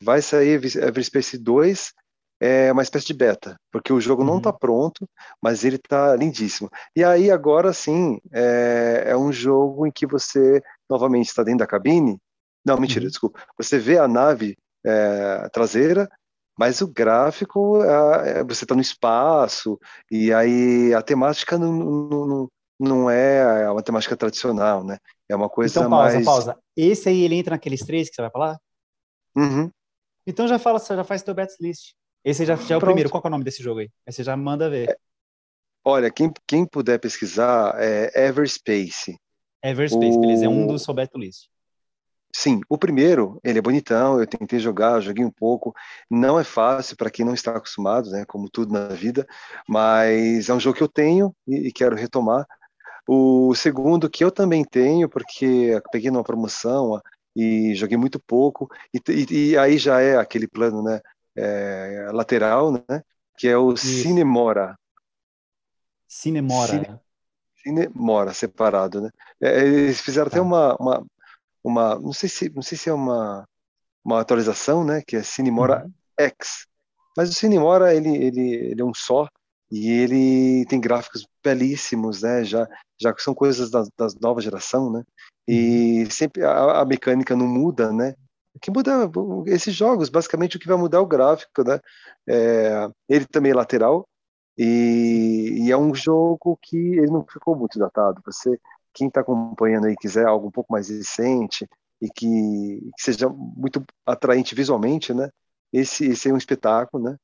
vai 0.00 0.22
sair 0.22 0.60
Everspace 0.76 1.38
2 1.38 1.92
é 2.40 2.70
uma 2.70 2.82
espécie 2.82 3.06
de 3.06 3.14
beta, 3.14 3.58
porque 3.72 3.92
o 3.92 4.00
jogo 4.00 4.22
uhum. 4.22 4.28
não 4.28 4.38
está 4.38 4.52
pronto, 4.52 5.08
mas 5.42 5.64
ele 5.64 5.76
está 5.76 6.14
lindíssimo. 6.14 6.70
E 6.94 7.02
aí 7.02 7.30
agora 7.30 7.72
sim 7.72 8.20
é, 8.32 9.04
é, 9.06 9.16
um 9.16 9.32
jogo 9.32 9.86
em 9.86 9.90
que 9.90 10.06
você 10.06 10.62
novamente 10.88 11.28
está 11.28 11.42
dentro 11.42 11.60
da 11.60 11.66
cabine. 11.66 12.18
Não, 12.64 12.78
mentira, 12.78 13.04
uhum. 13.04 13.10
desculpa. 13.10 13.40
Você 13.56 13.78
vê 13.78 13.98
a 13.98 14.08
nave 14.08 14.56
é, 14.84 15.48
traseira, 15.50 16.08
mas 16.58 16.80
o 16.80 16.88
gráfico 16.88 17.82
é, 17.82 18.44
você 18.44 18.64
está 18.64 18.74
no 18.74 18.80
espaço 18.80 19.78
e 20.10 20.32
aí 20.32 20.92
a 20.94 21.02
temática 21.02 21.58
não, 21.58 21.72
não, 21.72 22.48
não 22.78 23.10
é 23.10 23.70
uma 23.70 23.82
temática 23.82 24.16
tradicional, 24.16 24.84
né? 24.84 24.98
É 25.28 25.34
uma 25.34 25.48
coisa 25.48 25.80
então, 25.80 25.90
pausa, 25.90 26.14
mais. 26.14 26.24
pausa. 26.24 26.58
Esse 26.76 27.08
aí 27.08 27.22
ele 27.22 27.36
entra 27.36 27.52
naqueles 27.52 27.80
três 27.80 28.08
que 28.08 28.14
você 28.14 28.22
vai 28.22 28.30
falar? 28.30 28.58
Uhum. 29.34 29.70
Então 30.26 30.48
já 30.48 30.58
fala, 30.58 30.78
já 30.78 31.04
faz 31.04 31.22
teu 31.22 31.34
bet 31.34 31.54
list. 31.60 31.94
Esse 32.26 32.44
já, 32.44 32.56
já 32.56 32.74
é 32.74 32.76
o 32.76 32.80
Pronto. 32.80 32.86
primeiro. 32.86 33.08
Qual 33.08 33.22
é 33.24 33.28
o 33.28 33.30
nome 33.30 33.44
desse 33.44 33.62
jogo 33.62 33.78
aí? 33.78 33.90
Aí 34.04 34.12
você 34.12 34.24
já 34.24 34.36
manda 34.36 34.68
ver. 34.68 34.90
É, 34.90 34.96
olha, 35.84 36.10
quem, 36.10 36.32
quem 36.44 36.66
puder 36.66 36.98
pesquisar 36.98 37.76
é 37.78 38.26
Everspace. 38.26 39.16
Everspace, 39.62 40.18
o... 40.18 40.20
beleza. 40.20 40.46
É 40.46 40.48
um 40.48 40.66
do 40.66 40.76
Sobeto 40.76 41.16
List. 41.16 41.46
Sim, 42.34 42.60
o 42.68 42.76
primeiro, 42.76 43.40
ele 43.44 43.60
é 43.60 43.62
bonitão, 43.62 44.18
eu 44.18 44.26
tentei 44.26 44.58
jogar, 44.58 45.00
joguei 45.00 45.24
um 45.24 45.30
pouco. 45.30 45.72
Não 46.10 46.38
é 46.38 46.42
fácil 46.42 46.96
para 46.96 47.10
quem 47.10 47.24
não 47.24 47.32
está 47.32 47.56
acostumado, 47.56 48.10
né, 48.10 48.24
como 48.26 48.50
tudo 48.50 48.72
na 48.72 48.88
vida, 48.88 49.24
mas 49.66 50.48
é 50.48 50.52
um 50.52 50.60
jogo 50.60 50.76
que 50.76 50.82
eu 50.82 50.88
tenho 50.88 51.32
e, 51.46 51.68
e 51.68 51.72
quero 51.72 51.94
retomar. 51.94 52.44
O 53.08 53.54
segundo 53.54 54.10
que 54.10 54.24
eu 54.24 54.32
também 54.32 54.64
tenho, 54.64 55.08
porque 55.08 55.80
peguei 55.92 56.10
numa 56.10 56.24
promoção 56.24 57.00
e 57.36 57.72
joguei 57.76 57.96
muito 57.96 58.18
pouco, 58.18 58.68
e, 58.92 59.00
e, 59.12 59.50
e 59.50 59.58
aí 59.58 59.78
já 59.78 60.00
é 60.00 60.16
aquele 60.16 60.48
plano, 60.48 60.82
né, 60.82 61.00
é, 61.36 62.08
lateral, 62.12 62.72
né? 62.72 63.02
Que 63.38 63.48
é 63.48 63.56
o 63.56 63.72
Isso. 63.72 63.86
Cinemora. 63.86 64.78
Cinemora. 66.08 66.68
Cine, 66.68 67.00
Cinemora, 67.62 68.32
separado, 68.32 69.00
né? 69.02 69.10
É, 69.40 69.60
eles 69.60 70.00
fizeram 70.00 70.30
tá. 70.30 70.36
até 70.36 70.40
uma, 70.40 70.76
uma, 70.76 71.06
uma, 71.62 71.98
não 71.98 72.12
sei 72.12 72.28
se, 72.28 72.48
não 72.50 72.62
sei 72.62 72.78
se 72.78 72.88
é 72.88 72.92
uma, 72.92 73.46
uma 74.04 74.20
atualização, 74.20 74.84
né? 74.84 75.02
Que 75.06 75.16
é 75.16 75.22
Cinemora 75.22 75.84
uhum. 75.84 75.92
X. 76.18 76.66
Mas 77.16 77.30
o 77.30 77.34
Cinemora 77.34 77.94
ele, 77.94 78.16
ele, 78.16 78.54
ele 78.54 78.80
é 78.80 78.84
um 78.84 78.94
só 78.94 79.28
e 79.70 79.90
ele 79.90 80.66
tem 80.66 80.80
gráficos 80.80 81.26
belíssimos, 81.42 82.22
né? 82.22 82.44
Já, 82.44 82.68
já 83.00 83.12
que 83.12 83.22
são 83.22 83.34
coisas 83.34 83.70
da, 83.70 83.82
da 83.82 84.06
nova 84.20 84.40
geração, 84.40 84.92
né? 84.92 85.02
E 85.48 86.04
uhum. 86.04 86.10
sempre 86.10 86.44
a, 86.44 86.80
a, 86.80 86.84
mecânica 86.84 87.34
não 87.34 87.46
muda, 87.46 87.92
né? 87.92 88.14
Que 88.60 88.70
muda 88.70 89.10
esses 89.46 89.74
jogos, 89.74 90.08
basicamente 90.08 90.56
o 90.56 90.60
que 90.60 90.68
vai 90.68 90.76
mudar 90.76 90.98
é 90.98 91.00
o 91.00 91.06
gráfico, 91.06 91.62
né? 91.62 91.80
É, 92.26 92.88
ele 93.08 93.26
também 93.26 93.52
é 93.52 93.54
lateral 93.54 94.08
e, 94.56 95.64
e, 95.66 95.70
é 95.70 95.76
um 95.76 95.94
jogo 95.94 96.58
que 96.62 96.76
ele 96.76 97.10
não 97.10 97.24
ficou 97.26 97.54
muito 97.54 97.78
datado. 97.78 98.22
Você, 98.24 98.58
quem 98.94 99.08
está 99.08 99.20
acompanhando 99.20 99.86
aí, 99.86 99.96
quiser 99.96 100.26
algo 100.26 100.48
um 100.48 100.50
pouco 100.50 100.72
mais 100.72 100.88
recente 100.88 101.68
e 102.00 102.08
que, 102.08 102.90
que 102.96 103.02
seja 103.02 103.28
muito 103.28 103.84
atraente 104.06 104.54
visualmente, 104.54 105.12
né? 105.12 105.30
Esse, 105.72 106.06
esse 106.06 106.28
é 106.30 106.32
um 106.32 106.38
espetáculo, 106.38 107.04
né? 107.04 107.16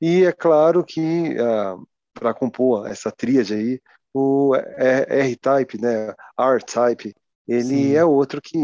E 0.00 0.24
é 0.24 0.32
claro 0.32 0.84
que 0.84 1.34
uh, 1.38 1.42
ah, 1.42 1.78
para 2.14 2.34
compor 2.34 2.86
essa 2.88 3.10
tríade 3.12 3.54
aí, 3.54 3.80
o 4.14 4.54
R-Type, 4.54 5.80
né? 5.80 6.14
R-Type, 6.38 7.14
ele 7.46 7.64
Sim. 7.64 7.96
é 7.96 8.04
outro 8.04 8.40
que 8.40 8.58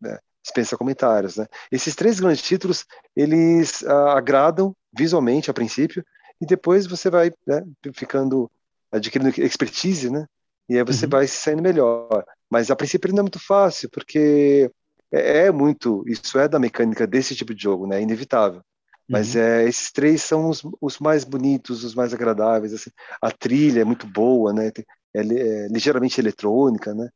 né? 0.00 0.18
Dispensa 0.48 0.76
comentários, 0.76 1.36
né? 1.36 1.46
Esses 1.70 1.94
três 1.94 2.18
grandes 2.18 2.42
títulos, 2.42 2.84
eles 3.14 3.84
ah, 3.84 4.16
agradam 4.16 4.74
visualmente 4.96 5.50
a 5.50 5.54
princípio, 5.54 6.04
e 6.40 6.46
depois 6.46 6.86
você 6.86 7.10
vai 7.10 7.30
né, 7.46 7.62
ficando, 7.94 8.50
adquirindo 8.90 9.28
expertise, 9.40 10.10
né? 10.10 10.26
E 10.68 10.76
aí 10.76 10.84
você 10.84 11.04
uhum. 11.04 11.10
vai 11.10 11.26
se 11.26 11.36
saindo 11.36 11.62
melhor. 11.62 12.24
Mas 12.50 12.70
a 12.70 12.76
princípio 12.76 13.10
não 13.12 13.20
é 13.20 13.22
muito 13.22 13.40
fácil, 13.40 13.88
porque 13.90 14.70
é, 15.12 15.46
é, 15.46 15.50
muito, 15.50 16.04
isso 16.06 16.38
é 16.38 16.48
da 16.48 16.58
mecânica 16.58 17.06
desse 17.06 17.34
tipo 17.34 17.54
de 17.54 17.62
jogo, 17.62 17.86
né? 17.86 17.98
É 17.98 18.02
inevitável. 18.02 18.62
Mas 19.08 19.34
uhum. 19.34 19.40
é, 19.40 19.64
esses 19.64 19.90
três 19.90 20.22
são 20.22 20.50
os, 20.50 20.62
os, 20.80 20.98
mais 20.98 21.24
bonitos, 21.24 21.82
os 21.82 21.94
mais 21.94 22.12
agradáveis. 22.12 22.74
Assim. 22.74 22.90
A 23.20 23.30
trilha 23.30 23.80
é 23.80 23.84
muito 23.84 24.06
boa, 24.06 24.52
né? 24.52 24.70
É, 25.14 25.20
é 25.20 25.68
ligeiramente 25.68 26.20
eletrônica, 26.20 26.94
né? 26.94 27.08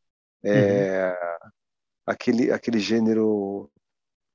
É, 0.45 1.11
uhum 1.11 1.51
aquele, 2.07 2.51
aquele 2.51 2.79
gênero. 2.79 3.71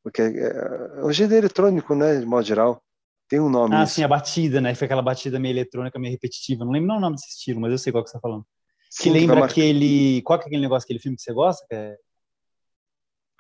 Porque 0.04 0.22
é, 0.22 1.00
é 1.00 1.06
um 1.06 1.12
gênero 1.12 1.36
eletrônico, 1.36 1.94
né, 1.96 2.20
de 2.20 2.26
modo 2.26 2.46
geral. 2.46 2.82
Tem 3.28 3.40
um 3.40 3.50
nome. 3.50 3.76
Ah, 3.76 3.84
isso. 3.84 3.96
sim, 3.96 4.04
a 4.04 4.08
batida, 4.08 4.62
né? 4.62 4.74
Foi 4.74 4.86
aquela 4.86 5.02
batida 5.02 5.38
meio 5.38 5.54
eletrônica, 5.54 6.00
meio 6.00 6.14
repetitiva. 6.14 6.64
Não 6.64 6.72
lembro 6.72 6.96
o 6.96 7.00
nome 7.00 7.16
desse 7.16 7.30
estilo, 7.30 7.60
mas 7.60 7.72
eu 7.72 7.78
sei 7.78 7.92
qual 7.92 8.04
que 8.04 8.10
você 8.10 8.18
tá 8.18 8.22
falando. 8.22 8.46
Sim, 8.90 9.04
que 9.04 9.10
lembra 9.10 9.42
que 9.42 9.44
aquele. 9.44 10.22
Qual 10.22 10.40
que 10.40 10.46
é 10.46 10.48
aquele 10.48 10.62
negócio, 10.62 10.86
aquele 10.86 11.00
filme 11.00 11.18
que 11.18 11.24
você 11.24 11.34
gosta? 11.34 11.66
Que 11.68 11.76
é, 11.76 11.98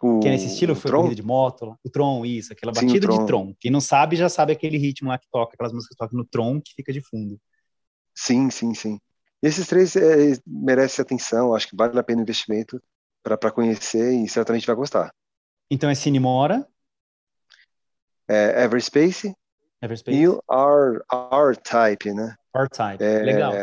o... 0.01 0.19
que 0.19 0.27
é 0.27 0.31
nesse 0.31 0.47
estilo? 0.47 0.75
Foi 0.75 0.91
Tron? 0.91 1.03
corrida 1.03 1.15
de 1.15 1.25
moto 1.25 1.65
lá. 1.65 1.77
O 1.83 1.89
Tron, 1.89 2.25
isso, 2.25 2.51
aquela 2.51 2.73
batida 2.73 3.11
Sim, 3.11 3.19
de 3.19 3.25
Tron. 3.25 3.55
Quem 3.59 3.71
não 3.71 3.79
sabe 3.79 4.17
já 4.17 4.27
sabe 4.27 4.51
aquele 4.51 4.77
ritmo 4.77 5.07
lá 5.07 5.17
que 5.17 5.27
toca, 5.31 5.53
aquelas 5.53 5.71
músicas 5.71 5.95
que 5.95 6.03
tocam 6.03 6.17
no 6.17 6.25
Tron 6.25 6.59
que 6.59 6.73
fica 6.73 6.91
de 6.91 6.99
fundo. 6.99 7.39
Sim, 8.13 8.49
sim, 8.49 8.73
sim. 8.73 8.99
E 9.41 9.47
esses 9.47 9.67
três 9.67 9.95
é, 9.95 10.33
merecem 10.45 11.01
atenção, 11.01 11.55
acho 11.55 11.69
que 11.69 11.77
vale 11.77 11.97
a 11.97 12.03
pena 12.03 12.19
o 12.19 12.23
investimento 12.23 12.81
para 13.35 13.51
conhecer 13.51 14.13
e 14.13 14.29
certamente 14.29 14.67
vai 14.67 14.75
gostar. 14.75 15.11
Então 15.69 15.89
é 15.89 15.95
Cinemora? 15.95 16.67
É 18.27 18.63
Everspace, 18.63 19.33
Everspace. 19.81 20.17
e 20.17 20.27
o 20.27 20.39
R-Type, 20.49 22.13
né? 22.13 22.35
R-Type, 22.55 23.03
É, 23.03 23.23
legal. 23.23 23.53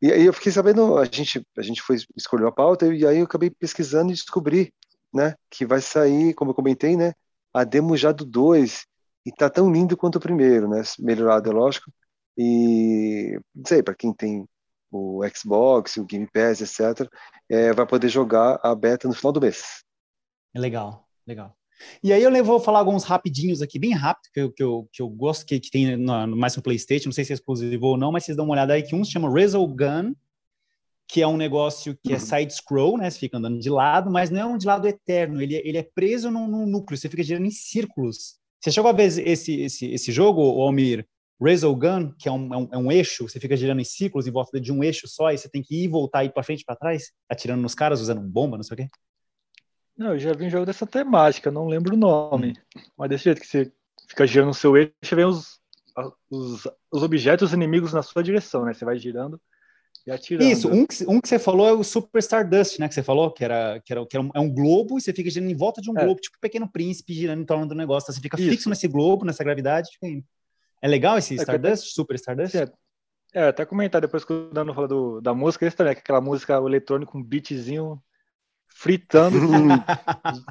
E 0.00 0.12
aí 0.12 0.24
eu 0.24 0.32
fiquei 0.32 0.52
sabendo, 0.52 0.96
a 0.96 1.04
gente, 1.04 1.44
a 1.56 1.62
gente 1.62 1.82
foi 1.82 1.96
escolher 2.16 2.46
a 2.46 2.52
pauta 2.52 2.86
e 2.86 3.04
aí 3.04 3.18
eu 3.18 3.24
acabei 3.24 3.50
pesquisando 3.50 4.12
e 4.12 4.14
descobri, 4.14 4.72
né, 5.12 5.34
que 5.50 5.66
vai 5.66 5.80
sair, 5.80 6.34
como 6.34 6.52
eu 6.52 6.54
comentei, 6.54 6.96
né, 6.96 7.12
a 7.52 7.64
demo 7.64 7.96
já 7.96 8.12
do 8.12 8.24
2 8.24 8.86
e 9.26 9.32
tá 9.32 9.50
tão 9.50 9.72
lindo 9.72 9.96
quanto 9.96 10.16
o 10.16 10.20
primeiro, 10.20 10.68
né, 10.68 10.82
melhorado, 11.00 11.50
é 11.50 11.52
lógico. 11.52 11.90
E 12.36 13.40
não 13.52 13.64
sei, 13.66 13.82
para 13.82 13.94
quem 13.94 14.12
tem 14.12 14.46
o 14.90 15.20
Xbox, 15.34 15.96
o 15.96 16.04
Game 16.04 16.28
Pass, 16.32 16.60
etc, 16.60 17.08
é, 17.48 17.72
vai 17.72 17.86
poder 17.86 18.08
jogar 18.08 18.58
a 18.62 18.74
beta 18.74 19.06
no 19.08 19.14
final 19.14 19.32
do 19.32 19.40
mês. 19.40 19.82
É 20.54 20.58
Legal, 20.60 21.06
legal. 21.26 21.54
E 22.02 22.12
aí 22.12 22.22
eu 22.22 22.44
vou 22.44 22.58
falar 22.58 22.80
alguns 22.80 23.04
rapidinhos 23.04 23.62
aqui, 23.62 23.78
bem 23.78 23.92
rápido, 23.92 24.30
que 24.32 24.40
eu, 24.40 24.52
que 24.52 24.62
eu, 24.62 24.88
que 24.92 25.02
eu 25.02 25.08
gosto 25.08 25.46
que, 25.46 25.60
que 25.60 25.70
tem 25.70 25.96
no, 25.96 26.36
mais 26.36 26.56
no 26.56 26.62
PlayStation, 26.62 27.08
não 27.08 27.12
sei 27.12 27.24
se 27.24 27.32
é 27.32 27.34
exclusivo 27.34 27.86
ou 27.86 27.96
não, 27.96 28.10
mas 28.10 28.24
vocês 28.24 28.36
dão 28.36 28.46
uma 28.46 28.54
olhada 28.54 28.72
aí, 28.72 28.82
que 28.82 28.94
um 28.94 29.04
se 29.04 29.12
chama 29.12 29.32
Resogun, 29.32 30.14
que 31.06 31.22
é 31.22 31.26
um 31.26 31.36
negócio 31.36 31.96
que 32.02 32.12
é 32.12 32.16
Uhum. 32.16 32.20
side-scroll, 32.20 32.98
né? 32.98 33.08
Você 33.08 33.18
fica 33.18 33.38
andando 33.38 33.58
de 33.58 33.70
lado, 33.70 34.10
mas 34.10 34.28
não 34.30 34.40
é 34.40 34.44
um 34.46 34.58
de 34.58 34.66
lado 34.66 34.86
eterno, 34.86 35.40
ele, 35.40 35.56
é- 35.56 35.66
ele 35.66 35.78
é 35.78 35.82
preso 35.82 36.30
num, 36.30 36.46
num 36.48 36.66
núcleo, 36.66 36.98
você 36.98 37.08
fica 37.08 37.22
girando 37.22 37.46
em 37.46 37.50
círculos. 37.50 38.36
Você 38.60 38.70
chegou 38.72 38.90
a 38.90 38.92
ver 38.92 39.04
esse, 39.04 39.60
esse, 39.60 39.86
esse 39.86 40.12
jogo, 40.12 40.42
Almir? 40.60 41.06
Resogun, 41.40 42.12
que 42.18 42.28
é 42.28 42.32
um, 42.32 42.52
é, 42.52 42.56
um, 42.56 42.68
é 42.72 42.78
um 42.78 42.92
eixo, 42.92 43.28
você 43.28 43.38
fica 43.38 43.56
girando 43.56 43.80
em 43.80 43.84
círculos 43.84 44.26
em 44.26 44.30
volta 44.30 44.60
de 44.60 44.72
um 44.72 44.82
eixo 44.82 45.06
só, 45.06 45.30
e 45.30 45.38
você 45.38 45.48
tem 45.48 45.62
que 45.62 45.74
ir 45.74 45.84
e 45.84 45.88
voltar, 45.88 46.24
ir 46.24 46.32
para 46.32 46.42
frente 46.42 46.62
e 46.62 46.64
para 46.64 46.76
trás, 46.76 47.12
atirando 47.28 47.62
nos 47.62 47.74
caras, 47.74 48.00
usando 48.00 48.20
bomba, 48.20 48.56
não 48.56 48.64
sei 48.64 48.74
o 48.74 48.76
quê. 48.76 48.88
Não, 49.96 50.12
eu 50.12 50.18
já 50.18 50.32
vi 50.32 50.46
um 50.46 50.50
jogo 50.50 50.66
dessa 50.66 50.86
temática, 50.86 51.50
não 51.50 51.66
lembro 51.66 51.94
o 51.94 51.98
nome. 51.98 52.54
Hum. 52.76 52.80
Mas 52.96 53.08
desse 53.10 53.24
jeito 53.24 53.40
que 53.40 53.46
você 53.46 53.72
fica 54.08 54.26
girando 54.26 54.48
no 54.48 54.54
seu 54.54 54.76
eixo, 54.76 54.92
vem 55.16 55.24
os, 55.24 55.58
os, 56.30 56.68
os 56.92 57.02
objetos 57.02 57.52
inimigos 57.52 57.92
na 57.92 58.02
sua 58.02 58.22
direção, 58.22 58.64
né? 58.64 58.74
Você 58.74 58.84
vai 58.84 58.98
girando 58.98 59.40
e 60.06 60.10
atirando. 60.10 60.48
Isso, 60.48 60.68
um 60.68 60.86
que, 60.86 61.04
um 61.06 61.20
que 61.20 61.28
você 61.28 61.38
falou 61.38 61.68
é 61.68 61.72
o 61.72 61.82
Super 61.82 62.20
Stardust, 62.20 62.78
né? 62.78 62.88
Que 62.88 62.94
você 62.94 63.02
falou, 63.02 63.32
que 63.32 63.44
era, 63.44 63.80
que 63.84 63.92
era, 63.92 64.06
que 64.06 64.16
era 64.16 64.24
um, 64.24 64.30
é 64.34 64.40
um 64.40 64.52
globo 64.52 64.98
e 64.98 65.00
você 65.00 65.12
fica 65.12 65.30
girando 65.30 65.50
em 65.50 65.56
volta 65.56 65.80
de 65.80 65.90
um 65.90 65.98
É. 65.98 66.04
globo, 66.04 66.20
tipo 66.20 66.36
um 66.36 66.40
pequeno 66.40 66.70
príncipe 66.70 67.12
girando 67.12 67.42
em 67.42 67.46
torno 67.46 67.66
do 67.66 67.74
negócio. 67.74 68.06
Então, 68.06 68.14
você 68.14 68.20
fica 68.20 68.40
Isso. 68.40 68.50
fixo 68.50 68.70
nesse 68.70 68.86
globo, 68.86 69.24
nessa 69.24 69.42
gravidade, 69.42 69.90
fica 69.92 70.06
indo. 70.06 70.24
É 70.80 70.88
legal 70.88 71.18
esse 71.18 71.34
É 71.34 71.38
Stardust, 71.38 71.94
Super 71.94 72.14
Stardust? 72.14 72.56
É, 72.56 72.72
É, 73.34 73.48
até 73.48 73.66
comentar 73.66 74.00
depois 74.00 74.24
que 74.24 74.32
o 74.32 74.50
Dano 74.50 74.72
falou 74.72 74.88
do, 74.88 75.20
da 75.20 75.34
música, 75.34 75.66
esse 75.66 75.76
também, 75.76 75.92
que 75.94 75.98
é 75.98 76.02
aquela 76.02 76.20
música 76.20 76.54
eletrônica, 76.54 77.16
um 77.16 77.22
beatzinho 77.22 78.02
fritando, 78.68 79.36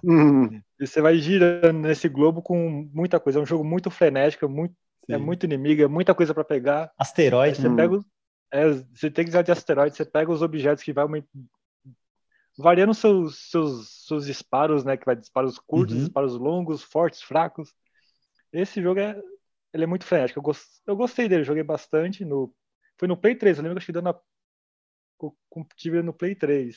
Hum, 0.03 0.61
e 0.79 0.85
você 0.85 1.01
vai 1.01 1.17
girando 1.17 1.79
nesse 1.79 2.07
globo 2.07 2.41
com 2.41 2.87
muita 2.93 3.19
coisa. 3.19 3.39
É 3.39 3.41
um 3.41 3.45
jogo 3.45 3.63
muito 3.63 3.89
frenético, 3.89 4.45
é 4.45 4.47
muito, 4.47 4.75
é 5.09 5.17
muito 5.17 5.45
inimigo, 5.45 5.81
é 5.81 5.87
muita 5.87 6.13
coisa 6.13 6.33
para 6.33 6.43
pegar. 6.43 6.83
Aí 6.85 6.93
Asteroide, 6.99 7.61
você 7.61 7.69
né? 7.69 7.75
pega 7.75 7.99
é, 8.51 8.69
você 8.71 9.11
tem 9.11 9.25
que 9.25 9.29
usar 9.29 9.41
de 9.41 9.51
asteroide, 9.51 9.95
você 9.95 10.05
pega 10.05 10.31
os 10.31 10.41
objetos 10.41 10.83
que 10.83 10.93
vai 10.93 11.05
variando 12.57 12.93
seus, 12.93 13.49
seus, 13.49 14.05
seus 14.07 14.25
disparos, 14.25 14.83
né? 14.83 14.97
Que 14.97 15.05
vai 15.05 15.15
disparos 15.15 15.59
curtos, 15.59 15.95
Uhum. 15.95 16.03
disparos 16.05 16.35
longos, 16.37 16.83
fortes, 16.83 17.21
fracos. 17.21 17.73
Esse 18.51 18.81
jogo 18.81 18.99
é, 18.99 19.19
ele 19.77 19.83
é 19.85 19.87
muito 19.87 20.05
frenético. 20.05 20.39
Eu, 20.39 20.43
gos- 20.43 20.81
eu 20.85 20.95
gostei 20.95 21.27
dele, 21.29 21.43
joguei 21.43 21.63
bastante 21.63 22.25
no, 22.25 22.53
foi 22.97 23.07
no 23.07 23.15
Play 23.17 23.35
3. 23.35 23.57
Eu 23.57 23.63
lembro 23.63 23.77
que 23.77 23.83
eu 23.83 23.85
cheguei 23.85 24.01
dando 24.01 24.09
a, 24.15 24.19
co- 25.17 25.35
com- 25.49 25.65
tive 25.75 26.01
no 26.01 26.13
Play 26.13 26.35
3. 26.35 26.75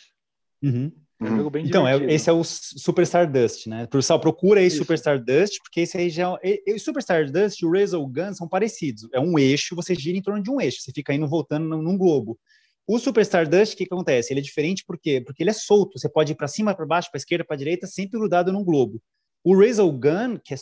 Uhum. 0.63 0.93
É 1.21 1.25
um 1.25 1.37
jogo 1.37 1.51
bem 1.51 1.67
Então, 1.67 1.87
é, 1.87 1.97
esse 2.13 2.31
é 2.31 2.33
o 2.33 2.43
Super 2.45 3.03
Stardust, 3.03 3.67
né? 3.67 3.87
Pessoal, 3.87 4.19
procura 4.21 4.61
aí 4.61 4.67
Isso. 4.69 4.79
Super 4.79 4.95
Stardust, 4.95 5.59
porque 5.63 5.81
esse 5.81 5.97
aí 5.99 6.09
já. 6.09 6.35
é- 6.43 6.63
O 6.75 6.79
Super 6.79 7.01
Stardust 7.01 7.61
e 7.61 7.67
o 7.67 7.71
Resogun 7.71 8.33
são 8.35 8.49
parecidos. 8.49 9.07
É 9.13 9.21
um 9.21 9.39
eixo, 9.39 9.75
você 9.77 9.95
gira 9.95 10.17
em 10.17 10.23
torno 10.23 10.43
de 10.43 10.51
um 10.51 10.61
eixo, 10.61 10.81
você 10.81 10.93
fica 10.93 11.13
indo 11.13 11.29
voltando 11.29 11.69
num, 11.69 11.97
globo. 11.99 12.39
O 12.87 12.99
Super 12.99 13.21
Stardust, 13.23 13.75
o 13.75 13.77
que, 13.77 13.87
que 13.87 13.93
acontece? 13.95 14.33
Ele 14.33 14.41
é 14.41 14.43
diferente 14.43 14.85
por 14.85 14.99
quê? 14.99 15.21
Porque 15.21 15.43
ele 15.43 15.51
é 15.51 15.55
solto, 15.55 15.99
você 15.99 16.09
pode 16.09 16.33
ir 16.33 16.35
para 16.35 16.49
cima, 16.49 16.75
para 16.75 16.87
baixo, 16.87 17.11
para 17.11 17.19
esquerda, 17.19 17.45
para 17.45 17.57
direita, 17.57 17.87
sempre 17.87 18.19
grudado 18.19 18.51
num 18.53 18.65
globo. 18.65 19.01
O 19.45 19.57
Resogun, 19.57 20.39
que 20.43 20.55
é 20.55 20.57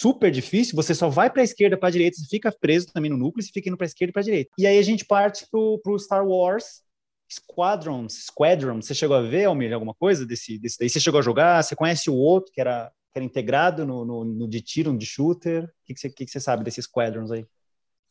super 0.00 0.30
difícil, 0.30 0.76
você 0.76 0.94
só 0.94 1.08
vai 1.08 1.30
para 1.30 1.42
a 1.42 1.44
esquerda, 1.44 1.76
para 1.76 1.88
a 1.88 1.92
direita, 1.92 2.16
você 2.16 2.26
fica 2.28 2.52
preso 2.52 2.86
também 2.92 3.10
no 3.10 3.16
núcleo, 3.16 3.42
você 3.42 3.50
fica 3.52 3.68
indo 3.68 3.76
para 3.76 3.86
a 3.86 3.88
esquerda 3.88 4.10
e 4.10 4.12
para 4.12 4.22
a 4.22 4.24
direita. 4.24 4.50
E 4.58 4.66
aí 4.66 4.78
a 4.78 4.82
gente 4.82 5.04
parte 5.04 5.46
pro, 5.50 5.78
pro 5.82 5.98
Star 5.98 6.26
Wars 6.26 6.82
Squadrons, 7.30 8.24
Squadron, 8.24 8.80
você 8.80 8.94
chegou 8.94 9.16
a 9.16 9.20
ver, 9.20 9.44
Almir, 9.44 9.72
alguma 9.72 9.94
coisa 9.94 10.24
desse, 10.24 10.58
desse 10.58 10.78
daí? 10.78 10.88
Você 10.88 10.98
chegou 10.98 11.18
a 11.20 11.22
jogar? 11.22 11.62
Você 11.62 11.76
conhece 11.76 12.08
o 12.08 12.14
outro 12.14 12.50
que 12.52 12.60
era, 12.60 12.90
que 13.12 13.18
era 13.18 13.24
integrado 13.24 13.84
no, 13.84 14.04
no, 14.04 14.24
no 14.24 14.48
de 14.48 14.62
tiro, 14.62 14.92
no 14.92 14.98
de 14.98 15.04
shooter? 15.04 15.64
O 15.64 15.68
que, 15.84 15.94
que, 15.94 16.00
você, 16.00 16.08
que, 16.08 16.24
que 16.24 16.30
você 16.30 16.40
sabe 16.40 16.64
desses 16.64 16.86
Squadrons 16.86 17.30
aí? 17.30 17.46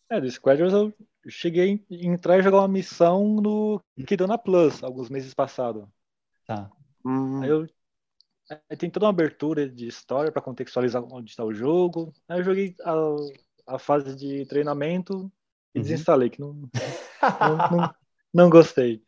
É, 0.10 0.22
do 0.22 0.30
Squadrons 0.30 0.72
eu 0.72 0.94
cheguei 1.28 1.84
a 1.90 1.96
entrar 2.06 2.38
e 2.38 2.44
jogar 2.44 2.60
uma 2.60 2.68
missão 2.68 3.42
no 3.42 3.82
Kidana 4.06 4.38
Plus, 4.38 4.84
alguns 4.84 5.10
meses 5.10 5.34
passados. 5.34 5.84
Tá. 6.46 6.70
hum. 7.04 7.42
Aí 7.42 7.50
eu 7.50 7.68
tem 8.78 8.90
toda 8.90 9.06
uma 9.06 9.10
abertura 9.12 9.68
de 9.70 9.88
história 9.88 10.32
para 10.32 10.42
contextualizar 10.42 11.04
onde 11.04 11.32
está 11.32 11.44
o 11.44 11.54
jogo. 11.54 12.14
Aí 12.28 12.40
eu 12.40 12.44
joguei 12.44 12.76
a, 12.84 13.76
a 13.76 13.80
fase 13.80 14.16
de 14.16 14.46
treinamento 14.46 15.32
e 15.76 15.80
Uhum. 15.80 15.84
desinstalei, 15.84 16.30
que 16.30 16.40
não, 16.40 16.54
não, 16.54 16.70
não, 17.72 17.96
não 18.34 18.50
gostei. 18.50 19.04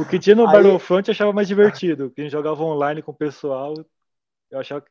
O 0.00 0.04
que 0.06 0.18
tinha 0.18 0.36
no 0.36 0.46
Aí- 0.46 0.52
Battlefront 0.52 1.08
eu 1.08 1.12
achava 1.12 1.32
mais 1.32 1.48
divertido. 1.48 2.10
Quem 2.10 2.28
jogava 2.30 2.62
online 2.62 3.02
com 3.02 3.12
o 3.12 3.14
pessoal, 3.14 3.74
eu 4.50 4.58
achava 4.60 4.84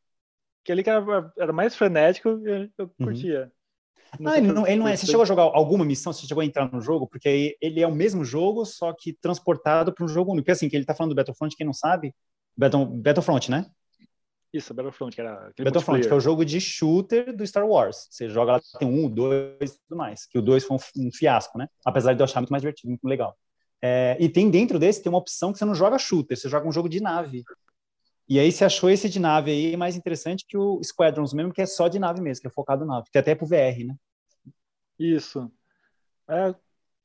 que 0.64 0.72
ali 0.72 0.84
que 0.84 0.90
era, 0.90 1.34
era 1.38 1.54
mais 1.54 1.76
frenético, 1.76 2.30
eu, 2.30 2.70
eu 2.78 2.90
curtia. 3.02 3.52
Ah, 4.26 4.38
ele 4.38 4.52
não, 4.52 4.68
ele 4.68 4.78
não 4.78 4.88
é. 4.88 4.96
Você 4.96 5.06
chegou 5.06 5.22
a 5.22 5.26
jogar 5.26 5.44
alguma 5.44 5.86
missão? 5.86 6.12
Você 6.14 6.28
chegou 6.28 6.42
a 6.42 6.46
entrar 6.46 6.72
no 6.72 6.82
jogo? 6.82 7.08
Porque 7.08 7.58
ele 7.62 7.82
é 7.82 7.88
o 7.88 7.94
mesmo 7.96 8.26
jogo, 8.26 8.66
só 8.66 8.94
que 8.94 9.14
transportado 9.14 9.94
para 9.94 10.04
um 10.06 10.08
jogo 10.08 10.32
único. 10.32 10.44
Porque 10.44 10.52
assim, 10.52 10.70
que 10.70 10.76
ele 10.76 10.86
tá 10.86 10.96
falando 10.96 11.12
do 11.12 11.16
Battlefront, 11.16 11.56
quem 11.56 11.66
não 11.66 11.74
sabe, 11.74 12.14
Battle, 12.60 12.86
Battlefront, 12.86 13.50
né? 13.50 13.66
Isso, 14.52 14.74
Battlefront, 14.74 15.16
que 15.16 15.22
era 15.22 15.54
Battlefront, 15.58 16.06
que 16.06 16.12
é 16.14 16.16
o 16.16 16.20
jogo 16.20 16.44
de 16.44 16.60
shooter 16.60 17.34
do 17.36 17.46
Star 17.48 17.66
Wars. 17.66 18.08
Você 18.10 18.28
joga 18.28 18.54
lá, 18.54 18.62
tem 18.78 18.88
um, 18.88 19.10
dois 19.10 19.76
e 19.76 19.80
tudo 19.88 19.98
mais. 19.98 20.26
Que 20.26 20.40
o 20.40 20.42
dois 20.42 20.66
foi 20.66 20.76
um, 20.76 21.08
um 21.08 21.12
fiasco, 21.12 21.58
né? 21.58 21.70
Apesar 21.86 22.14
de 22.14 22.20
eu 22.20 22.26
achar 22.26 22.42
muito 22.42 22.50
mais 22.50 22.62
divertido, 22.62 22.90
muito 22.90 23.08
legal. 23.08 23.38
É, 23.82 24.18
e 24.20 24.28
tem 24.28 24.50
dentro 24.50 24.78
desse, 24.78 25.02
tem 25.02 25.10
uma 25.10 25.20
opção 25.20 25.54
que 25.54 25.60
você 25.60 25.64
não 25.64 25.74
joga 25.76 25.98
shooter, 25.98 26.36
você 26.38 26.50
joga 26.50 26.68
um 26.68 26.72
jogo 26.72 26.90
de 26.90 27.00
nave. 27.00 27.44
E 28.28 28.40
aí 28.40 28.52
você 28.52 28.66
achou 28.66 28.90
esse 28.90 29.08
de 29.08 29.20
nave 29.20 29.52
aí 29.52 29.78
mais 29.78 29.96
interessante 29.96 30.46
que 30.46 30.58
o 30.58 30.84
Squadrons 30.84 31.34
mesmo, 31.34 31.54
que 31.54 31.62
é 31.62 31.66
só 31.66 31.88
de 31.88 31.98
nave 31.98 32.20
mesmo, 32.20 32.42
que 32.42 32.48
é 32.48 32.52
focado 32.52 32.86
na 32.86 32.96
nave. 32.96 33.08
Tem 33.12 33.22
até 33.22 33.36
pro 33.36 33.48
VR, 33.48 33.86
né? 33.86 33.96
Isso. 35.00 35.50
É, 36.28 36.54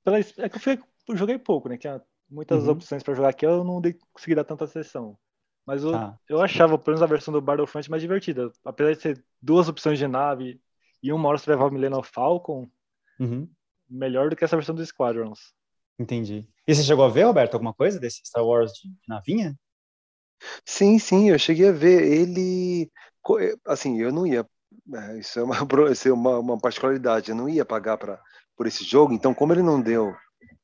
pela, 0.02 0.18
é 0.18 0.48
que 0.48 0.56
eu, 0.56 0.60
fui, 0.60 0.82
eu 1.08 1.16
joguei 1.16 1.38
pouco, 1.38 1.68
né? 1.68 1.76
Tinha 1.76 2.02
muitas 2.28 2.64
Uhum. 2.64 2.70
opções 2.72 3.02
para 3.02 3.14
jogar 3.14 3.28
aqui, 3.28 3.46
eu 3.46 3.62
não 3.62 3.80
dei, 3.80 3.96
consegui 4.12 4.34
dar 4.34 4.44
tanta 4.44 4.66
sessão. 4.66 5.16
Mas 5.66 5.82
eu, 5.82 5.92
Tá. 5.92 6.18
eu 6.28 6.40
achava, 6.42 6.76
pelo 6.78 6.94
menos, 6.96 7.02
a 7.02 7.06
versão 7.06 7.32
do 7.32 7.40
Battlefront 7.40 7.90
mais 7.90 8.02
divertida. 8.02 8.50
Apesar 8.64 8.94
de 8.94 9.00
ser 9.00 9.24
duas 9.40 9.68
opções 9.68 9.98
de 9.98 10.06
nave 10.06 10.60
e 11.02 11.12
uma 11.12 11.28
hora 11.28 11.38
você 11.38 11.50
levava 11.50 11.70
o 11.70 11.72
Millennium 11.72 12.02
Falcon, 12.02 12.68
Uhum. 13.18 13.48
melhor 13.88 14.28
do 14.30 14.36
que 14.36 14.44
essa 14.44 14.56
versão 14.56 14.74
do 14.74 14.84
Squadrons. 14.84 15.54
Entendi. 15.98 16.48
E 16.66 16.74
você 16.74 16.82
chegou 16.82 17.04
a 17.04 17.08
ver, 17.08 17.22
Roberto, 17.24 17.54
alguma 17.54 17.72
coisa 17.72 17.98
desse 18.00 18.20
Star 18.24 18.44
Wars 18.44 18.72
de 18.72 18.90
navinha? 19.06 19.56
Sim, 20.64 20.98
sim, 20.98 21.30
eu 21.30 21.38
cheguei 21.38 21.68
a 21.68 21.72
ver. 21.72 22.02
Ele, 22.02 22.90
eh, 23.40 23.54
assim, 23.66 24.00
eu 24.00 24.12
não 24.12 24.26
ia. 24.26 24.46
né, 24.86 25.18
Isso 25.18 25.38
é 25.38 25.42
uma, 25.42 25.54
isso 25.92 26.08
é 26.08 26.12
uma, 26.12 26.38
uma 26.38 26.58
particularidade. 26.58 27.30
Eu 27.30 27.36
não 27.36 27.48
ia 27.48 27.64
pagar 27.64 27.96
pra, 27.96 28.20
por 28.56 28.66
esse 28.66 28.84
jogo. 28.84 29.12
Então, 29.12 29.32
como 29.32 29.52
ele 29.52 29.62
não 29.62 29.80
deu 29.80 30.14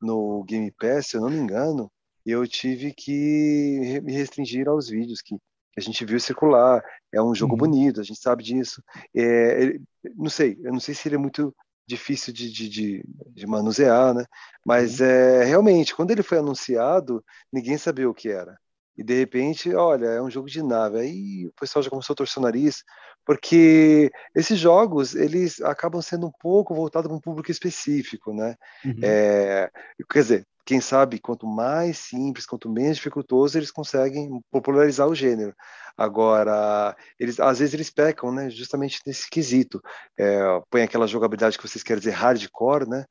no 0.01 0.43
Game 0.45 0.71
Pass, 0.73 1.07
se 1.09 1.17
eu 1.17 1.21
não 1.21 1.31
me 1.31 1.37
engano, 1.39 1.91
eu 2.25 2.47
tive 2.47 2.93
que 2.93 4.01
me 4.03 4.13
restringir 4.13 4.69
aos 4.69 4.89
vídeos 4.89 5.21
que, 5.23 5.37
que 5.37 5.79
a 5.79 5.83
gente 5.83 6.05
viu 6.05 6.19
circular. 6.21 6.83
É 7.13 7.21
um 7.23 7.35
jogo 7.35 7.55
Uhum. 7.55 7.59
bonito, 7.59 8.01
a 8.01 8.05
gente 8.05 8.21
sabe 8.21 8.43
disso. 8.43 8.83
É, 9.15 9.79
não 10.17 10.29
sei, 10.31 10.59
eu 10.63 10.73
não 10.73 10.81
sei 10.81 10.95
se 10.95 11.09
ele 11.09 11.17
é 11.17 11.19
muito 11.19 11.55
difícil 11.87 12.33
de, 12.33 12.51
de, 12.53 12.69
de, 12.69 13.05
de 13.33 13.47
manusear, 13.47 14.15
né? 14.15 14.25
Mas 14.65 15.01
é, 15.01 15.45
realmente, 15.45 15.95
quando 15.95 16.11
ele 16.13 16.23
foi 16.23 16.39
anunciado, 16.39 17.25
ninguém 17.53 17.77
sabia 17.79 18.09
o 18.09 18.15
que 18.15 18.29
era. 18.29 18.57
E 18.97 19.03
de 19.03 19.15
repente, 19.15 19.75
olha, 19.75 20.07
é 20.07 20.23
um 20.23 20.31
jogo 20.31 20.49
de 20.49 20.63
nave. 20.63 20.99
Aí 21.01 21.47
o 21.47 21.53
pessoal 21.59 21.83
já 21.83 21.91
começou 21.91 22.13
a 22.13 22.17
torcer 22.17 22.39
o 22.39 22.43
nariz, 22.45 22.85
porque 23.25 24.11
esses 24.35 24.59
jogos, 24.59 25.15
eles 25.15 25.61
acabam 25.63 26.03
sendo 26.03 26.27
um 26.27 26.33
pouco 26.39 26.75
voltados 26.75 27.09
para 27.09 27.17
um 27.17 27.21
público 27.21 27.51
específico, 27.51 28.33
né? 28.33 28.57
Uhum. 28.85 28.99
É, 29.03 29.71
quer 30.11 30.21
dizer, 30.21 30.47
quem 30.71 30.81
sabe, 30.81 31.19
quanto 31.19 31.49
mais 31.49 31.99
simples, 31.99 32.47
quanto 32.47 32.71
menos 32.71 32.97
dificultoso, 32.97 33.59
eles 33.59 33.73
conseguem 33.73 34.41
popularizar 34.53 35.09
o 35.09 35.17
gênero. 35.17 35.53
Agora, 35.97 36.97
eles, 37.19 37.41
às 37.41 37.59
vezes 37.59 37.75
eles 37.75 37.91
pecam, 37.91 38.31
né? 38.31 38.49
Justamente 38.51 39.01
nesse 39.05 39.29
quesito. 39.29 39.83
É, 40.17 40.39
põe 40.71 40.83
aquela 40.83 41.09
jogabilidade 41.09 41.59
que 41.59 41.67
vocês 41.67 41.83
querem 41.83 41.99
dizer 41.99 42.13
hardcore, 42.13 42.89
né? 42.89 43.05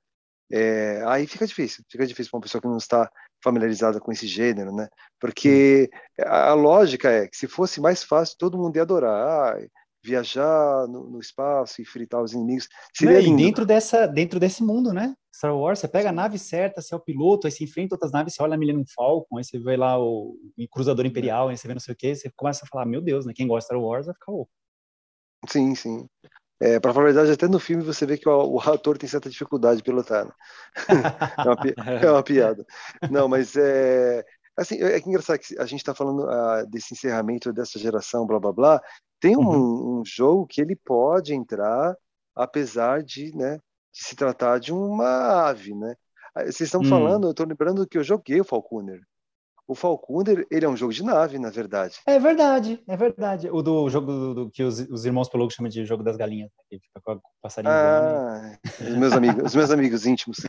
É, 0.50 1.04
aí 1.06 1.28
fica 1.28 1.46
difícil, 1.46 1.84
fica 1.92 2.08
difícil 2.08 2.32
para 2.32 2.38
uma 2.38 2.44
pessoa 2.44 2.62
que 2.62 2.68
não 2.70 2.78
está 2.78 3.12
familiarizada 3.44 4.00
com 4.00 4.10
esse 4.10 4.26
gênero, 4.26 4.74
né? 4.74 4.88
Porque 5.20 5.90
a, 6.18 6.52
a 6.52 6.54
lógica 6.54 7.12
é 7.12 7.28
que 7.28 7.36
se 7.36 7.46
fosse 7.46 7.82
mais 7.82 8.04
fácil, 8.06 8.38
todo 8.40 8.58
mundo 8.58 8.78
ia 8.78 8.84
adorar. 8.84 9.58
Ah, 9.58 9.68
viajar 10.04 10.88
no, 10.88 11.10
no, 11.10 11.20
espaço 11.20 11.82
e 11.82 11.86
fritar 11.86 12.22
os 12.22 12.34
inimigos. 12.34 12.68
Seria 12.96 13.20
e 13.20 13.36
dentro 13.36 13.66
dessa, 13.66 14.08
dentro 14.08 14.40
desse 14.40 14.64
mundo, 14.64 14.94
né? 14.94 15.14
Star 15.34 15.56
Wars, 15.56 15.80
você 15.80 15.88
pega 15.88 16.10
a 16.10 16.14
nave 16.14 16.38
certa, 16.38 16.82
você 16.82 16.94
é 16.94 16.98
o 16.98 17.02
piloto, 17.02 17.48
aí 17.48 17.52
você 17.52 17.64
enfrenta 17.64 17.96
outras 17.96 18.12
naves, 18.12 18.34
você 18.34 18.44
olha 18.44 18.56
a 18.56 18.58
Millennium 18.58 18.86
Falcon, 18.94 19.38
aí 19.38 19.44
você 19.44 19.60
vê 19.60 19.78
lá 19.78 19.98
o, 19.98 20.36
o 20.58 20.68
Cruzador 20.70 21.06
Imperial, 21.06 21.50
aí 21.50 21.58
você 21.58 21.68
vê 21.68 21.74
não 21.74 21.80
sei 21.80 21.94
o 21.94 21.98
que, 21.98 22.16
você 22.16 22.32
começa 22.36 22.66
a 22.66 22.68
falar, 22.68 22.86
meu 22.86 23.02
Deus, 23.02 23.26
né? 23.26 23.34
Quem 23.36 23.48
gosta 23.48 23.74
de 23.74 23.78
Star 23.78 23.82
Wars 23.82 24.06
vai 24.06 24.16
ficar 24.16 24.32
louco. 24.32 24.52
Sim, 25.48 25.76
sim. 25.76 26.08
É, 26.62 26.78
para 26.78 26.94
falar 26.94 27.06
a 27.06 27.12
verdade, 27.14 27.32
até 27.32 27.48
no 27.48 27.60
filme 27.60 27.84
você 27.84 28.06
vê 28.06 28.18
que 28.18 28.28
o, 28.28 28.56
o 28.56 28.60
ator 28.60 28.98
tem 28.98 29.08
certa 29.08 29.30
dificuldade 29.30 29.78
de 29.78 29.84
pilotar. 29.84 30.26
Né? 30.26 30.32
é, 31.38 31.44
uma, 31.44 32.00
é, 32.02 32.12
uma, 32.12 32.24
piada. 32.24 32.66
Não, 33.10 33.30
mas 33.30 33.56
é, 33.56 34.26
assim, 34.58 34.82
é 34.82 35.00
que 35.00 35.08
engraçado 35.08 35.40
que 35.40 35.58
a 35.58 35.66
gente 35.66 35.80
está 35.80 35.96
falando 35.96 36.26
uh, 36.26 36.70
desse 36.70 36.94
encerramento 36.94 37.54
dessa 37.54 37.80
geração, 37.80 38.28
blá 38.28 38.40
blá 38.40 38.52
blá. 38.52 38.82
Tem 39.20 39.36
um, 39.36 39.42
uhum. 39.42 40.00
um, 40.00 40.06
jogo 40.06 40.48
que 40.48 40.62
ele 40.62 40.76
pode 40.76 41.34
entrar, 41.34 41.96
apesar 42.36 43.04
de, 43.04 43.36
né, 43.36 43.58
de 43.92 44.04
se 44.04 44.16
tratar 44.16 44.60
de 44.60 44.74
uma 44.74 45.48
ave, 45.50 45.76
né? 45.76 45.96
Ah, 46.34 46.44
vocês 46.44 46.62
estão 46.62 46.82
hum. 46.82 46.86
falando, 46.86 47.28
eu 47.28 47.32
estou 47.32 47.46
lembrando 47.46 47.88
que 47.88 47.98
eu 47.98 48.04
joguei 48.04 48.40
o 48.40 48.46
Falconer. 48.46 49.02
O 49.70 49.76
Falconer, 49.76 50.48
ele 50.50 50.66
é 50.66 50.68
um 50.68 50.76
jogo 50.76 50.92
de 50.92 51.04
nave, 51.04 51.38
na 51.38 51.52
verdade. 51.52 52.00
É 52.08 52.18
verdade, 52.18 52.82
é 52.88 52.98
verdade. 52.98 53.52
O 53.52 53.62
do 53.62 53.88
jogo 53.88 54.08
do, 54.08 54.34
do 54.34 54.50
que 54.50 54.64
os, 54.64 54.80
os, 54.80 55.06
irmãos 55.06 55.30
Pelogo 55.30 55.52
chamam 55.52 55.70
de 55.70 55.86
jogo 55.86 56.02
das 56.02 56.18
galinhas, 56.18 56.50
né, 56.50 56.64
que 56.68 56.80
fica 56.80 57.00
com 57.00 57.14
o 57.14 57.22
passarinho. 57.40 57.72
Ah, 57.72 58.58
os 58.82 58.96
meus 58.96 59.14
amigos, 59.14 59.44
os 59.44 59.54
meus 59.54 59.70
amigos 59.70 60.08
íntimos. 60.08 60.40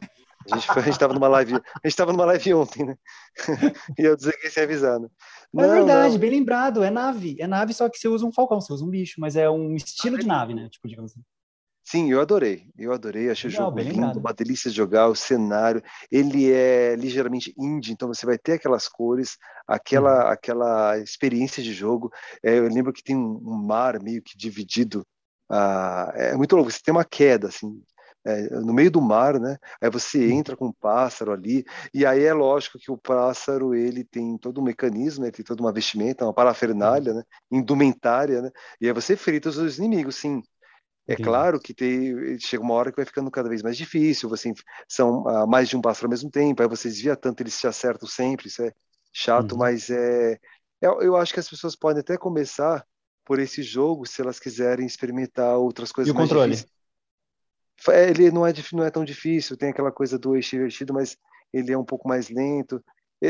A 0.51 0.57
gente 0.57 0.71
a 0.71 0.89
estava 0.89 1.13
numa 1.13 1.29
live, 1.29 1.53
a 1.53 1.57
gente 1.57 1.63
estava 1.85 2.13
numa 2.13 2.25
live 2.25 2.55
ontem, 2.55 2.87
né? 2.87 2.97
e 3.99 4.03
eu 4.03 4.17
desliguei 4.17 4.49
sem 4.49 4.63
avisar. 4.63 4.99
Né? 4.99 5.09
Não, 5.53 5.65
é 5.65 5.69
verdade, 5.69 6.15
não. 6.15 6.19
bem 6.19 6.31
lembrado. 6.31 6.83
É 6.83 6.91
nave, 6.91 7.37
é 7.39 7.47
nave 7.47 7.75
só 7.75 7.91
que 7.91 7.99
você 7.99 8.09
usa 8.09 8.25
um 8.25 8.33
falcão, 8.33 8.59
você 8.59 8.73
usa 8.73 8.87
um 8.87 8.89
bicho, 8.89 9.21
mas 9.21 9.37
é 9.37 9.51
um 9.51 9.75
estilo 9.75 10.17
de 10.17 10.27
nave, 10.27 10.55
né? 10.55 10.67
Tipo, 10.71 10.89
digamos 10.89 11.13
assim. 11.13 11.21
Sim, 11.91 12.13
eu 12.13 12.21
adorei. 12.21 12.69
Eu 12.79 12.93
adorei, 12.93 13.31
achei 13.31 13.51
Legal, 13.51 13.67
o 13.67 13.71
jogo 13.71 13.81
lindo, 13.81 13.95
lembrado. 13.97 14.17
uma 14.19 14.33
delícia 14.33 14.71
de 14.71 14.77
jogar, 14.77 15.09
o 15.09 15.17
cenário. 15.17 15.83
Ele 16.09 16.53
é 16.53 16.95
ligeiramente 16.95 17.53
indie, 17.59 17.91
então 17.91 18.07
você 18.07 18.25
vai 18.25 18.39
ter 18.39 18.53
aquelas 18.53 18.87
cores, 18.87 19.37
aquela, 19.67 20.27
uhum. 20.27 20.31
aquela 20.31 20.99
experiência 20.99 21.61
de 21.61 21.73
jogo. 21.73 22.09
É, 22.45 22.59
eu 22.59 22.69
lembro 22.69 22.93
que 22.93 23.03
tem 23.03 23.17
um, 23.17 23.41
mar 23.41 24.01
meio 24.01 24.23
que 24.23 24.39
dividido. 24.39 25.05
Ah, 25.51 26.13
é 26.15 26.37
muito 26.37 26.55
louco, 26.55 26.71
você 26.71 26.79
tem 26.81 26.95
uma 26.95 27.05
queda, 27.05 27.49
assim, 27.49 27.83
é, 28.25 28.51
no 28.61 28.73
meio 28.73 28.93
do 28.93 29.01
mar, 29.01 29.41
né? 29.41 29.59
Aí 29.83 29.91
você 29.91 30.31
entra 30.31 30.57
com 30.57 30.67
um 30.67 30.73
pássaro 30.73 31.33
ali, 31.33 31.65
e 31.93 32.07
aí 32.07 32.23
é 32.23 32.33
lógico 32.33 32.79
que 32.79 32.93
o 32.93 32.97
pássaro 32.97 33.75
ele 33.75 34.05
tem 34.05 34.39
todo 34.39 34.61
um 34.61 34.65
mecanismo, 34.65 35.25
ele 35.25 35.33
tem 35.33 35.45
toda 35.45 35.61
uma 35.61 35.73
vestimenta, 35.73 36.25
uma 36.25 36.33
parafernália, 36.33 37.11
uhum. 37.11 37.19
né? 37.19 37.25
Indumentária, 37.51 38.43
né? 38.43 38.51
E 38.81 38.87
aí 38.87 38.93
você 38.93 39.17
frita 39.17 39.49
os 39.49 39.57
seus 39.57 39.79
inimigos, 39.79 40.15
sim. 40.15 40.41
É 41.11 41.15
Entendi. 41.15 41.29
claro 41.29 41.59
que 41.59 41.75
tem, 41.75 42.39
chega 42.39 42.63
uma 42.63 42.75
hora 42.75 42.93
que 42.93 42.97
vai 42.97 43.05
ficando 43.05 43.33
cada 43.33 43.49
vez 43.49 43.65
mais 43.65 43.77
difícil, 43.77 44.29
você 44.29 44.53
são 44.89 45.25
uh, 45.25 45.45
mais 45.45 45.69
de 45.69 45.77
um 45.77 45.81
pássaro 45.81 46.07
ao 46.07 46.11
mesmo 46.11 46.31
tempo, 46.31 46.63
aí 46.63 46.69
você 46.69 46.89
desvia 46.89 47.17
tanto, 47.17 47.43
eles 47.43 47.55
se 47.55 47.67
acertam 47.67 48.09
sempre, 48.09 48.47
isso 48.47 48.63
é 48.63 48.73
chato, 49.13 49.53
uhum. 49.53 49.59
mas 49.59 49.91
é, 49.91 50.35
é, 50.81 50.87
eu 50.87 51.17
acho 51.17 51.35
que 51.35 51.41
as 51.41 51.51
pessoas 51.51 51.75
podem 51.75 51.99
até 51.99 52.17
começar 52.17 52.87
por 53.25 53.41
esse 53.41 53.61
jogo 53.61 54.07
se 54.07 54.23
elas 54.23 54.39
quiserem 54.39 54.87
experimentar 54.87 55.57
outras 55.57 55.91
coisas 55.91 56.15
e 56.15 56.17
o 56.17 56.17
controle? 56.17 56.53
difíceis. 56.53 56.73
É, 57.89 58.09
ele 58.09 58.31
não 58.31 58.47
é, 58.47 58.53
não 58.73 58.85
é 58.85 58.91
tão 58.93 59.05
difícil, 59.05 59.57
tem 59.57 59.71
aquela 59.71 59.91
coisa 59.91 60.17
do 60.17 60.37
eixo 60.37 60.55
invertido, 60.55 60.95
mas 60.95 61.17
ele 61.53 61.73
é 61.73 61.79
um 61.79 61.85
pouco 61.85 62.07
mais 62.07 62.29
lento. 62.31 62.81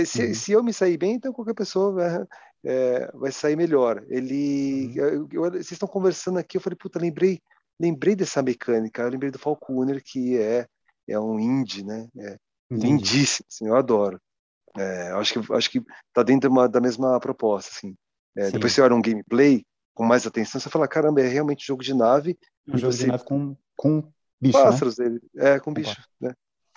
Se, 0.05 0.23
uhum. 0.23 0.35
se 0.35 0.53
eu 0.53 0.63
me 0.63 0.75
sair 0.75 0.99
bem, 0.99 1.15
então 1.15 1.33
qualquer 1.33 1.55
pessoa 1.55 1.93
vai, 1.93 2.27
é, 2.63 3.11
vai 3.15 3.33
sair 3.33 3.57
melhor. 3.57 4.05
Ele, 4.11 4.89
uhum. 4.89 4.95
eu, 4.97 5.29
eu, 5.33 5.51
vocês 5.53 5.73
estão 5.73 5.89
conversando 5.89 6.39
aqui, 6.39 6.59
eu 6.59 6.61
falei, 6.61 6.77
puta, 6.77 6.99
lembrei 6.99 7.41
lembrei 7.81 8.15
dessa 8.15 8.43
mecânica, 8.43 9.03
eu 9.03 9.09
lembrei 9.09 9.31
do 9.31 9.39
Falconer, 9.39 10.03
que 10.05 10.39
é, 10.39 10.67
é 11.09 11.19
um 11.19 11.41
indie, 11.41 11.85
né? 11.85 12.09
É 12.19 12.37
lindíssimo, 12.71 13.47
assim, 13.51 13.67
eu 13.67 13.75
adoro. 13.75 14.21
É, 14.77 15.11
acho 15.13 15.41
que 15.41 15.53
acho 15.53 15.71
que 15.71 15.83
tá 16.13 16.23
dentro 16.23 16.51
uma, 16.51 16.69
da 16.69 16.81
mesma 16.81 17.19
proposta, 17.19 17.71
assim. 17.75 17.97
É, 18.37 18.51
depois 18.51 18.73
você 18.73 18.81
olha 18.81 18.95
um 18.95 19.03
gameplay 19.03 19.65
com 19.95 20.05
mais 20.05 20.27
atenção, 20.27 20.61
você 20.61 20.71
fala, 20.71 20.87
caramba, 20.87 21.21
é 21.21 21.27
realmente 21.27 21.67
jogo 21.67 21.83
de 21.83 21.95
nave. 21.95 22.39
Um 22.69 22.79
jogo 22.79 22.93
você... 22.93 23.05
de 23.05 23.07
nave 23.09 23.25
com, 23.25 23.57
com 23.75 24.13
bicho, 24.41 24.59
Pássaros 24.59 24.99
né? 24.99 25.05
dele, 25.05 25.21
é, 25.37 25.59
com 25.59 25.73
bicho, 25.73 25.97
né? 26.21 26.33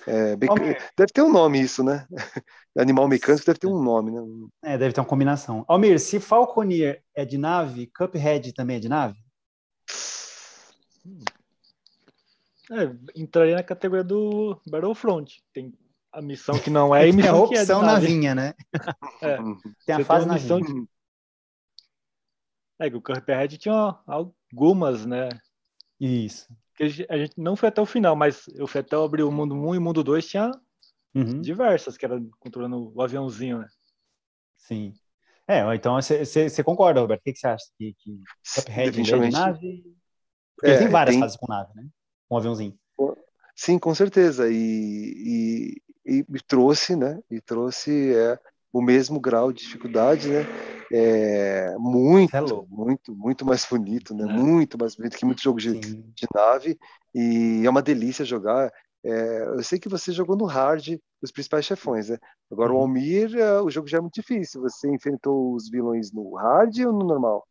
É, 0.08 0.36
Deve 0.36 1.14
ter 1.14 1.22
um 1.22 1.32
nome 1.32 1.62
isso, 1.62 1.84
né? 1.84 2.06
Animal 2.76 3.08
mecânico 3.08 3.46
deve 3.46 3.60
ter 3.60 3.68
um 3.68 3.82
nome, 3.82 4.12
né? 4.12 4.22
É, 4.64 4.78
deve 4.78 4.94
ter 4.94 5.00
uma 5.00 5.08
combinação. 5.08 5.64
Almir, 5.68 6.00
se 6.00 6.20
Falconeer 6.20 7.02
é 7.16 7.24
de 7.24 7.38
nave, 7.38 7.88
Cuphead 7.96 8.52
também 8.54 8.78
é 8.78 8.80
de 8.80 8.90
nave? 8.90 9.23
É, 12.72 12.96
entraria 13.16 13.56
na 13.56 13.64
categoria 13.64 14.04
do 14.04 14.60
Battlefront. 14.66 15.44
Tem 15.54 15.74
a 16.12 16.22
missão 16.22 16.58
que 16.58 16.70
não 16.70 16.96
é 16.96 17.08
e 17.08 17.12
missão 17.14 17.36
é 17.36 17.38
a 17.38 17.42
opção 17.42 17.80
que 17.80 17.86
é 17.86 17.88
navinha, 17.88 18.36
né? 18.36 18.54
É. 19.22 19.38
Tem 19.86 19.96
a 19.96 20.06
fase 20.06 20.30
missão 20.30 20.62
que... 20.62 20.72
É 22.80 22.90
que 22.90 22.96
o 22.96 23.02
Cuphead 23.02 23.58
tinha 23.58 24.00
algumas, 24.08 25.06
né? 25.06 25.30
Isso. 26.00 26.48
Que 26.76 26.84
a 27.10 27.18
gente 27.18 27.40
não 27.40 27.56
foi 27.56 27.70
até 27.70 27.82
o 27.82 27.86
final, 27.86 28.16
mas 28.16 28.48
eu 28.56 28.66
fui 28.66 28.82
até 28.82 28.96
abrir 28.96 29.24
o 29.24 29.32
mundo 29.32 29.54
1 29.54 29.76
e 29.76 29.78
o 29.78 29.82
mundo 29.82 30.04
2 30.04 30.28
tinha 30.28 30.52
uhum. 31.14 31.40
diversas, 31.40 31.98
que 31.98 32.06
era 32.06 32.20
controlando 32.40 32.92
o 32.94 33.02
aviãozinho, 33.02 33.60
né? 33.60 33.68
Sim. 34.58 34.94
É, 35.48 35.62
então 35.76 35.96
você 36.02 36.64
concorda, 36.64 37.02
Roberto? 37.02 37.22
O 37.22 37.24
que, 37.24 37.34
que 37.34 37.40
você 37.40 37.48
acha? 37.48 37.66
Que, 37.78 37.94
que 38.00 38.22
Cuphead 38.56 39.00
é 39.00 39.04
de 39.04 39.30
nave 39.30 39.84
porque 40.56 40.72
é, 40.72 40.78
tem 40.78 40.88
várias 40.88 41.16
tem... 41.16 41.22
fases 41.22 41.38
com 41.38 41.48
nave, 41.48 41.72
né? 41.76 41.86
Com 42.28 42.36
um 42.36 42.38
aviãozinho. 42.38 42.78
Sim, 43.56 43.78
com 43.78 43.94
certeza. 43.94 44.50
E, 44.50 45.82
e, 46.06 46.18
e 46.20 46.24
trouxe, 46.48 46.96
né? 46.96 47.20
E 47.30 47.40
trouxe 47.40 48.16
é, 48.16 48.40
o 48.72 48.82
mesmo 48.82 49.20
grau 49.20 49.54
de 49.54 49.64
dificuldade, 49.64 50.30
né? 50.30 50.46
É, 50.92 51.76
muito, 51.78 52.36
é 52.36 52.42
muito, 52.70 53.16
muito 53.16 53.46
mais 53.46 53.66
bonito, 53.66 54.14
né? 54.14 54.24
É. 54.24 54.34
Muito 54.34 54.78
mais 54.78 54.96
bonito 54.96 55.18
que 55.18 55.26
muito 55.26 55.42
jogo 55.42 55.60
de, 55.60 55.80
de, 55.80 56.28
nave. 56.34 56.78
E 57.14 57.64
é 57.66 57.70
uma 57.70 57.82
delícia 57.82 58.26
jogar. 58.26 58.72
É, 59.06 59.44
eu 59.48 59.64
sei 59.64 59.80
que 59.80 59.90
você 59.90 60.12
jogou 60.12 60.36
no 60.36 60.46
hard 60.46 60.98
os 61.22 61.32
principais 61.32 61.66
chefões, 61.66 62.10
né? 62.10 62.18
Agora 62.52 62.72
uhum. 62.72 62.80
o 62.80 62.82
Almir, 62.82 63.36
é, 63.38 63.62
o 63.62 63.70
jogo 63.70 63.88
já 63.88 63.98
é 63.98 64.02
muito 64.02 64.16
difícil. 64.16 64.62
Você 64.62 64.90
enfrentou 64.90 65.54
os 65.54 65.70
vilões 65.70 66.12
no 66.12 66.36
hard 66.36 66.78
ou 66.80 66.94
no 66.94 67.06
normal? 67.06 67.48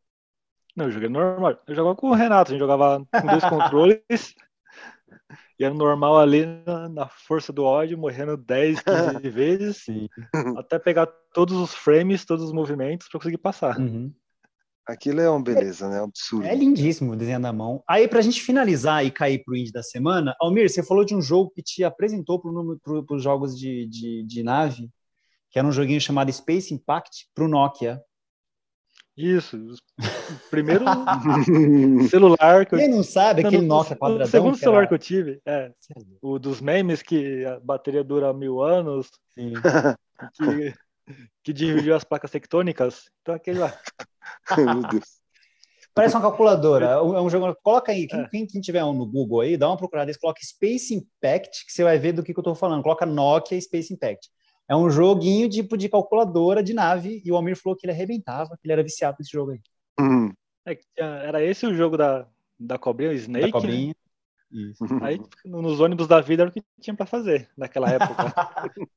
Não, 0.74 0.86
eu 0.86 0.90
joguei 0.90 1.08
normal. 1.08 1.58
Eu 1.66 1.74
jogava 1.74 1.96
com 1.96 2.10
o 2.10 2.14
Renato, 2.14 2.50
a 2.50 2.52
gente 2.52 2.60
jogava 2.60 3.06
com 3.12 3.26
dois 3.26 3.44
controles. 3.48 4.34
E 5.58 5.64
era 5.64 5.74
normal 5.74 6.18
ali 6.18 6.46
na, 6.66 6.88
na, 6.88 7.08
força 7.08 7.52
do 7.52 7.64
ódio, 7.64 7.98
morrendo 7.98 8.36
10, 8.36 8.80
15 8.80 9.28
vezes, 9.30 9.84
Sim. 9.84 10.08
até 10.56 10.78
pegar 10.78 11.06
todos 11.32 11.56
os 11.56 11.74
frames, 11.74 12.24
todos 12.24 12.44
os 12.44 12.52
movimentos 12.52 13.08
para 13.08 13.20
conseguir 13.20 13.38
passar. 13.38 13.78
Uhum. 13.78 14.12
Aquilo 14.86 15.20
é 15.20 15.30
uma 15.30 15.42
beleza, 15.42 15.88
né? 15.88 15.98
É 15.98 16.00
um 16.00 16.06
absurdo. 16.06 16.46
É 16.46 16.54
lindíssimo 16.54 17.14
desenhando 17.14 17.46
a 17.46 17.52
mão. 17.52 17.84
Aí, 17.88 18.08
para 18.08 18.18
a 18.18 18.22
gente 18.22 18.42
finalizar 18.42 19.04
e 19.06 19.12
cair 19.12 19.44
para 19.44 19.52
o 19.52 19.56
indie 19.56 19.70
da 19.70 19.82
semana, 19.82 20.34
Almir, 20.40 20.68
você 20.68 20.82
falou 20.82 21.04
de 21.04 21.14
um 21.14 21.22
jogo 21.22 21.50
que 21.50 21.62
te 21.62 21.84
apresentou 21.84 22.40
para 22.40 23.14
os 23.14 23.22
jogos 23.22 23.56
de, 23.56 23.86
de, 23.86 24.24
de, 24.24 24.42
nave, 24.42 24.90
que 25.50 25.58
era 25.58 25.68
um 25.68 25.72
joguinho 25.72 26.00
chamado 26.00 26.32
Space 26.32 26.74
Impact 26.74 27.28
para 27.32 27.44
o 27.44 27.48
Nokia. 27.48 28.00
Isso. 29.16 29.56
O 29.56 29.98
primeiro 30.50 30.84
celular 32.08 32.64
que 32.64 32.74
eu 32.74 32.78
Quem 32.78 32.88
não 32.88 33.02
sabe, 33.02 33.44
aquele 33.44 33.66
Nokia 33.66 33.96
quadradão. 33.96 34.26
O 34.26 34.30
segundo 34.30 34.56
celular 34.56 34.80
era... 34.80 34.88
que 34.88 34.94
eu 34.94 34.98
tive, 34.98 35.40
é. 35.44 35.70
O 36.20 36.38
dos 36.38 36.60
memes 36.60 37.02
que 37.02 37.44
a 37.44 37.60
bateria 37.60 38.02
dura 38.02 38.32
mil 38.32 38.62
anos. 38.62 39.10
Sim. 39.34 39.52
Que, 40.34 40.72
que 41.42 41.52
dividiu 41.52 41.96
as 41.96 42.04
placas 42.04 42.30
tectônicas. 42.30 43.10
Então 43.20 43.34
aquele 43.34 43.58
lá. 43.58 43.76
Meu 44.56 44.88
Deus. 44.88 45.22
Parece 45.94 46.14
uma 46.14 46.22
calculadora. 46.22 46.86
É 46.86 47.00
um 47.00 47.28
jogo. 47.28 47.54
Coloca 47.62 47.92
aí, 47.92 48.06
quem, 48.06 48.20
é. 48.20 48.28
quem, 48.28 48.46
quem, 48.46 48.60
tiver 48.60 48.84
um 48.84 48.92
no 48.92 49.04
Google 49.04 49.40
aí, 49.40 49.56
dá 49.56 49.68
uma 49.68 49.76
procurada, 49.76 50.12
coloca 50.18 50.40
Space 50.42 50.94
Impact, 50.94 51.66
que 51.66 51.72
você 51.72 51.82
vai 51.82 51.98
ver 51.98 52.12
do 52.12 52.22
que, 52.22 52.32
que 52.32 52.38
eu 52.38 52.42
estou 52.42 52.54
falando. 52.54 52.82
Coloca 52.82 53.04
Nokia 53.04 53.60
Space 53.60 53.92
Impact. 53.92 54.30
É 54.68 54.76
um 54.76 54.88
joguinho 54.88 55.48
tipo 55.48 55.76
de 55.76 55.88
calculadora 55.88 56.62
de 56.62 56.72
nave, 56.72 57.22
e 57.24 57.30
o 57.30 57.36
Almir 57.36 57.56
falou 57.56 57.76
que 57.76 57.86
ele 57.86 57.92
arrebentava, 57.92 58.56
que 58.56 58.66
ele 58.66 58.72
era 58.72 58.82
viciado 58.82 59.16
nesse 59.18 59.32
jogo 59.32 59.52
aí. 59.52 59.60
Uhum. 60.00 60.32
É, 60.66 60.78
era 60.96 61.42
esse 61.42 61.66
o 61.66 61.74
jogo 61.74 61.96
da, 61.96 62.26
da 62.58 62.78
cobrinha, 62.78 63.10
o 63.10 63.14
Snake? 63.14 63.40
Da 63.40 63.46
né? 63.46 63.52
cobrinha. 63.52 63.88
Né? 63.88 64.72
Aí 65.02 65.20
nos 65.44 65.80
ônibus 65.80 66.06
da 66.06 66.20
vida 66.20 66.42
era 66.42 66.50
o 66.50 66.52
que 66.52 66.62
tinha 66.80 66.94
para 66.94 67.06
fazer 67.06 67.50
naquela 67.56 67.90
época. 67.90 68.14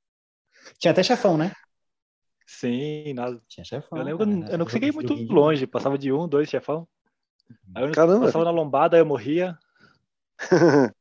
tinha 0.78 0.92
até 0.92 1.02
chefão, 1.02 1.38
né? 1.38 1.54
Sim, 2.46 3.14
nada. 3.14 3.42
Tinha 3.48 3.64
chefão. 3.64 3.98
Eu 3.98 4.04
lembro 4.04 4.26
né? 4.26 4.48
eu 4.52 4.58
não 4.58 4.66
consegui 4.66 4.88
ir 4.88 4.94
muito 4.94 5.14
longe, 5.32 5.66
passava 5.66 5.98
de 5.98 6.12
um, 6.12 6.28
dois 6.28 6.50
chefão. 6.50 6.88
Aí 7.74 7.84
eu 7.84 7.92
Caramba. 7.92 8.26
passava 8.26 8.46
na 8.46 8.52
lombada, 8.52 8.98
aí 8.98 9.02
eu 9.02 9.06
morria. 9.06 9.58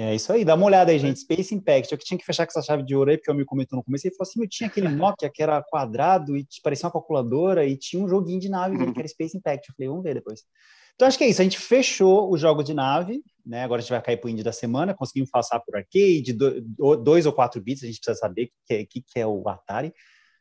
É 0.00 0.14
isso 0.14 0.32
aí, 0.32 0.44
dá 0.44 0.54
uma 0.54 0.64
olhada 0.64 0.92
aí, 0.92 0.98
gente. 0.98 1.18
Space 1.18 1.52
Impact. 1.52 1.90
Eu 1.90 1.98
que 1.98 2.04
tinha 2.04 2.16
que 2.16 2.24
fechar 2.24 2.46
com 2.46 2.50
essa 2.50 2.62
chave 2.62 2.84
de 2.84 2.94
ouro 2.94 3.10
aí, 3.10 3.16
porque 3.16 3.28
eu 3.28 3.34
me 3.34 3.44
comentou 3.44 3.76
no 3.76 3.82
começo. 3.82 4.06
Ele 4.06 4.14
falou 4.14 4.30
assim: 4.30 4.40
eu 4.40 4.48
tinha 4.48 4.68
aquele 4.68 4.86
Nokia 4.88 5.28
que 5.28 5.42
era 5.42 5.60
quadrado 5.60 6.36
e 6.36 6.46
parecia 6.62 6.86
uma 6.86 6.92
calculadora 6.92 7.66
e 7.66 7.76
tinha 7.76 8.00
um 8.00 8.08
joguinho 8.08 8.38
de 8.38 8.48
nave 8.48 8.76
que 8.92 8.98
era 8.98 9.08
Space 9.08 9.36
Impact. 9.36 9.68
Eu 9.68 9.74
falei, 9.74 9.88
vamos 9.88 10.04
ver 10.04 10.14
depois. 10.14 10.44
Então 10.94 11.08
acho 11.08 11.18
que 11.18 11.24
é 11.24 11.28
isso. 11.28 11.40
A 11.40 11.44
gente 11.44 11.58
fechou 11.58 12.30
o 12.32 12.38
jogo 12.38 12.62
de 12.62 12.72
nave, 12.74 13.20
né? 13.44 13.64
Agora 13.64 13.80
a 13.80 13.82
gente 13.82 13.90
vai 13.90 14.00
cair 14.00 14.18
para 14.18 14.28
o 14.28 14.30
indie 14.30 14.44
da 14.44 14.52
semana. 14.52 14.94
Conseguimos 14.94 15.30
passar 15.30 15.58
por 15.58 15.74
arcade, 15.74 16.32
dois 17.02 17.26
ou 17.26 17.32
quatro 17.32 17.60
bits. 17.60 17.82
A 17.82 17.86
gente 17.86 17.98
precisa 17.98 18.20
saber 18.20 18.44
o 18.44 18.50
que, 18.66 18.74
é, 18.74 18.84
que, 18.84 19.00
que 19.00 19.18
é 19.18 19.26
o 19.26 19.48
Atari. 19.48 19.92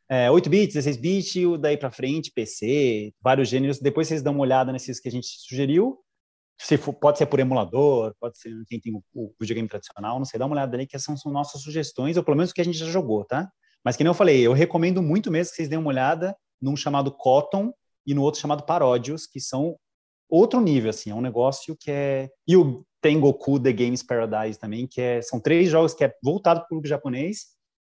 É, 0.08 0.30
8 0.32 0.50
bits, 0.50 0.76
16 0.76 0.98
bits, 0.98 1.60
daí 1.60 1.76
para 1.78 1.92
frente, 1.92 2.32
PC, 2.32 3.12
vários 3.22 3.50
gêneros. 3.50 3.80
Depois 3.80 4.08
vocês 4.08 4.22
dão 4.22 4.34
uma 4.34 4.44
olhada 4.44 4.72
nesses 4.72 5.00
que 5.00 5.10
a 5.10 5.12
gente 5.12 5.28
sugeriu 5.28 5.98
se 6.60 6.78
for, 6.78 6.94
pode 6.94 7.18
ser 7.18 7.28
por 7.28 7.40
emulador, 7.40 8.16
pode 8.20 8.38
ser 8.38 8.52
quem 8.68 8.80
tem 8.80 8.94
o, 8.94 9.04
o, 9.14 9.34
videogame 9.40 9.68
tradicional, 9.68 10.18
não 10.18 10.26
sei, 10.26 10.40
dá 10.40 10.46
uma 10.46 10.56
olhada 10.56 10.76
ali 10.76 10.88
que 10.88 10.98
são, 10.98 11.16
são 11.16 11.32
nossas 11.32 11.62
sugestões, 11.62 12.18
ou 12.18 12.24
pelo 12.24 12.36
menos 12.36 12.52
o 12.52 12.54
que 12.54 12.62
a 12.62 12.66
gente 12.66 12.78
já 12.78 12.88
jogou, 12.88 13.24
tá? 13.24 13.50
Mas 13.84 13.96
que 13.96 14.04
nem 14.04 14.10
eu 14.10 14.16
falei, 14.16 14.42
eu 14.42 14.54
recomendo 14.54 15.02
muito 15.02 15.32
mesmo 15.32 15.52
que 15.52 15.58
vocês 15.58 15.70
deem 15.70 15.80
uma 15.80 15.90
olhada 15.90 16.36
num 16.62 16.76
chamado 16.76 17.12
Cotton 17.12 17.72
e 18.06 18.14
no 18.14 18.24
outro 18.24 18.42
chamado 18.42 18.64
Paródios, 18.64 19.28
que 19.28 19.40
são 19.40 19.78
outro 20.30 20.60
nível, 20.60 20.90
assim, 20.90 21.12
é 21.12 21.16
um 21.16 21.22
negócio 21.22 21.76
que 21.80 21.92
é... 21.92 22.30
E 22.48 22.58
o 22.58 22.84
Tengoku 23.02 23.60
The 23.60 23.72
Games 23.72 24.02
Paradise 24.02 24.60
também, 24.60 24.88
que 24.88 25.00
é... 25.00 25.22
São 25.22 25.40
três 25.40 25.70
jogos 25.70 25.94
que 25.94 26.04
é 26.04 26.14
voltado 26.24 26.62
para 26.62 26.66
o 26.66 26.70
público 26.70 26.88
japonês, 26.88 27.46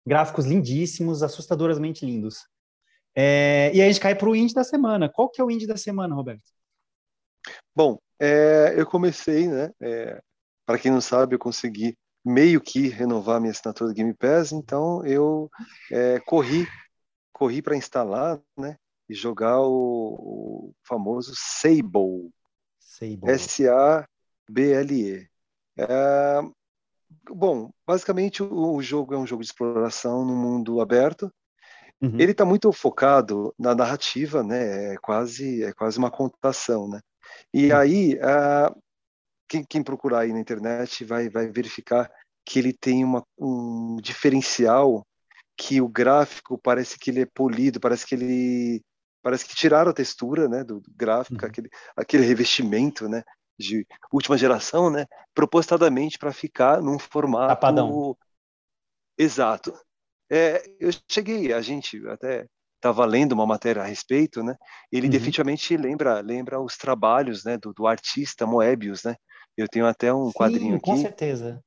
gráficos 0.06 0.46
lindíssimos, 0.46 1.22
assustadoramente 1.22 2.06
lindos. 2.06 2.40
É... 3.16 3.72
E 3.74 3.82
aí 3.82 3.88
a 3.88 3.92
gente 3.92 4.02
cai 4.02 4.16
para 4.16 4.28
o 4.28 4.36
indie 4.36 4.56
da 4.56 4.64
semana. 4.64 5.08
Qual 5.08 5.30
que 5.30 5.40
é 5.40 5.44
o 5.44 5.52
indie 5.52 5.68
da 5.68 5.78
semana, 5.78 6.16
Roberto? 6.16 6.50
Bom, 7.76 7.98
é, 8.20 8.74
eu 8.78 8.86
comecei, 8.86 9.48
né? 9.48 9.72
É, 9.82 10.22
para 10.66 10.80
quem 10.80 10.92
não 10.92 11.02
sabe, 11.02 11.36
eu 11.36 11.40
consegui 11.40 11.98
meio 12.24 12.60
que 12.60 12.88
renovar 12.88 13.40
minha 13.40 13.52
assinatura 13.52 13.90
do 13.90 13.96
Game 13.96 14.14
Pass, 14.14 14.52
então 14.52 15.06
eu 15.06 15.48
é, 15.92 16.20
corri, 16.22 16.68
corri 17.32 17.62
para 17.62 17.76
instalar, 17.78 18.42
né? 18.58 18.78
E 19.08 19.14
jogar 19.14 19.60
o, 19.62 20.16
o 20.18 20.74
famoso 20.84 21.34
Sable. 21.36 22.32
Sable. 22.80 23.30
S-A-B-L-E. 23.30 25.28
É, 25.78 26.42
bom, 27.30 27.70
basicamente 27.86 28.42
o, 28.42 28.76
o, 28.76 28.82
jogo 28.82 29.14
é 29.14 29.18
um 29.18 29.28
jogo 29.28 29.44
de 29.44 29.50
exploração 29.50 30.26
no 30.26 30.36
mundo 30.36 30.82
aberto. 30.82 31.32
Uhum. 32.02 32.20
Ele 32.20 32.32
está 32.32 32.44
muito 32.44 32.72
focado 32.72 33.54
na 33.60 33.76
narrativa, 33.76 34.42
né? 34.44 34.94
É 34.94 34.98
quase, 34.98 35.64
é 35.64 35.72
quase 35.74 36.00
uma 36.00 36.10
contação, 36.10 36.90
né? 36.90 37.00
E 37.54 37.72
aí, 37.72 38.16
uh, 38.16 38.82
quem, 39.48 39.64
quem, 39.64 39.84
procurar 39.84 40.22
aí 40.22 40.34
na 40.34 40.40
internet 40.40 41.04
vai, 41.04 41.30
vai 41.30 41.48
verificar 41.48 42.12
que 42.46 42.60
ele 42.60 42.74
tem 42.74 43.04
uma, 43.04 43.24
um 43.38 43.98
diferencial 43.98 45.06
que 45.58 45.82
o 45.82 45.88
gráfico 45.88 46.58
parece 46.58 47.00
que 47.00 47.10
ele 47.10 47.22
é 47.22 47.26
polido, 47.26 47.80
parece 47.80 48.06
que 48.06 48.16
ele 48.16 48.82
parece 49.22 49.44
que 49.46 49.56
tiraram 49.56 49.90
a 49.90 49.94
textura, 49.94 50.48
né, 50.48 50.64
do, 50.64 50.80
do 50.80 50.92
gráfico, 50.96 51.42
uhum. 51.42 51.50
aquele, 51.50 51.68
aquele 51.96 52.24
revestimento, 52.24 53.10
né, 53.10 53.24
de 53.58 53.84
última 54.12 54.38
geração, 54.38 54.92
né, 54.92 55.08
propositadamente 55.34 56.20
para 56.20 56.32
ficar 56.32 56.80
num 56.80 57.00
formato 57.00 57.48
Tapadão. 57.48 58.16
exato. 59.18 59.74
É, 60.30 60.64
eu 60.80 60.92
cheguei, 61.10 61.54
a 61.54 61.62
gente 61.62 62.08
até 62.08 62.46
estava 62.86 63.04
lendo 63.06 63.32
uma 63.32 63.48
matéria 63.48 63.82
a 63.82 63.86
respeito, 63.86 64.44
né? 64.44 64.56
Ele 64.92 65.08
uhum. 65.08 65.12
definitivamente 65.12 65.76
lembra 65.76 66.20
lembra 66.20 66.62
os 66.62 66.78
trabalhos, 66.78 67.44
né, 67.44 67.58
do, 67.58 67.74
do, 67.74 67.88
artista 67.88 68.46
Moebius, 68.46 69.04
né? 69.04 69.16
Eu 69.58 69.68
tenho 69.68 69.88
até 69.88 70.14
um 70.14 70.28
Sim, 70.28 70.34
quadrinho 70.34 70.76
aqui. 70.76 70.92
com 70.92 70.98
certeza. 70.98 71.60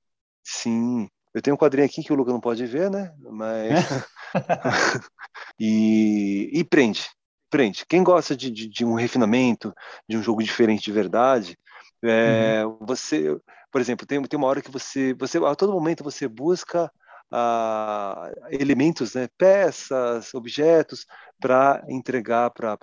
Sim, 0.45 1.09
eu 1.35 1.43
tenho 1.43 1.55
um 1.55 1.59
quadrinho 1.59 1.87
aqui 1.87 2.05
que 2.05 2.13
o 2.13 2.17
Luca 2.17 2.33
não 2.33 2.41
pode 2.41 2.65
ver, 2.67 2.89
né? 2.91 3.13
Mas 3.19 3.69
e, 5.59 6.51
e 6.53 6.65
prende, 6.65 7.09
prende. 7.51 7.85
Quem 7.87 8.05
gosta 8.05 8.37
de, 8.37 8.51
de, 8.51 8.69
de, 8.69 8.85
um 8.85 8.95
refinamento, 8.95 9.75
de 10.09 10.17
um 10.17 10.23
jogo 10.23 10.43
diferente 10.43 10.85
de 10.85 10.93
verdade, 10.93 11.59
é, 12.05 12.65
uhum. 12.65 12.79
você, 12.87 13.37
por 13.73 13.81
exemplo, 13.81 14.07
tem, 14.07 14.23
tem 14.23 14.39
uma 14.39 14.47
hora 14.47 14.63
que 14.63 14.71
você, 14.71 15.15
você 15.15 15.39
a 15.39 15.55
todo 15.57 15.73
momento 15.73 16.05
você 16.05 16.29
busca 16.29 16.89
uh, 17.33 18.33
elementos, 18.51 19.15
né, 19.15 19.29
peças, 19.37 20.35
objetos, 20.35 21.07
para 21.41 21.85
entregar 21.89 22.51
para 22.51 22.77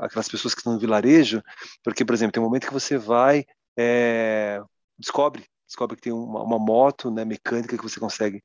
aquelas 0.00 0.28
pessoas 0.28 0.54
que 0.54 0.60
estão 0.60 0.74
no 0.74 0.78
vilarejo, 0.78 1.42
porque, 1.82 2.04
por 2.04 2.14
exemplo, 2.14 2.32
tem 2.32 2.42
um 2.42 2.46
momento 2.46 2.66
que 2.66 2.72
você 2.72 2.96
vai, 2.96 3.44
é, 3.76 4.60
descobre, 4.98 5.44
descobre 5.66 5.96
que 5.96 6.02
tem 6.02 6.12
uma, 6.12 6.42
uma, 6.42 6.58
moto 6.58 7.10
né, 7.10 7.24
mecânica 7.24 7.76
que 7.76 7.82
você 7.82 8.00
consegue 8.00 8.42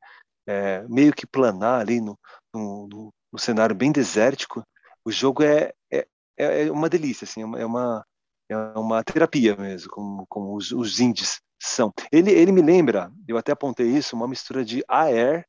é, 0.48 0.84
meio 0.88 1.14
que 1.14 1.28
planar 1.28 1.82
ali 1.82 2.02
no, 2.02 2.18
no, 2.54 3.12
no, 3.32 3.40
cenário 3.40 3.76
bem 3.76 3.92
desértico. 3.92 4.64
O 5.06 5.12
jogo 5.12 5.44
é, 5.44 5.74
é, 5.92 6.06
é 6.38 6.72
uma 6.72 6.90
delícia, 6.90 7.26
assim, 7.26 7.42
é 7.42 7.66
uma, 7.66 8.06
é 8.50 8.58
uma 8.58 9.04
terapia 9.04 9.56
mesmo, 9.56 9.90
como, 9.90 10.26
como 10.28 10.56
os, 10.56 10.72
os 10.72 11.00
indies 11.00 11.42
são. 11.64 11.94
Ele, 12.12 12.32
ele 12.32 12.52
me 12.52 12.62
lembra, 12.62 13.12
eu 13.28 13.38
até 13.38 13.52
apontei 13.52 13.88
isso, 13.88 14.16
uma 14.16 14.28
mistura 14.28 14.66
de 14.66 14.84
AR, 14.88 15.46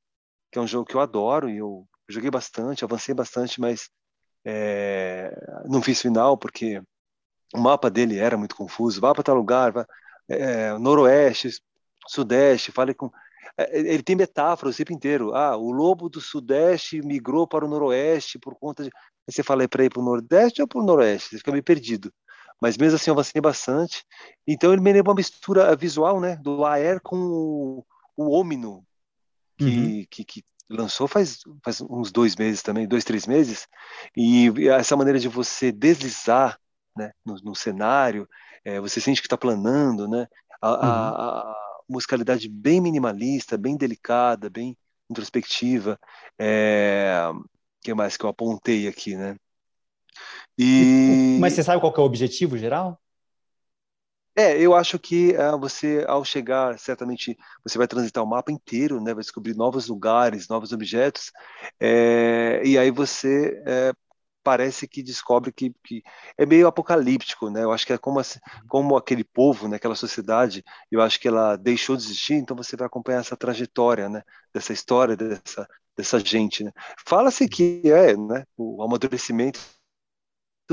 que 0.50 0.58
é 0.58 0.62
um 0.62 0.66
jogo 0.66 0.86
que 0.86 0.94
eu 0.94 1.00
adoro 1.00 1.48
e 1.50 1.58
eu 1.58 1.86
joguei 2.08 2.30
bastante, 2.30 2.84
avancei 2.84 3.14
bastante, 3.14 3.60
mas 3.60 3.90
é, 4.44 5.34
não 5.66 5.82
fiz 5.82 6.00
final 6.00 6.36
porque 6.38 6.80
o 7.54 7.58
mapa 7.58 7.90
dele 7.90 8.18
era 8.18 8.36
muito 8.36 8.54
confuso. 8.56 9.00
Vá 9.00 9.12
para 9.12 9.24
tal 9.24 9.36
lugar, 9.36 9.72
vá, 9.72 9.86
é, 10.28 10.78
noroeste, 10.78 11.50
sudeste, 12.08 12.70
fale 12.72 12.94
com. 12.94 13.10
É, 13.58 13.78
ele 13.78 14.02
tem 14.02 14.16
metáforas 14.16 14.74
o 14.76 14.78
tempo 14.78 14.92
inteiro. 14.92 15.34
Ah, 15.34 15.56
o 15.56 15.72
lobo 15.72 16.08
do 16.08 16.20
sudeste 16.20 17.02
migrou 17.02 17.46
para 17.46 17.64
o 17.64 17.68
noroeste 17.68 18.38
por 18.38 18.54
conta 18.56 18.84
de. 18.84 18.90
Aí 19.26 19.32
você 19.32 19.42
fala 19.42 19.66
para 19.68 19.84
ir 19.84 19.90
para 19.90 20.00
o 20.00 20.04
nordeste 20.04 20.60
ou 20.62 20.68
para 20.68 20.80
o 20.80 20.84
noroeste? 20.84 21.30
Você 21.30 21.38
fica 21.38 21.52
meio 21.52 21.64
perdido 21.64 22.12
mas 22.64 22.78
mesmo 22.78 22.96
assim 22.96 23.10
eu 23.10 23.12
avancei 23.12 23.42
bastante. 23.42 24.06
Então 24.46 24.72
ele 24.72 24.80
me 24.80 24.90
lembra 24.90 25.10
uma 25.10 25.16
mistura 25.16 25.76
visual, 25.76 26.18
né, 26.18 26.36
do 26.36 26.64
Aer 26.64 26.98
com 26.98 27.14
o, 27.14 27.86
o 28.16 28.40
Omino, 28.40 28.82
que, 29.58 29.64
uhum. 29.64 30.06
que, 30.08 30.24
que, 30.24 30.44
lançou 30.70 31.06
faz, 31.06 31.40
faz 31.62 31.82
uns 31.82 32.10
dois 32.10 32.34
meses 32.34 32.62
também, 32.62 32.88
dois, 32.88 33.04
três 33.04 33.26
meses, 33.26 33.68
e 34.16 34.50
essa 34.70 34.96
maneira 34.96 35.18
de 35.18 35.28
você 35.28 35.70
deslizar 35.70 36.58
né, 36.96 37.12
no, 37.22 37.34
no 37.44 37.54
cenário, 37.54 38.26
é, 38.64 38.80
você 38.80 38.98
sente 38.98 39.20
que 39.20 39.26
está 39.26 39.36
planando, 39.36 40.08
né, 40.08 40.26
a, 40.62 40.70
uhum. 40.70 40.78
a, 40.80 41.40
a, 41.40 41.56
musicalidade 41.86 42.48
bem 42.48 42.80
minimalista, 42.80 43.58
bem 43.58 43.76
delicada, 43.76 44.48
bem 44.48 44.74
introspectiva, 45.10 46.00
é, 46.38 47.30
que 47.82 47.92
mais 47.92 48.16
que 48.16 48.24
eu 48.24 48.30
apontei 48.30 48.88
aqui, 48.88 49.16
né? 49.16 49.36
E... 50.58 51.38
Mas 51.40 51.52
você 51.52 51.62
sabe 51.62 51.80
qual 51.80 51.94
é 51.94 52.00
o 52.00 52.04
objetivo 52.04 52.56
geral? 52.56 53.00
É, 54.36 54.58
eu 54.60 54.74
acho 54.74 54.98
que 54.98 55.32
uh, 55.36 55.56
você, 55.58 56.04
ao 56.08 56.24
chegar, 56.24 56.76
certamente 56.78 57.38
você 57.62 57.78
vai 57.78 57.86
transitar 57.86 58.22
o 58.22 58.26
mapa 58.26 58.50
inteiro, 58.50 59.00
né? 59.00 59.14
Vai 59.14 59.22
descobrir 59.22 59.54
novos 59.54 59.86
lugares, 59.86 60.48
novos 60.48 60.72
objetos, 60.72 61.30
é, 61.78 62.60
e 62.64 62.76
aí 62.76 62.90
você 62.90 63.62
é, 63.64 63.92
parece 64.42 64.88
que 64.88 65.02
descobre 65.04 65.52
que, 65.52 65.72
que, 65.84 66.02
é 66.36 66.44
meio 66.44 66.66
apocalíptico, 66.66 67.48
né? 67.48 67.62
Eu 67.62 67.72
acho 67.72 67.86
que 67.86 67.92
é 67.92 67.98
como, 67.98 68.20
como 68.68 68.96
aquele 68.96 69.24
povo, 69.24 69.68
né? 69.68 69.76
Aquela 69.76 69.94
sociedade, 69.94 70.64
eu 70.90 71.00
acho 71.00 71.20
que 71.20 71.28
ela 71.28 71.56
deixou 71.56 71.96
de 71.96 72.02
existir, 72.04 72.34
então 72.34 72.56
você 72.56 72.76
vai 72.76 72.86
acompanhar 72.86 73.20
essa 73.20 73.36
trajetória, 73.36 74.08
né? 74.08 74.22
Dessa 74.52 74.72
história, 74.72 75.16
dessa, 75.16 75.68
dessa 75.96 76.18
gente, 76.18 76.64
né? 76.64 76.72
Fala-se 77.06 77.48
que 77.48 77.82
é, 77.84 78.16
né? 78.16 78.44
O 78.56 78.82
amadurecimento 78.82 79.60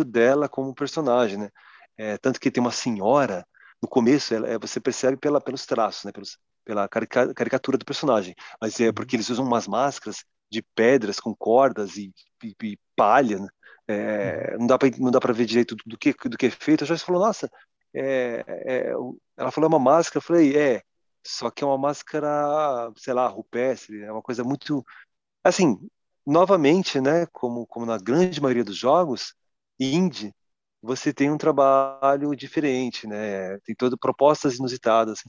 dela 0.06 0.50
como 0.50 0.74
personagem, 0.76 1.38
né? 1.38 1.50
É, 1.98 2.18
tanto 2.18 2.39
que 2.39 2.52
tem 2.52 2.62
uma 2.62 2.72
senhora 2.72 3.46
no 3.82 3.88
começo, 3.88 4.34
ela, 4.34 4.48
é, 4.48 4.58
você 4.58 4.80
percebe 4.80 5.18
pela, 5.18 5.42
pelos 5.42 5.66
traços, 5.66 6.06
né? 6.06 6.12
Pelos, 6.12 6.38
pela 6.66 6.88
carica, 6.88 7.34
caricatura 7.34 7.78
do 7.78 7.86
personagem, 7.86 8.36
mas 8.62 8.80
é 8.80 8.92
porque 8.92 9.16
eles 9.16 9.30
usam 9.30 9.46
umas 9.46 9.68
máscaras 9.68 10.24
de 10.52 10.62
pedras 10.76 11.20
com 11.20 11.36
cordas 11.36 11.98
e, 11.98 12.14
e, 12.44 12.56
e 12.64 12.80
palha, 12.96 13.39
né? 13.39 13.48
é, 13.92 14.58
não 14.58 14.68
dá 14.68 14.78
para 14.78 14.89
não 14.98 15.12
dá 15.12 15.20
para 15.20 15.34
ver 15.34 15.46
direito 15.46 15.76
do, 15.76 15.84
do, 15.86 15.98
que 15.98 16.14
do 16.30 16.38
que 16.38 16.48
é 16.48 16.52
feito. 16.52 16.84
A 16.84 16.88
Joyce 16.88 17.06
falou, 17.06 17.22
nossa, 17.22 17.50
é, 17.94 18.44
é, 18.48 18.92
ela 19.38 19.52
falou 19.52 19.70
é 19.70 19.74
uma 19.74 19.80
máscara, 19.80 20.18
eu 20.20 20.22
falei, 20.22 20.58
é, 20.58 20.82
só 21.26 21.50
que 21.52 21.64
é 21.64 21.68
uma 21.68 21.78
máscara, 21.78 22.92
sei 22.98 23.14
lá, 23.14 23.28
rupestre, 23.28 24.02
é 24.04 24.12
uma 24.12 24.22
coisa 24.22 24.44
muito, 24.44 24.86
assim, 25.44 25.78
novamente, 26.26 27.00
né? 27.02 27.26
Como 27.28 27.66
como 27.68 27.86
na 27.86 27.98
grande 27.98 28.42
maioria 28.42 28.64
dos 28.64 28.78
jogos, 28.78 29.36
indie, 29.82 30.34
você 30.82 31.14
tem 31.14 31.30
um 31.30 31.38
trabalho 31.38 32.36
diferente, 32.36 33.06
né? 33.06 33.58
Tem 33.60 33.76
todas 33.76 33.98
propostas 34.00 34.56
inusitadas. 34.56 35.20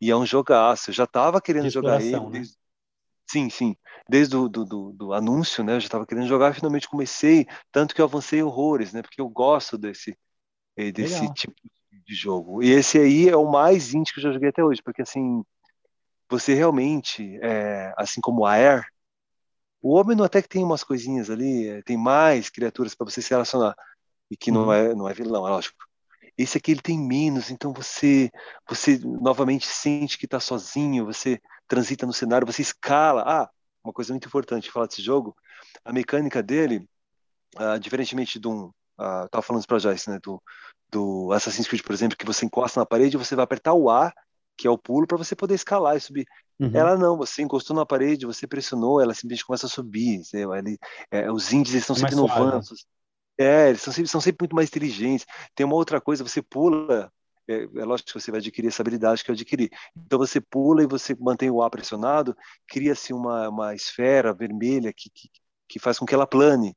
E 0.00 0.10
é 0.10 0.16
um 0.16 0.24
jogaço. 0.24 0.90
Eu 0.90 0.94
já 0.94 1.04
estava 1.04 1.40
querendo 1.40 1.68
jogar 1.68 2.00
ele. 2.00 2.18
Né? 2.18 2.30
Desde... 2.30 2.54
Sim, 3.28 3.50
sim. 3.50 3.76
Desde 4.08 4.36
o 4.36 4.48
do, 4.48 4.64
do, 4.64 4.92
do, 4.92 5.12
anúncio, 5.12 5.64
né? 5.64 5.74
Eu 5.74 5.80
já 5.80 5.86
estava 5.86 6.06
querendo 6.06 6.28
jogar, 6.28 6.54
finalmente 6.54 6.88
comecei, 6.88 7.46
tanto 7.72 7.94
que 7.94 8.00
eu 8.00 8.04
avancei 8.04 8.42
horrores, 8.42 8.92
né? 8.92 9.02
Porque 9.02 9.20
eu 9.20 9.28
gosto 9.28 9.76
desse, 9.76 10.16
eh, 10.76 10.92
desse 10.92 11.32
tipo 11.34 11.54
de 12.06 12.14
jogo. 12.14 12.62
E 12.62 12.70
esse 12.70 12.98
aí 12.98 13.28
é 13.28 13.36
o 13.36 13.50
mais 13.50 13.94
indie 13.94 14.12
que 14.12 14.18
eu 14.20 14.24
já 14.24 14.32
joguei 14.32 14.48
até 14.48 14.64
hoje, 14.64 14.82
porque 14.82 15.02
assim, 15.02 15.44
você 16.28 16.54
realmente, 16.54 17.38
é, 17.42 17.92
assim 17.96 18.20
como 18.20 18.46
a 18.46 18.52
Air, 18.54 18.84
o 19.82 19.94
homem 19.94 20.16
até 20.24 20.42
que 20.42 20.48
tem 20.48 20.62
umas 20.62 20.84
coisinhas 20.84 21.30
ali, 21.30 21.68
é, 21.68 21.82
tem 21.82 21.96
mais 21.96 22.50
criaturas 22.50 22.94
para 22.94 23.08
você 23.08 23.22
se 23.22 23.30
relacionar 23.30 23.74
e 24.30 24.36
que 24.36 24.50
não 24.50 24.66
uhum. 24.66 24.72
é 24.72 24.94
não 24.94 25.08
é 25.08 25.14
vilão, 25.14 25.46
é 25.46 25.50
lógico. 25.50 25.84
Esse 26.38 26.56
aqui 26.56 26.70
ele 26.70 26.80
tem 26.80 26.98
menos, 26.98 27.50
então 27.50 27.72
você 27.72 28.30
você 28.68 28.98
novamente 28.98 29.66
sente 29.66 30.16
que 30.16 30.24
está 30.24 30.40
sozinho, 30.40 31.04
você 31.04 31.40
transita 31.66 32.06
no 32.06 32.12
cenário, 32.12 32.46
você 32.46 32.62
escala. 32.62 33.22
Ah, 33.26 33.50
uma 33.84 33.92
coisa 33.92 34.12
muito 34.12 34.26
importante 34.26 34.70
falar 34.70 34.86
desse 34.86 35.02
jogo, 35.02 35.34
a 35.84 35.92
mecânica 35.92 36.42
dele, 36.42 36.86
uh, 37.56 37.78
diferentemente 37.78 38.38
de 38.38 38.46
um, 38.46 38.66
uh, 38.66 39.28
tava 39.30 39.42
falando 39.42 39.66
para 39.66 39.78
Joyce, 39.78 40.10
né, 40.10 40.18
do, 40.22 40.42
do 40.90 41.32
Assassin's 41.32 41.66
Creed, 41.66 41.82
por 41.82 41.94
exemplo, 41.94 42.16
que 42.16 42.26
você 42.26 42.44
encosta 42.44 42.80
na 42.80 42.86
parede, 42.86 43.16
você 43.16 43.34
vai 43.34 43.44
apertar 43.44 43.72
o 43.72 43.88
A, 43.88 44.12
que 44.56 44.66
é 44.66 44.70
o 44.70 44.78
pulo, 44.78 45.06
para 45.06 45.16
você 45.16 45.34
poder 45.34 45.54
escalar 45.54 45.96
e 45.96 46.00
subir. 46.00 46.26
Uhum. 46.58 46.70
Ela 46.74 46.96
não, 46.96 47.16
você 47.16 47.40
encostou 47.42 47.74
na 47.74 47.86
parede, 47.86 48.26
você 48.26 48.46
pressionou, 48.46 49.00
ela 49.00 49.14
simplesmente 49.14 49.46
começa 49.46 49.66
a 49.66 49.70
subir. 49.70 50.20
Ele, 50.34 50.78
é, 51.10 51.32
os 51.32 51.50
índices 51.52 51.80
estão 51.80 51.96
é 51.96 52.00
sempre 52.00 52.14
inovando. 52.14 52.60
É, 53.40 53.70
eles 53.70 53.80
são 53.80 53.90
sempre, 53.90 54.10
são 54.10 54.20
sempre 54.20 54.42
muito 54.42 54.54
mais 54.54 54.68
inteligentes. 54.68 55.26
Tem 55.54 55.64
uma 55.64 55.74
outra 55.74 55.98
coisa, 55.98 56.22
você 56.22 56.42
pula, 56.42 57.10
é, 57.48 57.62
é, 57.62 57.84
lógico 57.86 58.08
que 58.08 58.20
você 58.20 58.30
vai 58.30 58.38
adquirir 58.38 58.68
essa 58.68 58.82
habilidade 58.82 59.24
que 59.24 59.30
eu 59.30 59.32
adquiri. 59.32 59.70
Então 59.96 60.18
você 60.18 60.42
pula 60.42 60.82
e 60.82 60.86
você 60.86 61.16
mantém 61.18 61.50
o 61.50 61.62
A 61.62 61.70
pressionado, 61.70 62.36
cria-se 62.68 63.14
uma, 63.14 63.48
uma 63.48 63.74
esfera 63.74 64.34
vermelha 64.34 64.92
que, 64.94 65.08
que, 65.08 65.30
que, 65.66 65.78
faz 65.78 65.98
com 65.98 66.04
que 66.04 66.14
ela 66.14 66.26
plane. 66.26 66.76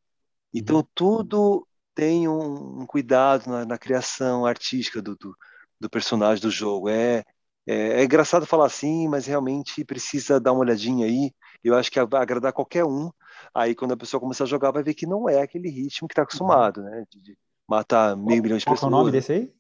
Então 0.53 0.78
uhum. 0.78 0.88
tudo 0.95 1.68
tem 1.93 2.30
um, 2.30 2.84
um 2.84 2.86
cuidado 2.86 3.49
na, 3.49 3.66
na, 3.66 3.78
criação 3.78 4.45
artística 4.45 5.01
do, 5.01 5.18
do, 5.18 5.36
do, 5.78 5.89
personagem 5.89 6.41
do 6.41 6.49
jogo. 6.49 6.88
É, 6.88 7.26
é, 7.68 8.01
é, 8.01 8.03
engraçado 8.05 8.45
falar 8.45 8.68
assim, 8.68 9.05
mas 9.09 9.26
realmente 9.26 9.84
precisa 9.84 10.39
dar 10.39 10.53
uma 10.53 10.61
olhadinha 10.61 11.07
aí. 11.07 11.34
Eu 11.61 11.76
acho 11.76 11.91
que 11.91 12.01
vai 12.05 12.22
agradar 12.22 12.53
qualquer 12.53 12.86
um. 12.86 13.11
Aí 13.54 13.76
quando 13.76 13.94
a 13.94 13.98
pessoa 13.98 14.20
começar 14.20 14.44
a 14.44 14.48
jogar, 14.48 14.72
vai 14.72 14.84
ver 14.84 14.94
que 14.94 15.06
não 15.06 15.30
é 15.30 15.42
aquele 15.42 15.70
ritmo 15.70 16.08
que 16.08 16.14
está 16.14 16.24
acostumado, 16.24 16.82
né? 16.82 17.06
De, 17.10 17.22
de 17.22 17.38
matar 17.68 18.16
meio 18.16 18.42
milhão 18.42 18.58
de 18.58 18.66
pessoas. 18.66 18.80
Qual 18.80 18.92
é 18.92 18.94
o 18.94 18.98
nome 18.98 19.12
desse 19.12 19.32
aí? 19.32 19.52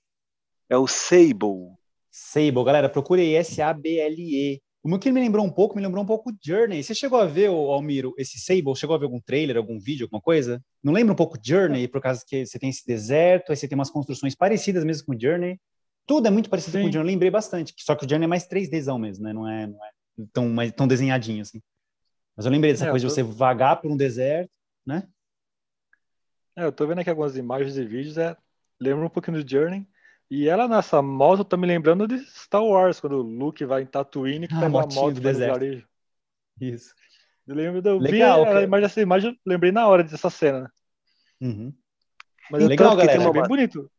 É 0.69 0.77
o 0.77 0.87
Sable. 0.87 1.75
Sable, 2.11 2.63
galera, 2.63 2.89
procure 2.89 3.21
aí 3.21 3.35
S-A-B-L-E. 3.35 4.61
O 4.85 4.99
que 4.99 5.11
me 5.11 5.21
lembrou 5.21 5.45
um 5.45 5.49
pouco, 5.49 5.77
me 5.77 5.81
lembrou 5.81 6.03
um 6.03 6.07
pouco 6.07 6.31
Journey. 6.43 6.83
Você 6.83 6.93
chegou 6.93 7.17
a 7.17 7.25
ver, 7.25 7.47
Almiro, 7.47 8.13
esse 8.17 8.37
Sable? 8.37 8.75
Chegou 8.75 8.93
a 8.95 8.99
ver 8.99 9.05
algum 9.05 9.21
trailer, 9.21 9.55
algum 9.55 9.79
vídeo, 9.79 10.03
alguma 10.05 10.21
coisa? 10.21 10.61
Não 10.83 10.91
lembra 10.91 11.13
um 11.13 11.15
pouco 11.15 11.37
Journey, 11.41 11.87
por 11.87 12.01
causa 12.01 12.21
que 12.27 12.45
você 12.45 12.59
tem 12.59 12.69
esse 12.69 12.85
deserto, 12.85 13.51
aí 13.51 13.55
você 13.55 13.65
tem 13.65 13.77
umas 13.77 13.89
construções 13.89 14.35
parecidas 14.35 14.83
mesmo 14.83 15.05
com 15.05 15.17
Journey. 15.17 15.57
Tudo 16.05 16.27
é 16.27 16.29
muito 16.29 16.49
parecido 16.49 16.77
Sim. 16.77 16.83
com 16.83 16.91
Journey, 16.91 17.13
lembrei 17.13 17.31
bastante. 17.31 17.73
Só 17.77 17.95
que 17.95 18.05
o 18.05 18.09
Journey 18.09 18.25
é 18.25 18.27
mais 18.27 18.45
3Dzão 18.45 18.99
mesmo, 18.99 19.23
né? 19.23 19.31
Não 19.31 19.47
é, 19.47 19.67
não 19.67 19.77
é 19.85 19.89
tão, 20.33 20.49
mais, 20.49 20.71
tão 20.73 20.85
desenhadinho 20.85 21.41
assim. 21.41 21.61
Mas 22.35 22.45
eu 22.45 22.51
lembrei 22.51 22.71
dessa 22.71 22.87
é, 22.87 22.89
coisa 22.89 23.05
tô... 23.05 23.09
de 23.09 23.13
você 23.13 23.23
vagar 23.23 23.81
por 23.81 23.91
um 23.91 23.97
deserto, 23.97 24.51
né? 24.85 25.07
É, 26.55 26.65
eu 26.65 26.71
tô 26.71 26.85
vendo 26.85 26.99
aqui 26.99 27.09
algumas 27.09 27.35
imagens 27.35 27.77
e 27.77 27.85
vídeos, 27.85 28.17
é, 28.17 28.35
lembra 28.79 29.05
um 29.05 29.09
pouquinho 29.09 29.43
do 29.43 29.49
Journey. 29.49 29.87
E 30.29 30.47
ela 30.47 30.67
nessa 30.67 31.01
moto 31.01 31.43
tá 31.43 31.55
me 31.55 31.67
lembrando 31.67 32.07
de 32.07 32.17
Star 32.25 32.63
Wars, 32.63 32.99
quando 32.99 33.17
o 33.17 33.21
Luke 33.21 33.63
vai 33.65 33.83
em 33.83 33.85
Tatooine 33.85 34.47
que 34.47 34.53
ah, 34.55 34.61
pega 34.61 34.69
uma 34.69 34.87
moto 34.87 35.13
do 35.13 35.21
deserto. 35.21 35.85
Isso. 36.59 36.93
Eu 37.45 37.55
lembro, 37.55 37.87
eu 37.87 37.97
Legal, 37.97 38.45
vi 38.45 38.51
a 38.51 38.61
imagem, 38.61 38.85
essa 38.85 39.01
imagem, 39.01 39.31
eu 39.31 39.37
lembrei 39.45 39.71
na 39.71 39.87
hora 39.87 40.03
dessa 40.03 40.29
cena. 40.29 40.71
Uhum. 41.41 41.73
Mas 42.49 42.63
Legal, 42.63 42.95
galera. 42.95 43.11
Tem 43.11 43.19
uma, 43.19 43.29
é 43.29 43.33
bem 43.33 43.47
bonito. 43.47 43.91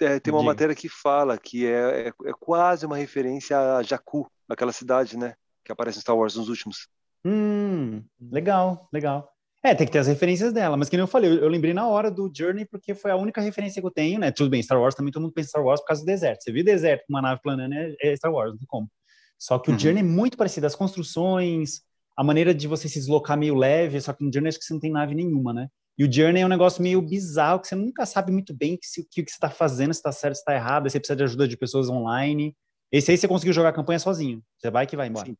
É, 0.00 0.20
tem 0.20 0.32
uma 0.32 0.40
Diga. 0.40 0.52
matéria 0.52 0.74
que 0.74 0.88
fala 0.88 1.38
que 1.38 1.66
é, 1.66 2.08
é, 2.08 2.08
é, 2.08 2.32
quase 2.38 2.86
uma 2.86 2.96
referência 2.96 3.76
a 3.76 3.82
Jakku, 3.82 4.30
aquela 4.48 4.72
cidade, 4.72 5.16
né? 5.16 5.34
Que 5.64 5.72
aparece 5.72 5.98
em 5.98 6.00
Star 6.00 6.16
Wars 6.16 6.36
nos 6.36 6.48
últimos. 6.48 6.88
Hum, 7.24 8.02
legal, 8.20 8.88
legal. 8.92 9.28
É, 9.62 9.74
tem 9.74 9.86
que 9.86 9.92
ter 9.92 10.00
as 10.00 10.06
referências 10.06 10.52
dela, 10.52 10.76
mas 10.76 10.90
que 10.90 10.96
nem 10.96 11.02
eu 11.02 11.06
falei, 11.06 11.30
eu, 11.30 11.36
eu, 11.36 11.48
lembrei 11.48 11.72
na 11.72 11.88
hora 11.88 12.10
do 12.10 12.30
Journey 12.34 12.66
porque 12.66 12.94
foi 12.94 13.10
a 13.10 13.16
única 13.16 13.40
referência 13.40 13.80
que 13.80 13.86
eu 13.86 13.90
tenho, 13.90 14.20
né? 14.20 14.30
Tudo 14.30 14.50
bem, 14.50 14.62
Star 14.62 14.78
Wars 14.78 14.94
também 14.94 15.10
todo 15.10 15.22
mundo 15.22 15.32
pensa 15.32 15.48
Star 15.48 15.64
Wars 15.64 15.80
por 15.80 15.86
causa 15.86 16.02
do 16.02 16.06
deserto. 16.06 16.42
Você 16.42 16.52
viu 16.52 16.62
deserto 16.62 17.04
com 17.06 17.14
uma 17.14 17.22
nave 17.22 17.40
planando 17.42 17.72
é, 17.72 17.94
é 18.02 18.14
Star 18.14 18.30
Wars, 18.30 18.50
não 18.50 18.58
tem 18.58 18.66
como. 18.66 18.90
Só 19.38 19.58
que 19.58 19.70
o 19.70 19.72
uhum. 19.72 19.78
Journey 19.78 20.00
é 20.00 20.06
muito 20.06 20.36
parecido, 20.36 20.66
as 20.66 20.74
construções, 20.74 21.80
a 22.14 22.22
maneira 22.22 22.54
de 22.54 22.68
você 22.68 22.88
se 22.90 22.98
deslocar 22.98 23.38
meio 23.38 23.54
leve, 23.54 23.98
só 24.02 24.12
que 24.12 24.22
no 24.22 24.30
Journey 24.30 24.50
acho 24.50 24.58
que 24.58 24.64
você 24.66 24.74
não 24.74 24.80
tem 24.80 24.92
nave 24.92 25.14
nenhuma, 25.14 25.54
né? 25.54 25.68
E 25.96 26.04
o 26.04 26.12
Journey 26.12 26.42
é 26.42 26.46
um 26.46 26.48
negócio 26.48 26.82
meio 26.82 27.00
bizarro, 27.00 27.60
que 27.60 27.68
você 27.68 27.74
nunca 27.74 28.04
sabe 28.04 28.32
muito 28.32 28.52
bem 28.52 28.74
o 28.74 28.78
que, 28.78 28.86
que, 29.10 29.22
que, 29.22 29.30
você 29.30 29.36
está 29.36 29.48
fazendo, 29.48 29.94
se 29.94 30.00
está 30.00 30.12
certo, 30.12 30.34
se 30.34 30.40
está 30.40 30.54
errado, 30.54 30.90
você 30.90 30.98
precisa 30.98 31.16
de 31.16 31.22
ajuda 31.22 31.48
de 31.48 31.56
pessoas 31.56 31.88
online. 31.88 32.54
Esse 32.92 33.12
aí 33.12 33.16
você 33.16 33.28
conseguiu 33.28 33.54
jogar 33.54 33.70
a 33.70 33.72
campanha 33.72 33.98
sozinho. 33.98 34.42
Você 34.58 34.70
vai 34.70 34.86
que 34.86 34.96
vai 34.96 35.08
embora. 35.08 35.26
Sim. 35.26 35.36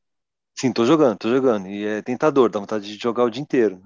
Sim, 0.56 0.72
tô 0.72 0.84
jogando, 0.86 1.18
tô 1.18 1.28
jogando. 1.28 1.66
E 1.68 1.84
é 1.84 2.02
tentador, 2.02 2.48
dá 2.48 2.60
vontade 2.60 2.86
de 2.86 3.02
jogar 3.02 3.24
o 3.24 3.30
dia 3.30 3.42
inteiro. 3.42 3.82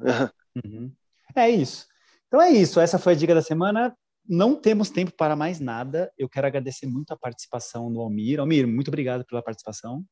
uhum. 0.64 0.92
É 1.34 1.48
isso. 1.48 1.86
Então 2.26 2.40
é 2.40 2.50
isso. 2.50 2.78
Essa 2.78 2.98
foi 2.98 3.14
a 3.14 3.16
dica 3.16 3.34
da 3.34 3.42
semana. 3.42 3.96
Não 4.28 4.54
temos 4.54 4.90
tempo 4.90 5.12
para 5.12 5.34
mais 5.34 5.58
nada. 5.58 6.12
Eu 6.16 6.28
quero 6.28 6.46
agradecer 6.46 6.86
muito 6.86 7.12
a 7.12 7.16
participação 7.16 7.90
do 7.90 8.00
Almir. 8.00 8.38
Almir, 8.38 8.66
muito 8.66 8.88
obrigado 8.88 9.24
pela 9.24 9.42
participação. 9.42 10.04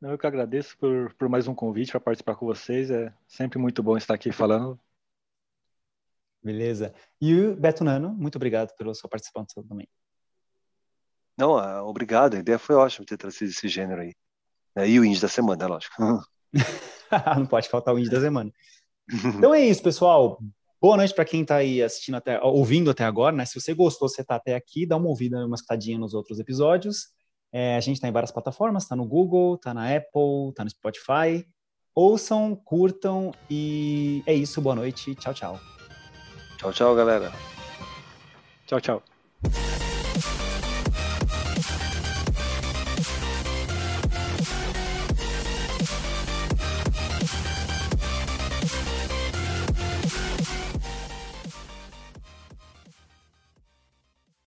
Eu 0.00 0.18
que 0.18 0.26
agradeço 0.26 0.76
por, 0.78 1.14
por 1.14 1.28
mais 1.28 1.46
um 1.46 1.54
convite 1.54 1.90
para 1.90 2.00
participar 2.00 2.36
com 2.36 2.46
vocês. 2.46 2.90
É 2.90 3.12
sempre 3.26 3.58
muito 3.58 3.82
bom 3.82 3.96
estar 3.96 4.14
aqui 4.14 4.32
falando. 4.32 4.78
Beleza. 6.42 6.94
E 7.20 7.34
o 7.34 7.56
Beto 7.56 7.84
Nano, 7.84 8.10
muito 8.10 8.36
obrigado 8.36 8.74
pela 8.76 8.94
sua 8.94 9.08
participação 9.08 9.62
também. 9.66 9.88
Não, 11.36 11.56
ah, 11.56 11.82
obrigado. 11.82 12.34
A 12.34 12.38
ideia 12.38 12.58
foi 12.58 12.74
ótima 12.74 13.06
ter 13.06 13.16
trazido 13.16 13.50
esse 13.50 13.66
gênero 13.66 14.02
aí. 14.02 14.14
É, 14.76 14.88
e 14.88 14.98
o 14.98 15.04
indie 15.04 15.20
da 15.20 15.28
semana, 15.28 15.64
é 15.64 15.66
lógico. 15.66 15.94
Não 17.36 17.46
pode 17.46 17.68
faltar 17.68 17.94
o 17.94 17.98
indie 17.98 18.10
da 18.10 18.20
semana. 18.20 18.52
Então 19.36 19.54
é 19.54 19.60
isso, 19.60 19.82
pessoal. 19.82 20.38
Boa 20.80 20.96
noite 20.96 21.14
para 21.14 21.24
quem 21.24 21.42
está 21.42 21.56
aí 21.56 21.82
assistindo 21.82 22.16
até, 22.16 22.40
ouvindo 22.42 22.90
até 22.90 23.04
agora, 23.04 23.34
né? 23.34 23.44
Se 23.44 23.58
você 23.58 23.72
gostou, 23.72 24.08
você 24.08 24.22
está 24.22 24.36
até 24.36 24.54
aqui, 24.54 24.86
dá 24.86 24.96
uma 24.96 25.08
ouvida, 25.08 25.46
uma 25.46 25.54
escutadinha 25.54 25.98
nos 25.98 26.14
outros 26.14 26.38
episódios. 26.38 27.08
É, 27.52 27.76
a 27.76 27.80
gente 27.80 27.96
está 27.96 28.08
em 28.08 28.12
várias 28.12 28.32
plataformas, 28.32 28.82
está 28.82 28.96
no 28.96 29.06
Google, 29.06 29.54
está 29.54 29.72
na 29.72 29.86
Apple, 29.96 30.50
está 30.50 30.64
no 30.64 30.70
Spotify. 30.70 31.46
Ouçam, 31.94 32.56
curtam 32.56 33.32
e 33.48 34.22
é 34.26 34.34
isso. 34.34 34.60
Boa 34.60 34.74
noite. 34.74 35.14
Tchau, 35.14 35.32
tchau. 35.32 35.60
Tchau, 36.58 36.72
tchau, 36.72 36.94
galera. 36.94 37.32
Tchau, 38.66 38.80
tchau. 38.80 39.13